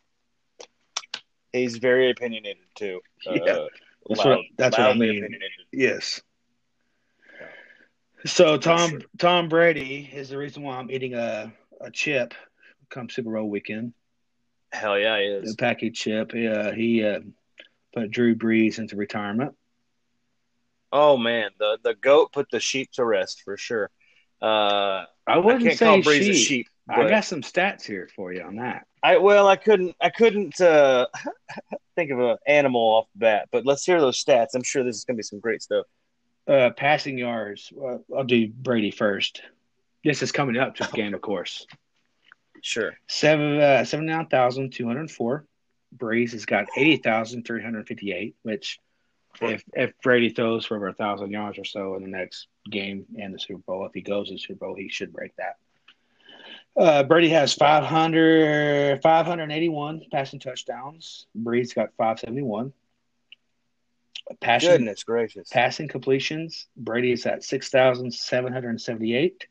He's 1.51 1.77
very 1.77 2.11
opinionated 2.11 2.63
too. 2.75 3.01
Uh, 3.25 3.33
Yeah. 3.33 3.65
That's 4.07 4.19
loud- 4.19 4.27
what- 4.37 4.45
that's 4.57 4.77
what 4.77 4.87
I 4.89 4.93
mean. 4.93 5.37
Yes. 5.71 6.21
So 8.25 8.57
Tom 8.57 9.01
Tom 9.17 9.47
Brady 9.49 10.09
is 10.11 10.29
the 10.29 10.37
reason 10.37 10.63
why 10.63 10.77
I'm 10.77 10.91
eating 10.91 11.13
a 11.13 11.53
a 11.81 11.89
chip 11.91 12.33
come 12.89 13.09
Super 13.09 13.31
Bowl 13.31 13.49
weekend. 13.49 13.93
Hell 14.71 14.99
yeah, 14.99 15.19
he 15.19 15.27
The 15.29 15.41
is. 15.43 15.55
package 15.55 15.97
chip. 15.99 16.33
Yeah, 16.33 16.73
he 16.73 17.03
uh, 17.03 17.21
put 17.93 18.11
Drew 18.11 18.35
Brees 18.35 18.79
into 18.79 18.95
retirement. 18.95 19.55
Oh 20.91 21.17
man, 21.17 21.51
the 21.59 21.77
the 21.83 21.93
goat 21.95 22.31
put 22.33 22.49
the 22.51 22.59
sheep 22.59 22.91
to 22.93 23.05
rest 23.05 23.41
for 23.43 23.57
sure. 23.57 23.89
Uh, 24.41 25.05
I 25.27 25.33
I 25.33 25.37
wouldn't 25.37 25.77
can't 25.77 26.03
say 26.03 26.21
sheep. 26.21 26.35
sheep, 26.35 26.67
I 26.89 27.07
got 27.09 27.25
some 27.25 27.41
stats 27.41 27.83
here 27.83 28.09
for 28.15 28.33
you 28.33 28.41
on 28.41 28.55
that. 28.55 28.85
I 29.03 29.17
well, 29.17 29.47
I 29.47 29.55
couldn't, 29.55 29.95
I 30.01 30.09
couldn't 30.09 30.59
uh, 30.59 31.07
think 31.95 32.11
of 32.11 32.19
an 32.19 32.37
animal 32.47 32.81
off 32.81 33.07
the 33.13 33.19
bat. 33.19 33.49
But 33.51 33.65
let's 33.65 33.85
hear 33.85 33.99
those 33.99 34.23
stats. 34.23 34.47
I'm 34.55 34.63
sure 34.63 34.83
this 34.83 34.97
is 34.97 35.05
gonna 35.05 35.17
be 35.17 35.23
some 35.23 35.39
great 35.39 35.61
stuff. 35.61 35.85
Uh, 36.47 36.71
passing 36.75 37.17
yards. 37.17 37.71
Well, 37.73 38.03
I'll 38.15 38.23
do 38.23 38.47
Brady 38.47 38.91
first. 38.91 39.41
This 40.03 40.23
is 40.23 40.31
coming 40.31 40.57
up 40.57 40.75
to 40.75 40.83
the 40.83 40.91
game, 40.91 41.13
of 41.13 41.21
course. 41.21 41.67
Sure. 42.61 42.93
Seven 43.07 43.59
uh, 43.59 43.85
seventy 43.85 44.11
nine 44.11 44.27
thousand 44.27 44.71
two 44.71 44.87
hundred 44.87 45.11
four. 45.11 45.45
Brees 45.95 46.31
has 46.33 46.45
got 46.45 46.67
eighty 46.75 46.97
thousand 46.97 47.45
three 47.45 47.63
hundred 47.63 47.87
fifty 47.87 48.11
eight. 48.13 48.35
Which, 48.43 48.79
if 49.41 49.63
if 49.73 49.91
Brady 50.03 50.29
throws 50.29 50.65
for 50.65 50.75
over 50.77 50.87
a 50.87 50.93
thousand 50.93 51.31
yards 51.31 51.57
or 51.59 51.65
so 51.65 51.95
in 51.95 52.01
the 52.03 52.07
next 52.09 52.47
game 52.69 53.05
and 53.17 53.33
the 53.33 53.39
Super 53.39 53.61
Bowl, 53.65 53.85
if 53.85 53.93
he 53.93 54.01
goes 54.01 54.27
to 54.27 54.33
the 54.35 54.39
Super 54.39 54.65
Bowl, 54.65 54.75
he 54.75 54.89
should 54.89 55.11
break 55.13 55.35
that. 55.37 55.55
Uh, 56.77 57.01
Brady 57.03 57.29
has 57.29 57.53
500, 57.55 59.01
581 59.01 60.01
passing 60.11 60.39
touchdowns. 60.39 61.25
Brees' 61.37 61.73
got 61.75 61.89
571. 61.97 62.71
Passing, 64.39 64.69
Goodness 64.69 65.03
gracious. 65.03 65.49
passing 65.49 65.87
completions, 65.87 66.67
Brady 66.77 67.11
is 67.11 67.25
at 67.25 67.43
6,778. 67.43 69.47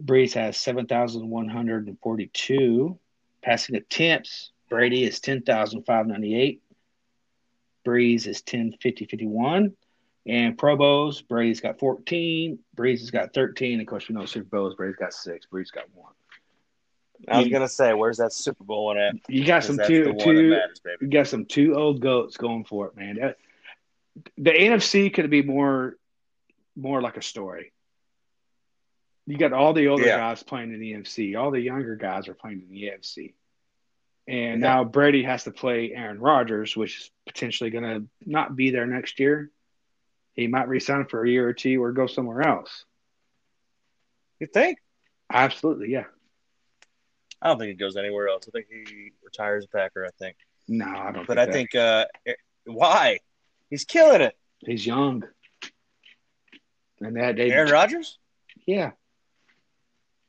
Brees 0.00 0.34
has 0.34 0.58
7,142. 0.58 2.98
Passing 3.42 3.76
attempts, 3.76 4.50
Brady 4.68 5.04
is 5.04 5.20
10,598. 5.20 6.62
Brees 7.86 8.26
is 8.26 8.42
10,5051. 8.42 9.72
And 10.26 10.56
Pro 10.56 10.76
Bowls, 10.76 11.20
Brady's 11.20 11.60
got 11.60 11.78
14. 11.78 12.58
Brees 12.76 13.00
has 13.00 13.10
got 13.10 13.34
13. 13.34 13.80
Of 13.80 13.86
course, 13.86 14.08
we 14.08 14.14
know 14.14 14.24
Super 14.24 14.48
Bowls, 14.48 14.74
Brady's 14.74 14.96
got 14.96 15.12
six. 15.12 15.46
Brees 15.52 15.70
got 15.70 15.84
one. 15.94 16.12
I 17.28 17.38
was 17.38 17.48
gonna 17.48 17.68
say, 17.68 17.94
where's 17.94 18.18
that 18.18 18.32
Super 18.32 18.64
Bowl 18.64 18.86
one 18.86 18.98
at? 18.98 19.14
You 19.28 19.46
got 19.46 19.64
some 19.64 19.78
two, 19.78 20.04
the 20.04 20.12
one 20.12 20.18
that 20.18 20.24
two, 20.24 20.50
matters, 20.50 20.80
you 21.00 21.08
got 21.08 21.26
some 21.26 21.46
two 21.46 21.74
old 21.74 22.00
goats 22.00 22.36
going 22.36 22.64
for 22.64 22.88
it, 22.88 22.96
man. 22.96 23.16
That- 23.16 23.38
the 24.36 24.50
NFC 24.50 25.12
could 25.12 25.30
be 25.30 25.42
more, 25.42 25.96
more 26.76 27.00
like 27.02 27.16
a 27.16 27.22
story. 27.22 27.72
You 29.26 29.38
got 29.38 29.52
all 29.52 29.72
the 29.72 29.88
older 29.88 30.04
Yeah. 30.06 30.18
guys 30.18 30.42
playing 30.42 30.72
in 30.72 30.80
the 30.80 30.92
NFC. 30.92 31.34
All 31.34 31.50
the 31.50 31.60
younger 31.60 31.96
guys 31.96 32.28
are 32.28 32.34
playing 32.34 32.60
in 32.62 32.68
the 32.68 32.88
AFC. 32.88 33.34
And 34.26 34.60
Yeah. 34.62 34.68
now 34.68 34.84
Brady 34.84 35.22
has 35.24 35.44
to 35.44 35.50
play 35.50 35.92
Aaron 35.92 36.18
Rodgers, 36.18 36.76
which 36.76 36.98
is 36.98 37.10
potentially 37.26 37.70
going 37.70 37.84
to 37.84 38.08
not 38.24 38.56
be 38.56 38.70
there 38.70 38.86
next 38.86 39.20
year. 39.20 39.50
He 40.32 40.46
might 40.46 40.68
resign 40.68 41.04
for 41.06 41.24
a 41.24 41.28
year 41.30 41.46
or 41.48 41.52
two 41.52 41.82
or 41.82 41.92
go 41.92 42.06
somewhere 42.06 42.42
else. 42.42 42.84
You 44.40 44.46
think? 44.46 44.78
Absolutely, 45.32 45.90
yeah. 45.90 46.04
I 47.40 47.48
don't 47.48 47.58
think 47.58 47.68
he 47.68 47.74
goes 47.74 47.96
anywhere 47.96 48.28
else. 48.28 48.48
I 48.48 48.50
think 48.50 48.66
he 48.68 49.12
retires 49.22 49.64
a 49.66 49.68
Packer. 49.68 50.04
I 50.06 50.10
think, 50.18 50.36
No, 50.66 50.86
I 50.86 51.12
don't. 51.12 51.26
but 51.26 51.36
think 51.36 51.38
I 51.38 51.46
that. 51.46 51.52
think 51.52 51.74
uh, 51.74 52.06
why? 52.64 53.18
He's 53.70 53.84
killing 53.84 54.22
it. 54.22 54.36
he's 54.64 54.86
young. 54.86 55.24
And 57.00 57.16
that 57.16 57.36
they, 57.36 57.50
Aaron 57.50 57.70
Rodgers. 57.70 58.18
yeah, 58.66 58.92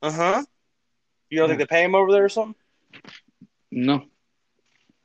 Uh 0.01 0.11
huh. 0.11 0.43
You 1.29 1.39
don't 1.39 1.47
think 1.47 1.59
they 1.59 1.65
pay 1.65 1.83
him 1.83 1.95
over 1.95 2.11
there 2.11 2.25
or 2.25 2.29
something? 2.29 2.55
No, 3.71 4.03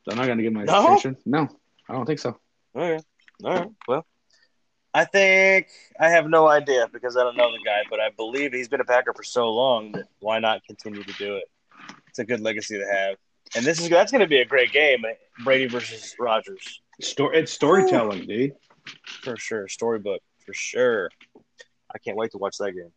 I'm 0.09 0.17
not 0.17 0.27
going 0.27 0.39
to 0.39 0.43
give 0.45 0.53
my 0.53 0.61
an 0.63 0.67
No? 0.67 0.79
extension. 0.95 1.17
No, 1.27 1.49
I 1.89 1.93
don't 1.93 2.07
think 2.07 2.19
so. 2.21 2.39
Okay. 2.77 3.03
All 3.45 3.55
right. 3.55 3.69
Well, 3.89 4.07
I 4.93 5.05
think 5.05 5.69
I 5.99 6.09
have 6.11 6.29
no 6.29 6.49
idea 6.49 6.89
because 6.93 7.17
I 7.17 7.23
don't 7.23 7.37
know 7.37 7.51
the 7.53 7.63
guy, 7.65 7.83
but 7.89 8.01
I 8.01 8.11
believe 8.11 8.53
he's 8.53 8.69
been 8.69 8.81
a 8.81 8.85
Packer 8.85 9.13
for 9.15 9.23
so 9.23 9.51
long 9.51 9.93
that 9.93 10.07
why 10.19 10.39
not 10.41 10.63
continue 10.67 11.03
to 11.03 11.13
do 11.15 11.37
it? 11.37 11.45
It's 12.09 12.19
a 12.19 12.25
good 12.25 12.41
legacy 12.41 12.79
to 12.79 12.87
have. 12.87 13.17
And 13.57 13.65
this 13.65 13.81
is 13.81 13.89
that's 13.89 14.13
going 14.13 14.21
to 14.21 14.27
be 14.29 14.41
a 14.41 14.45
great 14.45 14.73
game, 14.73 15.05
eh? 15.05 15.15
Brady 15.45 15.67
versus 15.67 16.15
Rodgers 16.19 16.83
Story, 17.01 17.39
it's 17.39 17.53
storytelling, 17.53 18.27
dude. 18.27 18.53
for 19.23 19.37
sure. 19.37 19.67
Storybook 19.69 20.21
for 20.45 20.53
sure. 20.55 21.11
I 21.93 21.99
can't 21.99 22.17
wait 22.17 22.31
to 22.33 22.39
watch 22.39 22.59
that 22.59 22.73
game. 22.73 22.93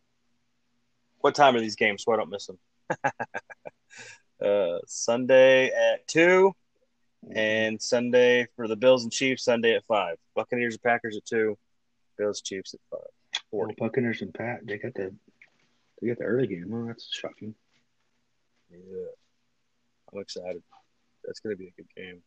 What 1.20 1.34
time 1.34 1.56
are 1.56 1.60
these 1.60 1.74
games 1.76 2.04
so 2.04 2.12
I 2.12 2.16
don't 2.16 2.28
miss 2.30 2.46
them? 2.46 2.58
uh, 4.42 4.78
Sunday 4.86 5.68
at 5.68 6.06
two, 6.06 6.54
and 7.30 7.80
Sunday 7.80 8.46
for 8.56 8.68
the 8.68 8.76
Bills 8.76 9.02
and 9.02 9.12
Chiefs. 9.12 9.44
Sunday 9.44 9.74
at 9.74 9.84
five. 9.84 10.16
Buccaneers 10.34 10.74
and 10.74 10.82
Packers 10.82 11.16
at 11.16 11.24
two. 11.24 11.56
Bills 12.18 12.40
Chiefs 12.40 12.74
at 12.74 12.80
five. 12.90 13.08
Well, 13.50 13.70
Buccaneers 13.78 14.22
and 14.22 14.32
Pat, 14.32 14.60
they 14.64 14.78
got 14.78 14.94
the 14.94 15.14
they 16.00 16.08
got 16.08 16.18
the 16.18 16.24
early 16.24 16.46
game. 16.46 16.70
Oh, 16.72 16.86
that's 16.86 17.08
shocking. 17.12 17.54
Yeah, 18.70 19.06
I'm 20.12 20.20
excited. 20.20 20.62
That's 21.24 21.40
going 21.40 21.56
to 21.56 21.58
be 21.58 21.68
a 21.68 21.72
good 21.76 21.88
game. 21.96 22.22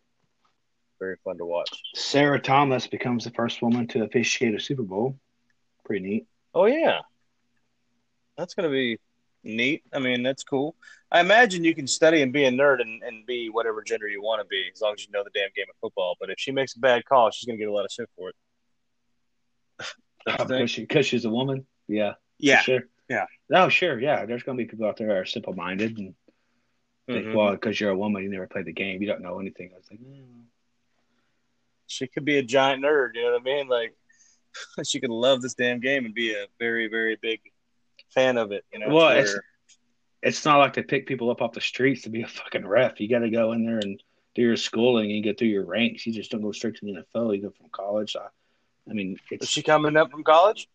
Very 0.99 1.17
fun 1.23 1.37
to 1.37 1.45
watch. 1.45 1.69
Sarah 1.93 2.41
Thomas 2.41 2.87
becomes 2.87 3.23
the 3.23 3.31
first 3.31 3.61
woman 3.61 3.87
to 3.89 4.03
officiate 4.03 4.55
a 4.55 4.59
Super 4.59 4.83
Bowl. 4.83 5.15
Pretty 5.85 6.05
neat. 6.05 6.27
Oh 6.53 6.65
yeah, 6.65 7.01
that's 8.37 8.53
going 8.53 8.69
to 8.69 8.73
be 8.73 8.97
neat. 9.43 9.83
I 9.93 9.99
mean, 9.99 10.23
that's 10.23 10.43
cool. 10.43 10.75
I 11.11 11.21
imagine 11.21 11.63
you 11.63 11.73
can 11.75 11.87
study 11.87 12.21
and 12.21 12.33
be 12.33 12.45
a 12.45 12.51
nerd 12.51 12.81
and, 12.81 13.01
and 13.03 13.25
be 13.25 13.49
whatever 13.49 13.81
gender 13.81 14.07
you 14.07 14.21
want 14.21 14.41
to 14.41 14.47
be, 14.47 14.63
as 14.73 14.81
long 14.81 14.93
as 14.93 15.05
you 15.05 15.11
know 15.11 15.23
the 15.23 15.29
damn 15.33 15.49
game 15.55 15.65
of 15.69 15.75
football. 15.79 16.15
But 16.19 16.29
if 16.29 16.35
she 16.37 16.51
makes 16.51 16.75
a 16.75 16.79
bad 16.79 17.05
call, 17.05 17.31
she's 17.31 17.45
going 17.45 17.57
to 17.57 17.63
get 17.63 17.69
a 17.69 17.73
lot 17.73 17.85
of 17.85 17.91
shit 17.91 18.09
for 18.17 18.29
it. 18.29 18.35
Don't 20.25 20.39
you 20.39 20.45
think? 20.45 20.49
Because 20.49 20.71
she, 20.71 20.85
'cause 20.85 21.05
she's 21.05 21.25
a 21.25 21.29
woman. 21.29 21.65
Yeah. 21.87 22.13
Yeah. 22.39 22.59
Sure. 22.59 22.81
Yeah. 23.09 23.25
No, 23.49 23.69
sure. 23.69 23.99
Yeah. 23.99 24.25
There's 24.25 24.43
going 24.43 24.57
to 24.57 24.63
be 24.63 24.69
people 24.69 24.85
out 24.85 24.97
there 24.97 25.07
that 25.07 25.17
are 25.17 25.25
simple 25.25 25.53
minded 25.53 25.97
and 25.97 26.13
think, 27.07 27.27
Mhm. 27.27 27.35
well, 27.35 27.51
because 27.51 27.79
you're 27.79 27.91
a 27.91 27.97
woman, 27.97 28.23
you 28.23 28.29
never 28.29 28.47
played 28.47 28.65
the 28.65 28.73
game, 28.73 29.01
you 29.01 29.07
don't 29.07 29.21
know 29.21 29.39
anything. 29.39 29.71
I 29.73 29.77
was 29.77 29.87
like, 29.89 30.01
mm. 30.01 30.43
she 31.87 32.07
could 32.07 32.25
be 32.25 32.37
a 32.37 32.43
giant 32.43 32.83
nerd. 32.83 33.11
You 33.15 33.23
know 33.23 33.31
what 33.33 33.41
I 33.41 33.43
mean? 33.45 33.67
Like 33.69 33.95
she 34.85 34.99
could 34.99 35.09
love 35.09 35.41
this 35.41 35.53
damn 35.53 35.79
game 35.79 36.05
and 36.05 36.13
be 36.13 36.33
a 36.33 36.47
very, 36.59 36.87
very 36.89 37.17
big 37.21 37.39
fan 38.13 38.37
of 38.37 38.51
it. 38.51 38.65
You 38.73 38.79
know? 38.79 38.89
Well, 38.89 39.11
it's- 39.11 39.37
it's 40.23 40.45
not 40.45 40.57
like 40.57 40.73
they 40.73 40.81
pick 40.83 41.05
people 41.05 41.29
up 41.29 41.41
off 41.41 41.53
the 41.53 41.61
streets 41.61 42.01
to 42.01 42.09
be 42.09 42.23
a 42.23 42.27
fucking 42.27 42.65
ref. 42.65 42.99
You 42.99 43.07
got 43.07 43.19
to 43.19 43.29
go 43.29 43.51
in 43.51 43.65
there 43.65 43.77
and 43.77 44.01
do 44.35 44.41
your 44.41 44.57
schooling 44.57 45.11
and 45.11 45.23
get 45.23 45.37
through 45.37 45.47
your 45.49 45.65
ranks. 45.65 46.05
You 46.05 46.13
just 46.13 46.31
don't 46.31 46.41
go 46.41 46.51
straight 46.51 46.75
to 46.77 46.85
the 46.85 46.93
NFL. 46.93 47.35
You 47.35 47.43
go 47.43 47.49
from 47.51 47.69
college. 47.71 48.15
I, 48.15 48.27
I 48.89 48.93
mean, 48.93 49.19
is 49.31 49.49
she 49.49 49.61
coming 49.61 49.95
up 49.95 50.09
from 50.11 50.23
college? 50.23 50.67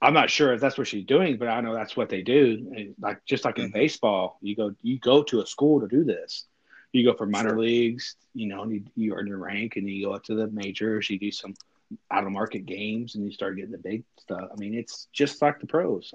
I'm 0.00 0.14
not 0.14 0.30
sure 0.30 0.52
if 0.52 0.60
that's 0.60 0.76
what 0.76 0.88
she's 0.88 1.04
doing, 1.04 1.36
but 1.36 1.46
I 1.46 1.60
know 1.60 1.74
that's 1.74 1.96
what 1.96 2.08
they 2.08 2.22
do. 2.22 2.72
And 2.76 2.94
like 3.00 3.24
just 3.24 3.44
like 3.44 3.58
in 3.60 3.70
Mhm. 3.70 3.74
baseball, 3.74 4.38
you 4.42 4.56
go 4.56 4.74
you 4.82 4.98
go 4.98 5.22
to 5.22 5.40
a 5.40 5.46
school 5.46 5.80
to 5.80 5.86
do 5.86 6.02
this. 6.02 6.46
You 6.92 7.04
go 7.04 7.14
from 7.16 7.30
minor 7.30 7.50
Sure. 7.50 7.60
leagues, 7.60 8.16
you 8.34 8.48
know, 8.48 8.62
and 8.64 8.72
you, 8.72 8.84
you 8.96 9.14
earn 9.14 9.28
your 9.28 9.38
rank, 9.38 9.76
and 9.76 9.88
you 9.88 10.06
go 10.06 10.12
up 10.12 10.24
to 10.24 10.34
the 10.34 10.48
majors. 10.48 11.08
You 11.08 11.18
do 11.20 11.30
some 11.30 11.54
out 12.10 12.24
of 12.24 12.32
market 12.32 12.66
games, 12.66 13.14
and 13.14 13.24
you 13.24 13.30
start 13.32 13.54
getting 13.56 13.70
the 13.70 13.78
big 13.78 14.02
stuff. 14.18 14.50
I 14.52 14.56
mean, 14.58 14.74
it's 14.74 15.06
just 15.12 15.40
like 15.40 15.60
the 15.60 15.66
pros 15.68 16.12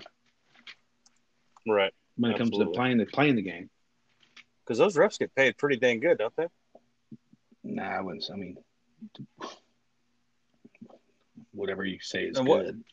Right. 1.68 1.93
when 2.15 2.32
it 2.32 2.38
comes 2.38 2.51
to 2.51 2.65
playing 2.68 2.97
the 2.97 3.05
playing 3.05 3.36
the 3.36 3.41
game. 3.41 3.70
Because 4.63 4.78
those 4.78 4.95
refs 4.95 5.18
get 5.20 5.34
paid 5.36 5.57
pretty 5.57 5.78
dang 5.78 5.99
good, 5.99 6.18
don't 6.18 6.36
they? 6.36 6.47
Nah, 7.63 7.84
I 7.84 8.01
wouldn't. 8.01 8.30
I 8.32 8.36
mean, 8.36 8.57
whatever 11.51 11.86
you 11.86 11.99
say 12.01 12.26
is 12.26 12.39
what- 12.41 12.65
good. 12.65 12.84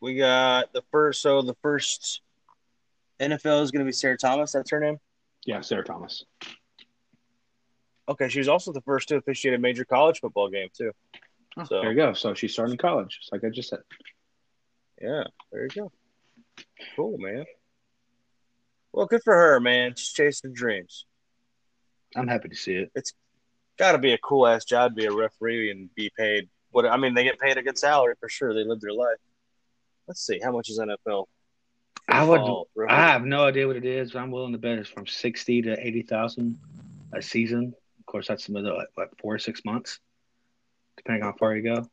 We 0.00 0.16
got 0.16 0.72
the 0.72 0.82
first. 0.90 1.20
So 1.20 1.42
the 1.42 1.56
first 1.62 2.22
NFL 3.20 3.62
is 3.62 3.70
going 3.70 3.80
to 3.80 3.84
be 3.84 3.92
Sarah 3.92 4.16
Thomas. 4.16 4.52
That's 4.52 4.70
her 4.70 4.80
name. 4.80 4.98
Yeah, 5.44 5.60
Sarah 5.60 5.84
Thomas. 5.84 6.24
Okay, 8.08 8.28
she 8.30 8.38
was 8.38 8.48
also 8.48 8.72
the 8.72 8.80
first 8.80 9.08
to 9.08 9.16
officiate 9.16 9.54
a 9.54 9.58
major 9.58 9.84
college 9.84 10.20
football 10.20 10.48
game 10.48 10.68
too. 10.72 10.92
Oh, 11.58 11.64
So- 11.64 11.80
there 11.82 11.90
you 11.90 11.96
go. 11.96 12.14
So 12.14 12.32
she's 12.34 12.52
starting 12.52 12.78
college, 12.78 13.18
just 13.18 13.32
like 13.32 13.44
I 13.44 13.50
just 13.50 13.68
said. 13.68 13.80
Yeah, 15.00 15.24
there 15.52 15.62
you 15.64 15.68
go. 15.68 15.92
Cool, 16.96 17.18
man. 17.18 17.44
Well, 18.92 19.06
good 19.06 19.22
for 19.22 19.34
her, 19.34 19.60
man. 19.60 19.94
She's 19.96 20.12
chasing 20.12 20.52
dreams. 20.52 21.06
I'm 22.16 22.26
happy 22.26 22.48
to 22.48 22.56
see 22.56 22.74
it. 22.74 22.90
It's 22.94 23.12
got 23.78 23.92
to 23.92 23.98
be 23.98 24.12
a 24.12 24.18
cool 24.18 24.46
ass 24.46 24.64
job 24.64 24.92
to 24.92 24.94
be 24.96 25.06
a 25.06 25.12
referee 25.12 25.70
and 25.70 25.94
be 25.94 26.10
paid. 26.16 26.48
What 26.72 26.86
I 26.86 26.96
mean, 26.96 27.14
they 27.14 27.24
get 27.24 27.38
paid 27.38 27.56
a 27.56 27.62
good 27.62 27.78
salary 27.78 28.14
for 28.18 28.28
sure. 28.28 28.54
They 28.54 28.64
live 28.64 28.80
their 28.80 28.92
life. 28.92 29.18
Let's 30.06 30.24
see, 30.24 30.40
how 30.42 30.52
much 30.52 30.70
is 30.70 30.78
NFL? 30.78 31.26
I 32.08 32.24
would. 32.24 32.40
I 32.88 32.96
have 32.96 33.24
no 33.24 33.44
idea 33.44 33.66
what 33.66 33.76
it 33.76 33.84
is. 33.84 34.16
I'm 34.16 34.30
willing 34.30 34.52
to 34.52 34.58
bet 34.58 34.78
it's 34.78 34.88
from 34.88 35.06
sixty 35.06 35.62
to 35.62 35.78
eighty 35.86 36.02
thousand 36.02 36.58
a 37.12 37.22
season. 37.22 37.74
Of 37.98 38.06
course, 38.06 38.26
that's 38.26 38.44
some 38.44 38.56
of 38.56 38.64
the 38.64 38.74
what, 38.74 38.88
what 38.94 39.20
four 39.20 39.34
or 39.34 39.38
six 39.38 39.64
months, 39.64 40.00
depending 40.96 41.22
on 41.22 41.32
how 41.32 41.38
far 41.38 41.56
you 41.56 41.62
go. 41.62 41.88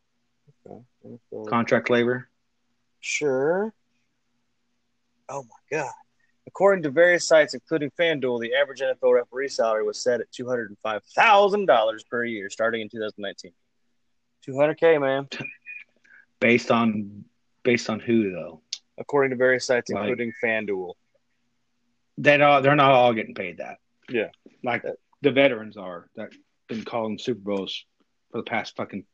NFL. 0.68 1.48
Contract 1.48 1.90
labor. 1.90 2.30
Sure. 3.00 3.74
Oh 5.30 5.44
my 5.44 5.78
god. 5.78 5.92
According 6.48 6.84
to 6.84 6.90
various 6.92 7.28
sites, 7.28 7.54
including 7.54 7.92
FanDuel, 8.00 8.40
the 8.40 8.54
average 8.56 8.80
NFL 8.80 9.14
referee 9.14 9.50
salary 9.50 9.84
was 9.84 10.02
set 10.02 10.22
at 10.22 10.32
two 10.32 10.48
hundred 10.48 10.70
and 10.70 10.78
five 10.82 11.04
thousand 11.16 11.66
dollars 11.66 12.04
per 12.10 12.24
year, 12.24 12.50
starting 12.50 12.82
in 12.82 12.90
2019. 12.90 13.52
200k, 14.48 15.02
man. 15.02 15.28
Based 16.40 16.72
on 16.72 17.26
based 17.64 17.90
on 17.90 18.00
who 18.00 18.32
though? 18.32 18.62
According 18.98 19.32
to 19.32 19.36
various 19.36 19.66
sites, 19.66 19.92
Like- 19.92 20.02
including 20.04 20.32
FanDuel. 20.44 20.94
They 22.20 22.42
all 22.42 22.62
they're 22.62 22.76
not 22.76 22.92
all 22.92 23.14
getting 23.14 23.36
paid 23.36 23.58
that. 23.58 23.78
Yeah. 24.10 24.30
Like 24.64 24.84
the 25.22 25.32
veterans 25.32 25.78
are 25.78 26.10
that 26.16 26.30
been 26.68 26.84
calling 26.84 27.18
Super 27.20 27.42
Bowls 27.42 27.84
for 28.32 28.38
the 28.38 28.44
past 28.44 28.76
fucking 28.76 29.06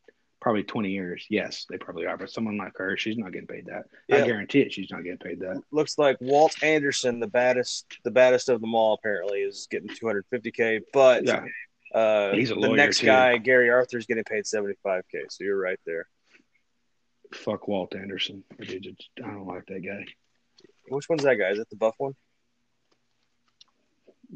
probably 0.44 0.64
twenty 0.64 0.92
years. 0.92 1.26
Yes, 1.30 1.66
they 1.70 1.78
probably 1.78 2.06
are. 2.06 2.18
But 2.18 2.30
someone 2.30 2.58
like 2.58 2.74
her, 2.76 2.96
she's 2.98 3.18
not 3.18 3.32
getting 3.32 3.48
paid 3.48 3.66
that. 3.68 3.86
I 4.12 4.26
guarantee 4.26 4.60
it. 4.60 4.74
She's 4.74 4.92
not 4.92 5.04
getting 5.04 5.18
paid 5.18 5.40
that. 5.40 5.60
Looks 5.72 5.98
like 5.98 6.18
Walt 6.20 6.54
Anderson, 6.62 7.20
the 7.20 7.28
baddest, 7.28 7.86
the 8.04 8.12
baddest 8.12 8.50
of 8.50 8.62
them 8.62 8.76
all, 8.76 8.94
apparently 8.94 9.40
is 9.40 9.68
getting 9.72 9.88
250k. 9.90 10.82
But 10.92 11.26
Yeah. 11.26 11.46
uh, 11.96 12.34
He's 12.34 12.52
a 12.52 12.56
the 12.56 12.70
next 12.70 13.00
too. 13.00 13.06
guy, 13.08 13.38
Gary 13.38 13.70
Arthur, 13.70 13.98
is 13.98 14.06
getting 14.06 14.26
paid 14.26 14.44
75k. 14.44 15.32
So 15.32 15.44
you're 15.46 15.58
right 15.60 15.80
there. 15.86 16.08
Fuck 17.34 17.68
Walt 17.68 17.96
Anderson. 17.96 18.44
I 18.62 18.66
don't 19.22 19.48
like 19.48 19.66
that 19.68 19.80
guy. 19.84 20.06
Which 20.90 21.08
one's 21.10 21.24
that 21.24 21.36
guy? 21.36 21.50
Is 21.52 21.60
it 21.60 21.70
the 21.70 21.78
buff 21.78 21.96
one? 21.98 22.14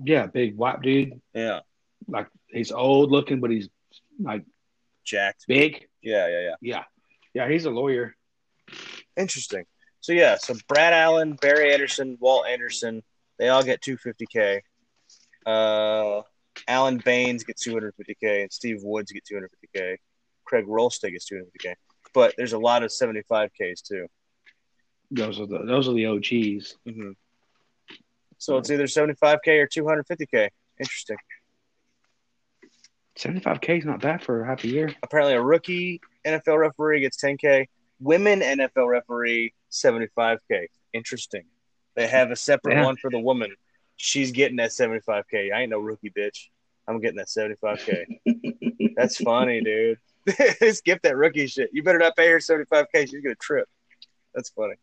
Yeah, 0.04 0.28
big 0.28 0.56
white 0.56 0.82
dude. 0.82 1.20
Yeah, 1.34 1.60
Like 2.08 2.28
he's 2.48 2.72
old 2.72 3.12
looking, 3.12 3.40
but 3.40 3.52
he's 3.52 3.68
like 4.20 4.44
jacked. 5.08 5.46
big. 5.48 5.88
Yeah, 6.02 6.28
yeah, 6.28 6.42
yeah. 6.42 6.56
Yeah, 6.62 6.84
yeah. 7.34 7.50
He's 7.50 7.66
a 7.66 7.72
lawyer. 7.72 8.16
Interesting. 9.16 9.64
So 10.02 10.14
yeah, 10.14 10.38
so 10.38 10.54
Brad 10.68 10.94
Allen, 10.94 11.38
Barry 11.42 11.74
Anderson, 11.74 12.18
Walt 12.20 12.46
Anderson, 12.48 13.02
they 13.40 13.50
all 13.50 13.64
get 13.64 13.82
250k. 13.82 14.62
Uh, 15.46 16.22
Alan 16.68 16.98
Baines 17.04 17.44
gets 17.44 17.68
250k, 17.68 18.42
and 18.44 18.52
Steve 18.52 18.82
Woods 18.84 19.12
gets 19.12 19.32
250k. 19.32 19.98
Craig 20.46 20.66
Wrolstad 20.66 21.12
gets 21.12 21.30
250k. 21.30 21.74
But 22.14 22.34
there's 22.38 22.54
a 22.54 22.60
lot 22.60 22.84
of 22.84 22.90
75ks 22.92 23.82
too. 23.82 24.08
Those 25.12 25.40
are 25.40 25.46
the 25.46 25.60
those 25.60 25.88
are 25.88 25.94
the 25.94 26.06
OGs. 26.08 26.76
hmm 26.86 27.12
So 28.38 28.58
it's 28.58 28.70
either 28.70 28.86
75k 28.86 29.48
or 29.62 29.68
250k. 29.68 30.50
Interesting. 30.80 31.18
Seventy 33.18 33.42
five 33.42 33.62
K 33.62 33.78
is 33.78 33.86
not 33.86 34.00
bad 34.02 34.24
for 34.24 34.44
half 34.46 34.64
a 34.64 34.68
year. 34.68 34.94
Apparently, 35.04 35.34
a 35.34 35.42
rookie 35.42 36.00
NFL 36.26 36.60
referee 36.60 37.02
gets 37.02 37.18
10k. 37.22 37.68
Women 38.00 38.42
NFL 38.42 38.88
referee 38.88 39.54
75k. 39.72 40.68
Interesting. 40.94 41.44
They 41.96 42.08
have 42.08 42.30
a 42.30 42.36
separate 42.36 42.76
Yeah. 42.76 42.86
one 42.86 42.96
for 42.96 43.10
the 43.10 43.20
woman. 43.20 43.56
She's 43.96 44.32
getting 44.32 44.58
that 44.58 44.70
75k. 44.70 45.52
I 45.52 45.62
ain't 45.62 45.72
no 45.72 45.80
rookie 45.80 46.12
bitch. 46.12 46.50
I'm 46.88 47.02
getting 47.02 47.18
that 47.18 47.28
75k. 47.28 48.94
That's 48.96 49.18
funny, 49.18 49.62
dude. 49.62 49.98
Skip 50.76 51.02
that 51.02 51.18
rookie 51.18 51.48
shit. 51.48 51.72
You 51.74 51.82
better 51.82 51.98
not 51.98 52.16
pay 52.16 52.28
her 52.30 52.38
75k. 52.38 53.10
She's 53.10 53.22
gonna 53.22 53.34
trip. 53.36 53.68
That's 54.36 54.50
funny. 54.52 54.76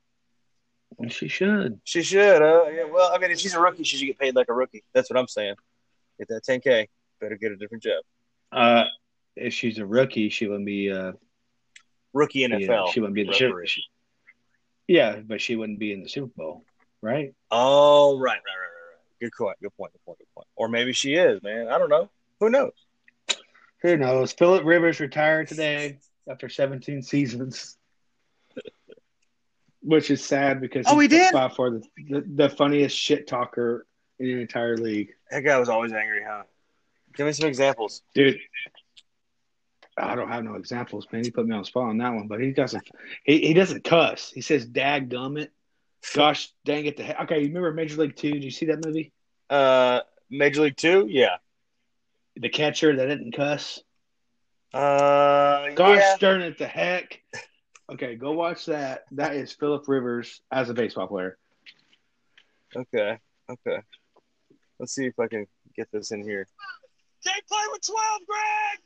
She 1.08 1.28
should. 1.28 1.80
She 1.84 2.02
should. 2.02 2.42
Uh, 2.42 2.64
yeah. 2.68 2.84
Well, 2.84 3.12
I 3.14 3.18
mean, 3.18 3.30
if 3.30 3.38
she's 3.38 3.54
a 3.54 3.60
rookie, 3.60 3.84
she 3.84 3.96
should 3.96 4.06
get 4.06 4.18
paid 4.18 4.34
like 4.34 4.48
a 4.48 4.54
rookie. 4.54 4.82
That's 4.92 5.08
what 5.08 5.18
I'm 5.18 5.28
saying. 5.28 5.54
Get 6.18 6.28
that 6.28 6.44
10k. 6.44 6.88
Better 7.20 7.36
get 7.36 7.52
a 7.52 7.56
different 7.56 7.82
job. 7.84 8.02
Uh, 8.54 8.84
if 9.36 9.52
she's 9.52 9.78
a 9.78 9.86
rookie, 9.86 10.28
she 10.28 10.46
wouldn't 10.46 10.66
be. 10.66 10.90
Uh, 10.90 11.12
Rookie 12.12 12.46
NFL. 12.46 12.92
she 12.92 13.00
wouldn't 13.00 13.14
be 13.16 13.22
in 13.22 13.26
the 13.26 13.34
Super. 13.34 13.64
Yeah, 14.86 15.16
but 15.16 15.40
she 15.40 15.56
wouldn't 15.56 15.78
be 15.80 15.92
in 15.92 16.02
the 16.02 16.08
Super 16.08 16.30
Bowl, 16.36 16.64
right? 17.02 17.34
Oh, 17.50 18.18
right, 18.18 18.30
right, 18.30 18.32
right, 18.36 18.36
right, 18.36 18.92
right. 18.92 19.20
Good 19.20 19.32
point. 19.36 19.56
Good 19.60 19.76
point. 19.76 19.92
Good 19.92 20.04
point. 20.04 20.18
Good 20.18 20.28
point. 20.34 20.46
Or 20.54 20.68
maybe 20.68 20.92
she 20.92 21.14
is, 21.14 21.42
man. 21.42 21.66
I 21.68 21.78
don't 21.78 21.88
know. 21.88 22.08
Who 22.38 22.50
knows? 22.50 22.72
Who 23.82 23.96
knows? 23.96 24.32
Phillip 24.32 24.64
Rivers 24.64 25.00
retired 25.00 25.48
today 25.48 25.98
after 26.30 26.48
17 26.48 27.02
seasons. 27.02 27.76
Which 29.82 30.10
is 30.10 30.24
sad 30.24 30.60
because 30.60 30.86
Oh, 30.88 30.98
he 30.98 31.08
did? 31.08 31.32
by 31.32 31.48
far 31.48 31.70
the, 31.70 31.82
the, 32.08 32.24
the 32.34 32.48
funniest 32.48 32.96
shit 32.96 33.26
talker 33.26 33.86
in 34.18 34.26
the 34.26 34.40
entire 34.40 34.76
league. 34.78 35.10
That 35.30 35.40
guy 35.40 35.58
was 35.58 35.68
always 35.68 35.92
angry, 35.92 36.22
huh? 36.26 36.44
Give 37.16 37.26
me 37.26 37.32
some 37.32 37.48
examples. 37.48 38.02
Dude, 38.14 38.38
I 39.96 40.14
don't 40.14 40.28
have 40.28 40.44
no 40.44 40.54
examples, 40.54 41.06
man. 41.12 41.24
He 41.24 41.30
put 41.30 41.46
me 41.46 41.54
on 41.54 41.60
the 41.62 41.66
spot 41.66 41.84
on 41.84 41.98
that 41.98 42.12
one, 42.12 42.26
but 42.26 42.40
he 42.40 42.50
got 42.50 42.70
some. 42.70 42.80
He, 43.24 43.46
he 43.46 43.54
doesn't 43.54 43.84
cuss. 43.84 44.30
He 44.34 44.40
says 44.40 44.66
"dag 44.66 45.10
gummit." 45.10 45.48
Gosh 46.14 46.50
dang 46.64 46.86
it! 46.86 46.96
The 46.96 47.04
he- 47.04 47.14
okay, 47.22 47.40
you 47.40 47.48
remember 47.48 47.72
Major 47.72 48.00
League 48.00 48.16
Two? 48.16 48.32
Did 48.32 48.44
you 48.44 48.50
see 48.50 48.66
that 48.66 48.84
movie? 48.84 49.12
Uh, 49.48 50.00
Major 50.30 50.62
League 50.62 50.76
Two, 50.76 51.06
yeah. 51.08 51.36
The 52.36 52.48
catcher 52.48 52.96
that 52.96 53.06
didn't 53.06 53.32
cuss. 53.32 53.80
Uh, 54.72 55.70
Gosh 55.76 55.98
yeah. 55.98 56.16
darn 56.18 56.42
it, 56.42 56.58
the 56.58 56.66
heck! 56.66 57.20
Okay, 57.92 58.16
go 58.16 58.32
watch 58.32 58.66
that. 58.66 59.04
That 59.12 59.36
is 59.36 59.52
Phillip 59.52 59.86
Rivers 59.86 60.40
as 60.50 60.68
a 60.68 60.74
baseball 60.74 61.06
player. 61.06 61.38
Okay, 62.74 63.18
okay. 63.48 63.78
Let's 64.80 64.92
see 64.94 65.06
if 65.06 65.18
I 65.20 65.28
can 65.28 65.46
get 65.76 65.88
this 65.92 66.10
in 66.10 66.24
here. 66.24 66.48
Can't 67.24 67.46
play 67.48 67.64
with 67.72 67.80
12, 67.80 68.28
Greg! 68.28 68.76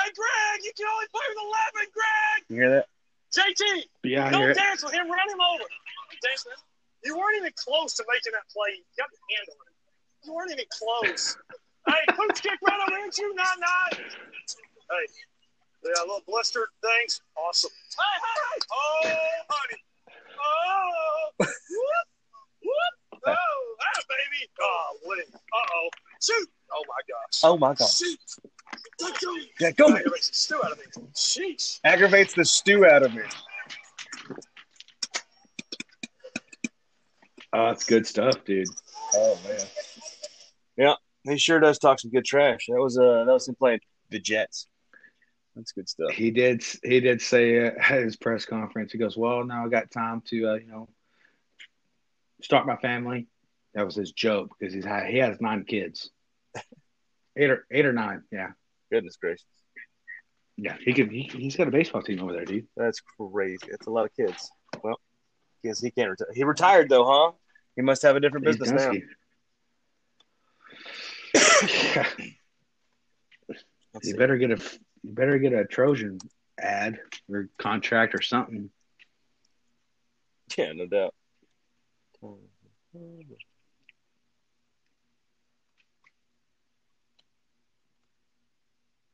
Hey, 0.00 0.08
Greg, 0.16 0.56
you 0.64 0.72
can 0.72 0.88
only 0.88 1.06
play 1.12 1.26
with 1.28 1.40
11, 1.76 1.92
Greg! 1.92 2.38
You 2.48 2.56
hear 2.56 2.72
that? 2.80 2.86
JT, 3.28 3.84
Yeah, 4.08 4.30
don't 4.32 4.40
you're, 4.40 4.54
dance 4.56 4.82
with 4.82 4.96
him, 4.96 5.10
run 5.10 5.28
him 5.28 5.40
over. 5.40 5.68
Dance 6.24 6.48
with 6.48 6.56
him. 6.56 6.64
You 7.04 7.18
weren't 7.20 7.36
even 7.36 7.52
close 7.60 7.92
to 8.00 8.04
making 8.08 8.32
that 8.32 8.48
play. 8.48 8.80
You 8.80 8.84
got 8.96 9.12
your 9.12 9.24
hand 9.36 9.46
on 9.52 9.60
it. 9.68 9.76
You 10.24 10.30
weren't 10.32 10.52
even 10.56 10.64
close. 10.72 11.36
hey, 11.92 12.02
pooch 12.16 12.40
kick 12.40 12.56
right 12.64 12.80
over 12.88 12.96
here, 12.96 13.12
you, 13.12 13.34
not 13.36 13.60
not. 13.60 13.92
Hey, 13.92 15.04
yeah, 15.84 16.00
a 16.00 16.06
little 16.08 16.24
blistered 16.26 16.72
things. 16.80 17.20
Awesome. 17.36 17.70
Hey, 17.92 18.16
hey, 18.24 18.38
hey! 18.40 18.58
Oh, 18.72 19.52
honey. 19.52 19.80
Oh, 20.40 21.28
whoop, 21.44 22.06
whoop. 22.64 22.94
Oh, 23.26 23.76
ah, 23.84 24.00
baby. 24.08 24.48
Oh, 24.60 24.96
Lee. 25.06 25.24
Uh-oh. 25.28 25.88
Shoot. 26.22 26.48
Oh, 26.72 26.84
my 26.88 27.00
gosh. 27.08 27.40
Oh 27.42 27.56
my 27.56 27.74
god! 27.74 27.88
Shoot. 27.88 28.18
Let 29.00 29.20
go. 29.20 29.36
Yeah, 29.60 29.70
go. 29.72 29.88
Aggravates 29.94 30.28
the 30.28 30.34
stew 30.34 30.60
out 30.64 30.72
of 30.72 30.78
me. 30.78 30.84
Sheesh. 31.14 31.80
Aggravates 31.84 32.34
the 32.34 32.44
stew 32.44 32.86
out 32.86 33.02
of 33.02 33.14
me. 33.14 33.22
oh, 37.52 37.68
it's 37.68 37.84
good 37.84 38.06
stuff, 38.06 38.44
dude. 38.44 38.68
Oh 39.14 39.38
man. 39.46 39.60
Yeah, 40.76 40.94
he 41.24 41.38
sure 41.38 41.60
does 41.60 41.78
talk 41.78 42.00
some 42.00 42.10
good 42.10 42.24
trash. 42.24 42.66
That 42.68 42.80
was 42.80 42.98
uh 42.98 43.24
that 43.24 43.32
was 43.32 43.48
him 43.48 43.54
playing 43.54 43.80
the 44.10 44.18
Jets. 44.18 44.66
That's 45.58 45.72
good 45.72 45.88
stuff. 45.88 46.10
He 46.12 46.30
did. 46.30 46.62
He 46.84 47.00
did 47.00 47.20
say 47.20 47.66
uh, 47.66 47.72
at 47.78 48.02
his 48.02 48.16
press 48.16 48.44
conference. 48.44 48.92
He 48.92 48.98
goes, 48.98 49.16
"Well, 49.16 49.44
now 49.44 49.66
I 49.66 49.68
got 49.68 49.90
time 49.90 50.22
to, 50.28 50.50
uh, 50.50 50.54
you 50.54 50.68
know, 50.68 50.88
start 52.42 52.66
my 52.66 52.76
family." 52.76 53.26
That 53.74 53.84
was 53.84 53.96
his 53.96 54.12
joke 54.12 54.54
because 54.58 54.72
he's 54.72 54.84
had, 54.84 55.06
he 55.08 55.18
has 55.18 55.40
nine 55.40 55.64
kids, 55.64 56.10
eight 57.36 57.50
or 57.50 57.66
eight 57.70 57.86
or 57.86 57.92
nine. 57.92 58.22
Yeah, 58.30 58.48
Goodness 58.90 59.16
gracious. 59.16 59.44
yeah. 60.56 60.76
He 60.80 60.92
could. 60.92 61.10
He, 61.10 61.22
he's 61.22 61.56
got 61.56 61.68
a 61.68 61.70
baseball 61.70 62.02
team 62.02 62.22
over 62.22 62.32
there, 62.32 62.44
dude. 62.44 62.66
That's 62.76 63.00
crazy. 63.00 63.66
It's 63.68 63.86
a 63.86 63.90
lot 63.90 64.06
of 64.06 64.14
kids. 64.14 64.50
Well, 64.82 65.00
guess 65.64 65.80
he 65.80 65.90
can't 65.90 66.10
retire. 66.10 66.28
He 66.34 66.44
retired 66.44 66.88
though, 66.88 67.04
huh? 67.04 67.32
He 67.76 67.82
must 67.82 68.02
have 68.02 68.16
a 68.16 68.20
different 68.20 68.46
He's 68.46 68.56
business 68.56 68.82
now. 68.82 68.92
Let's 73.94 74.06
you 74.06 74.16
better 74.16 74.36
get 74.36 74.50
a. 74.50 74.62
You 75.02 75.12
better 75.12 75.38
get 75.38 75.52
a 75.52 75.64
Trojan 75.64 76.18
ad 76.58 76.98
or 77.30 77.48
contract 77.58 78.14
or 78.14 78.22
something. 78.22 78.70
Yeah, 80.56 80.72
no 80.72 80.86
doubt. 80.86 81.14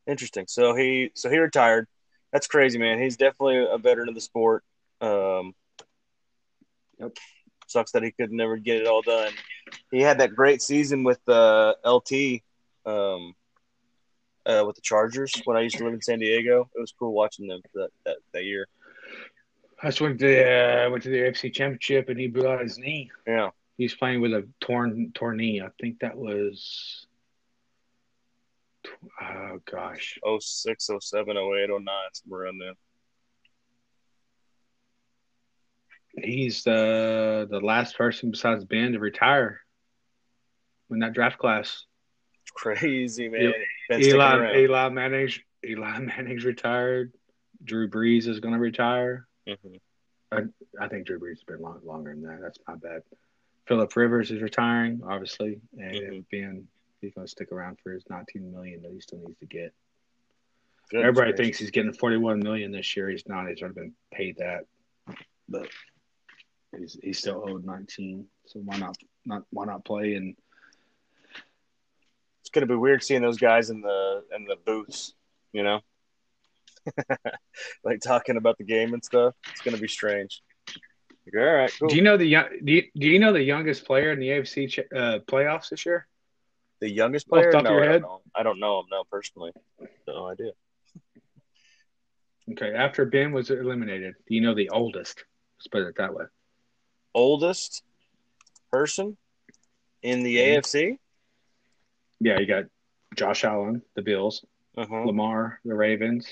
Interesting. 0.06 0.46
So 0.48 0.74
he 0.74 1.10
so 1.14 1.30
he 1.30 1.38
retired. 1.38 1.88
That's 2.32 2.46
crazy, 2.46 2.78
man. 2.78 3.00
He's 3.00 3.16
definitely 3.16 3.64
a 3.70 3.78
veteran 3.78 4.08
of 4.08 4.14
the 4.14 4.20
sport. 4.20 4.64
Um, 5.00 5.54
Yep. 7.00 7.16
Sucks 7.66 7.92
that 7.92 8.02
he 8.02 8.12
could 8.12 8.30
never 8.30 8.56
get 8.56 8.76
it 8.76 8.86
all 8.86 9.02
done. 9.02 9.32
He 9.90 10.00
had 10.00 10.18
that 10.18 10.34
great 10.34 10.62
season 10.62 11.02
with 11.02 11.20
uh, 11.28 11.74
LT, 11.84 12.42
um, 12.86 13.34
uh, 14.46 14.62
with 14.66 14.76
the 14.76 14.82
Chargers 14.82 15.40
when 15.44 15.56
I 15.56 15.60
used 15.60 15.76
to 15.78 15.84
live 15.84 15.94
in 15.94 16.02
San 16.02 16.18
Diego. 16.18 16.68
It 16.74 16.80
was 16.80 16.92
cool 16.98 17.12
watching 17.12 17.46
them 17.46 17.60
for 17.72 17.82
that 17.82 17.90
that, 18.04 18.16
that 18.32 18.44
year. 18.44 18.68
I 19.82 19.88
just 19.88 20.00
went 20.00 20.18
to 20.20 20.26
the, 20.26 20.86
uh, 20.86 20.90
went 20.90 21.02
to 21.04 21.10
the 21.10 21.18
AFC 21.18 21.52
Championship 21.52 22.08
and 22.08 22.18
he 22.18 22.28
blew 22.28 22.46
out 22.46 22.62
his 22.62 22.78
knee. 22.78 23.10
Yeah. 23.26 23.50
He's 23.76 23.94
playing 23.94 24.20
with 24.20 24.32
a 24.32 24.46
torn 24.60 25.10
torn 25.14 25.38
knee. 25.38 25.60
I 25.60 25.68
think 25.80 26.00
that 26.00 26.16
was. 26.16 27.06
Oh 29.20 29.58
gosh, 29.70 30.18
06, 30.40 30.90
07, 31.00 31.36
08, 31.36 31.68
09, 31.70 31.86
somewhere 32.12 32.42
around 32.42 32.58
there. 32.58 32.74
he's 36.22 36.62
the 36.62 37.46
the 37.50 37.58
last 37.60 37.98
person 37.98 38.30
besides 38.30 38.64
Ben 38.64 38.92
to 38.92 38.98
retire 39.00 39.60
in 40.90 41.00
that 41.00 41.12
draft 41.12 41.38
class. 41.38 41.84
Crazy, 42.54 43.28
man. 43.28 43.52
Eli- 43.90 44.00
Eli 44.00 44.36
around. 44.36 44.56
Eli 44.56 44.88
Manning's 44.90 45.40
Eli 45.64 45.98
Manning's 45.98 46.44
retired. 46.44 47.12
Drew 47.64 47.88
Brees 47.88 48.28
is 48.28 48.40
going 48.40 48.54
to 48.54 48.60
retire. 48.60 49.26
Mhm. 49.48 49.80
I 50.80 50.88
think 50.88 51.06
Drew 51.06 51.18
Brees 51.20 51.30
has 51.30 51.44
been 51.44 51.60
long, 51.60 51.80
longer 51.84 52.10
than 52.12 52.22
that. 52.22 52.40
That's 52.40 52.58
my 52.66 52.74
bad. 52.76 53.02
Phillip 53.66 53.94
Rivers 53.96 54.30
is 54.30 54.42
retiring, 54.42 55.00
obviously, 55.04 55.60
and 55.78 55.94
Mhm. 55.94 56.24
Ben 56.30 56.68
he's 57.04 57.14
going 57.14 57.26
to 57.26 57.30
stick 57.30 57.52
around 57.52 57.78
for 57.82 57.92
his 57.92 58.04
19 58.08 58.52
million 58.52 58.82
that 58.82 58.92
he 58.92 59.00
still 59.00 59.18
needs 59.18 59.38
to 59.38 59.46
get. 59.46 59.72
Goodness 60.90 61.08
Everybody 61.08 61.30
gracious. 61.30 61.38
thinks 61.38 61.58
he's 61.58 61.70
getting 61.70 61.92
41 61.92 62.40
million 62.40 62.72
this 62.72 62.96
year. 62.96 63.08
He's 63.08 63.26
not. 63.26 63.48
He's 63.48 63.62
already 63.62 63.74
been 63.74 63.92
paid 64.12 64.36
that, 64.38 64.66
but 65.48 65.68
he's 66.78 66.98
he's 67.02 67.18
still 67.18 67.44
owed 67.48 67.64
19. 67.64 68.26
So 68.46 68.60
why 68.60 68.76
not 68.76 68.96
not 69.24 69.44
why 69.50 69.64
not 69.64 69.84
play 69.84 70.14
and 70.14 70.36
it's 72.42 72.50
gonna 72.50 72.66
be 72.66 72.74
weird 72.74 73.02
seeing 73.02 73.22
those 73.22 73.38
guys 73.38 73.70
in 73.70 73.80
the 73.80 74.24
in 74.36 74.44
the 74.44 74.56
booths, 74.66 75.14
you 75.54 75.62
know, 75.62 75.80
like 77.84 78.00
talking 78.00 78.36
about 78.36 78.58
the 78.58 78.64
game 78.64 78.92
and 78.92 79.02
stuff. 79.02 79.34
It's 79.50 79.62
gonna 79.62 79.78
be 79.78 79.88
strange. 79.88 80.42
All 81.34 81.40
right, 81.40 81.72
cool. 81.78 81.88
Do 81.88 81.96
you 81.96 82.02
know 82.02 82.18
the 82.18 82.26
young? 82.26 82.44
Do 82.62 82.72
you, 82.72 82.82
do 82.96 83.06
you 83.06 83.18
know 83.18 83.32
the 83.32 83.42
youngest 83.42 83.86
player 83.86 84.12
in 84.12 84.20
the 84.20 84.28
AFC 84.28 84.78
uh, 84.94 85.20
playoffs 85.20 85.70
this 85.70 85.86
year? 85.86 86.06
The 86.84 86.90
youngest 86.92 87.28
player? 87.28 87.46
the 87.50 87.52
top 87.52 87.64
No, 87.64 87.70
of 87.70 87.76
your 87.76 87.84
I, 87.84 87.92
head? 87.92 88.02
don't 88.02 88.10
know. 88.10 88.20
I 88.34 88.42
don't 88.42 88.60
know 88.60 88.80
him. 88.80 88.86
No, 88.90 89.04
personally, 89.10 89.52
no 90.06 90.26
idea. 90.26 90.50
Okay, 92.52 92.74
after 92.74 93.06
Ben 93.06 93.32
was 93.32 93.50
eliminated, 93.50 94.14
do 94.28 94.34
you 94.34 94.42
know 94.42 94.54
the 94.54 94.68
oldest? 94.68 95.24
Let's 95.58 95.68
put 95.68 95.82
it 95.82 95.96
that 95.96 96.14
way. 96.14 96.24
Oldest 97.14 97.82
person 98.70 99.16
in 100.02 100.22
the 100.24 100.36
Mhm. 100.36 100.58
AFC. 100.58 100.98
Yeah, 102.20 102.38
you 102.38 102.46
got 102.46 102.64
Josh 103.16 103.44
Allen, 103.44 103.82
the 103.94 104.02
Bills, 104.02 104.44
Uh-huh. 104.76 105.04
Lamar, 105.06 105.60
the 105.64 105.74
Ravens, 105.74 106.28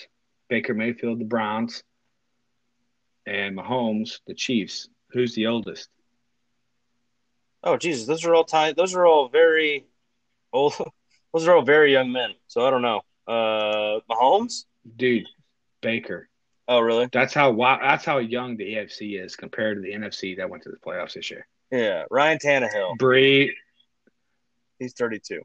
Baker 0.49 0.75
Mayfield, 0.75 1.19
the 1.19 1.25
Browns, 1.25 1.83
and 3.25 3.57
Mahomes, 3.57 4.21
the 4.27 4.35
Chiefs. 4.35 4.89
Who's 5.13 5.35
the 5.35 5.47
oldest? 5.47 5.89
Oh 7.65 7.77
Jesus, 7.79 8.07
those 8.07 8.25
are 8.27 8.35
all 8.35 8.45
time. 8.45 8.75
Those 8.77 8.95
are 8.95 9.07
all 9.07 9.29
very 9.29 9.87
old. 10.53 10.75
Those 11.33 11.49
are 11.49 11.57
all 11.57 11.63
very 11.63 11.93
young 11.93 12.13
men. 12.13 12.31
So 12.47 12.67
I 12.67 12.71
don't 12.71 12.83
know. 12.83 13.01
Uh, 13.27 14.01
Mahomes. 14.11 14.65
Dude, 14.97 15.27
Baker. 15.81 16.29
Oh 16.69 16.81
really? 16.81 17.09
That's 17.13 17.33
how 17.35 17.55
that's 17.81 18.05
how 18.05 18.19
young 18.19 18.57
the 18.57 18.75
AFC 18.75 19.23
is 19.23 19.37
compared 19.37 19.77
to 19.79 19.81
the 19.83 19.93
NFC 19.93 20.37
that 20.37 20.51
went 20.51 20.63
to 20.65 20.71
the 20.71 20.77
playoffs 20.77 21.15
this 21.15 21.31
year. 21.31 21.47
Yeah, 21.71 22.05
Ryan 22.11 22.39
Tannehill. 22.39 22.99
Bree, 22.99 23.55
He's 24.83 24.95
32. 24.95 25.41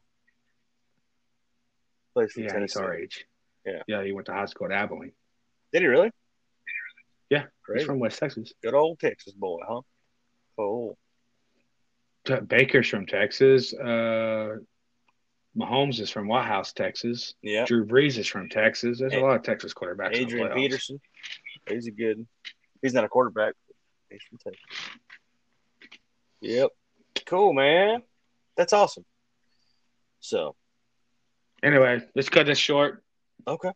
Plays 2.12 2.32
for 2.32 2.40
yeah, 2.40 2.60
he's 2.60 2.76
our 2.76 2.94
age. 2.94 3.24
Yeah. 3.64 3.82
yeah, 3.86 4.02
he 4.02 4.10
went 4.12 4.26
to 4.26 4.32
high 4.32 4.46
school 4.46 4.66
at 4.66 4.72
Abilene. 4.72 5.12
Did 5.72 5.82
he 5.82 5.88
really? 5.88 6.10
Yeah, 7.30 7.44
Great. 7.62 7.78
He's 7.78 7.86
from 7.86 8.00
West 8.00 8.18
Texas. 8.18 8.52
Good 8.62 8.74
old 8.74 8.98
Texas 8.98 9.34
boy, 9.34 9.60
huh? 9.68 9.82
Cool. 10.56 10.98
Baker's 12.48 12.88
from 12.88 13.06
Texas. 13.06 13.72
Uh, 13.72 14.56
Mahomes 15.56 16.00
is 16.00 16.10
from 16.10 16.28
Whitehouse, 16.28 16.72
Texas. 16.72 17.34
Yeah. 17.42 17.64
Drew 17.64 17.84
Brees 17.86 18.18
is 18.18 18.26
from 18.26 18.48
Texas. 18.48 18.98
There's 19.00 19.14
a 19.14 19.20
lot 19.20 19.36
of 19.36 19.42
Texas 19.42 19.74
quarterbacks. 19.74 20.14
Adrian. 20.16 20.52
Peterson. 20.54 21.00
He's 21.68 21.86
a 21.86 21.90
good. 21.90 22.26
He's 22.82 22.94
not 22.94 23.04
a 23.04 23.08
quarterback. 23.08 23.54
He's 24.10 24.20
from 24.28 24.38
Texas. 24.38 24.62
Yep. 26.40 26.70
Cool, 27.26 27.52
man. 27.52 28.02
That's 28.56 28.72
awesome. 28.72 29.04
So, 30.20 30.54
Anyway, 31.62 32.00
let's 32.14 32.28
cut 32.28 32.46
this 32.46 32.58
short. 32.58 33.02
okay. 33.46 33.70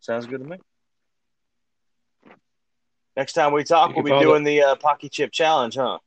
Sounds 0.00 0.26
good 0.26 0.40
to 0.42 0.48
me. 0.48 0.56
Next 3.16 3.34
time 3.34 3.52
we 3.52 3.62
talk, 3.64 3.94
we'll 3.94 4.04
be 4.04 4.24
doing 4.24 4.42
the 4.42 4.62
uh, 4.62 4.74
Paqui 4.76 5.10
Chip 5.10 5.32
Challenge, 5.32 5.74
huh? 5.76 5.98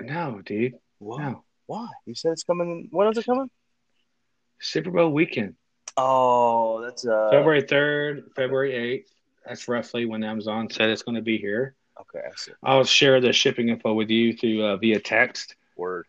No, 0.00 0.40
dude. 0.44 0.74
What? 0.98 1.20
No. 1.20 1.44
Why? 1.66 1.88
You 2.04 2.14
said 2.14 2.32
it's 2.32 2.44
coming. 2.44 2.88
When 2.90 3.08
is 3.08 3.18
it 3.18 3.26
coming? 3.26 3.50
Super 4.60 4.90
Bowl 4.90 5.10
weekend. 5.10 5.54
Oh, 5.96 6.82
that's 6.82 7.06
uh. 7.06 7.30
February 7.30 7.62
3rd, 7.62 8.34
February 8.34 8.72
8th. 8.72 9.08
That's 9.46 9.68
roughly 9.68 10.06
when 10.06 10.24
Amazon 10.24 10.68
said 10.70 10.90
it's 10.90 11.02
going 11.02 11.14
to 11.14 11.22
be 11.22 11.38
here. 11.38 11.74
Okay, 12.00 12.26
I 12.26 12.30
see. 12.36 12.52
I'll 12.62 12.84
share 12.84 13.20
the 13.20 13.32
shipping 13.32 13.68
info 13.68 13.94
with 13.94 14.10
you 14.10 14.34
through 14.34 14.64
uh, 14.64 14.76
via 14.76 15.00
text. 15.00 15.54
Word. 15.76 16.06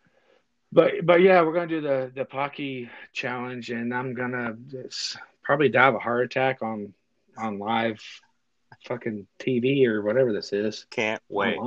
But 0.71 1.05
but 1.05 1.21
yeah, 1.21 1.41
we're 1.41 1.53
gonna 1.53 1.67
do 1.67 1.81
the 1.81 2.11
the 2.13 2.25
Paqui 2.25 2.89
challenge, 3.13 3.69
and 3.69 3.93
I'm 3.93 4.13
gonna 4.13 4.57
probably 5.43 5.69
die 5.69 5.87
of 5.87 5.95
a 5.95 5.99
heart 5.99 6.25
attack 6.25 6.61
on 6.61 6.93
on 7.37 7.57
live 7.57 8.01
fucking 8.87 9.27
TV 9.39 9.85
or 9.85 10.01
whatever 10.01 10.31
this 10.33 10.53
is 10.53 10.85
Can't 10.89 11.21
wait. 11.29 11.57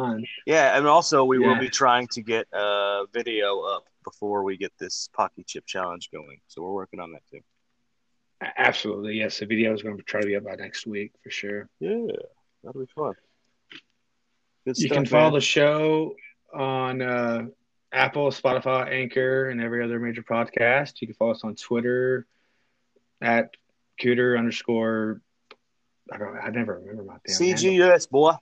Yeah, 0.46 0.76
and 0.76 0.86
also 0.86 1.24
we 1.24 1.38
will 1.38 1.58
be 1.58 1.68
trying 1.68 2.08
to 2.08 2.22
get 2.22 2.46
a 2.52 3.04
video 3.12 3.60
up 3.60 3.84
before 4.04 4.42
we 4.42 4.56
get 4.56 4.72
this 4.78 5.08
Paqui 5.16 5.46
Chip 5.46 5.66
Challenge 5.66 6.10
going. 6.10 6.40
So 6.48 6.62
we're 6.62 6.72
working 6.72 7.00
on 7.00 7.12
that 7.12 7.22
too. 7.30 7.40
Absolutely, 8.56 9.18
yes. 9.18 9.38
The 9.38 9.46
video 9.46 9.74
is 9.74 9.82
going 9.82 9.98
to 9.98 10.02
try 10.02 10.20
to 10.22 10.26
be 10.26 10.36
up 10.36 10.44
by 10.44 10.54
next 10.54 10.86
week 10.86 11.12
for 11.22 11.30
sure. 11.30 11.68
Yeah, 11.78 12.06
that'll 12.64 12.80
be 12.80 12.86
fun. 12.94 13.12
Good 14.64 14.78
You 14.78 14.86
stuff, 14.86 14.96
can 14.96 15.06
follow 15.06 15.24
man. 15.24 15.34
the 15.34 15.40
show 15.42 16.14
on 16.54 17.02
uh, 17.02 17.46
Apple, 17.92 18.30
Spotify, 18.30 18.90
Anchor, 18.90 19.50
and 19.50 19.60
every 19.60 19.84
other 19.84 19.98
major 20.00 20.22
podcast. 20.22 21.00
You 21.00 21.06
can 21.08 21.14
follow 21.16 21.32
us 21.32 21.44
on 21.44 21.54
Twitter 21.54 22.26
at 23.20 23.50
Cooter 24.00 24.38
underscore. 24.38 25.20
I 26.12 26.18
don't. 26.18 26.36
I 26.36 26.48
never 26.50 26.78
remember 26.78 27.04
my 27.04 27.16
damn 27.26 27.36
handle. 27.46 27.70
CGS 27.72 28.08
boy, 28.10 28.32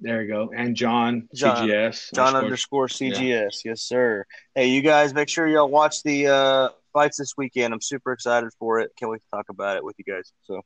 There 0.00 0.22
you 0.22 0.28
go. 0.28 0.50
And 0.54 0.74
John, 0.76 1.28
John. 1.34 1.68
CGS. 1.68 2.12
John 2.14 2.34
underscore- 2.36 2.44
underscore 2.44 2.88
CGS. 2.88 3.64
Yes, 3.64 3.82
sir. 3.82 4.24
Hey, 4.54 4.66
you 4.68 4.82
guys, 4.82 5.14
make 5.14 5.28
sure 5.28 5.46
y'all 5.46 5.68
watch 5.68 6.02
the 6.02 6.26
uh, 6.28 6.68
fights 6.92 7.16
this 7.18 7.34
weekend. 7.36 7.72
I'm 7.74 7.80
super 7.80 8.12
excited 8.12 8.50
for 8.58 8.80
it. 8.80 8.90
Can't 8.98 9.10
wait 9.10 9.22
to 9.22 9.30
talk 9.36 9.46
about 9.48 9.76
it 9.76 9.84
with 9.84 9.96
you 9.98 10.04
guys. 10.04 10.32
So, 10.44 10.60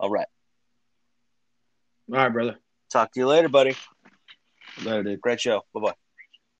all 0.00 0.10
right, 0.10 0.26
All 2.12 2.18
right, 2.18 2.32
brother. 2.32 2.58
talk 2.92 3.12
to 3.12 3.20
you 3.20 3.26
later, 3.26 3.48
buddy. 3.48 3.74
Later, 4.84 5.02
dude. 5.02 5.20
Great 5.20 5.40
show. 5.40 5.62
Bye 5.74 5.80
bye. 5.80 6.07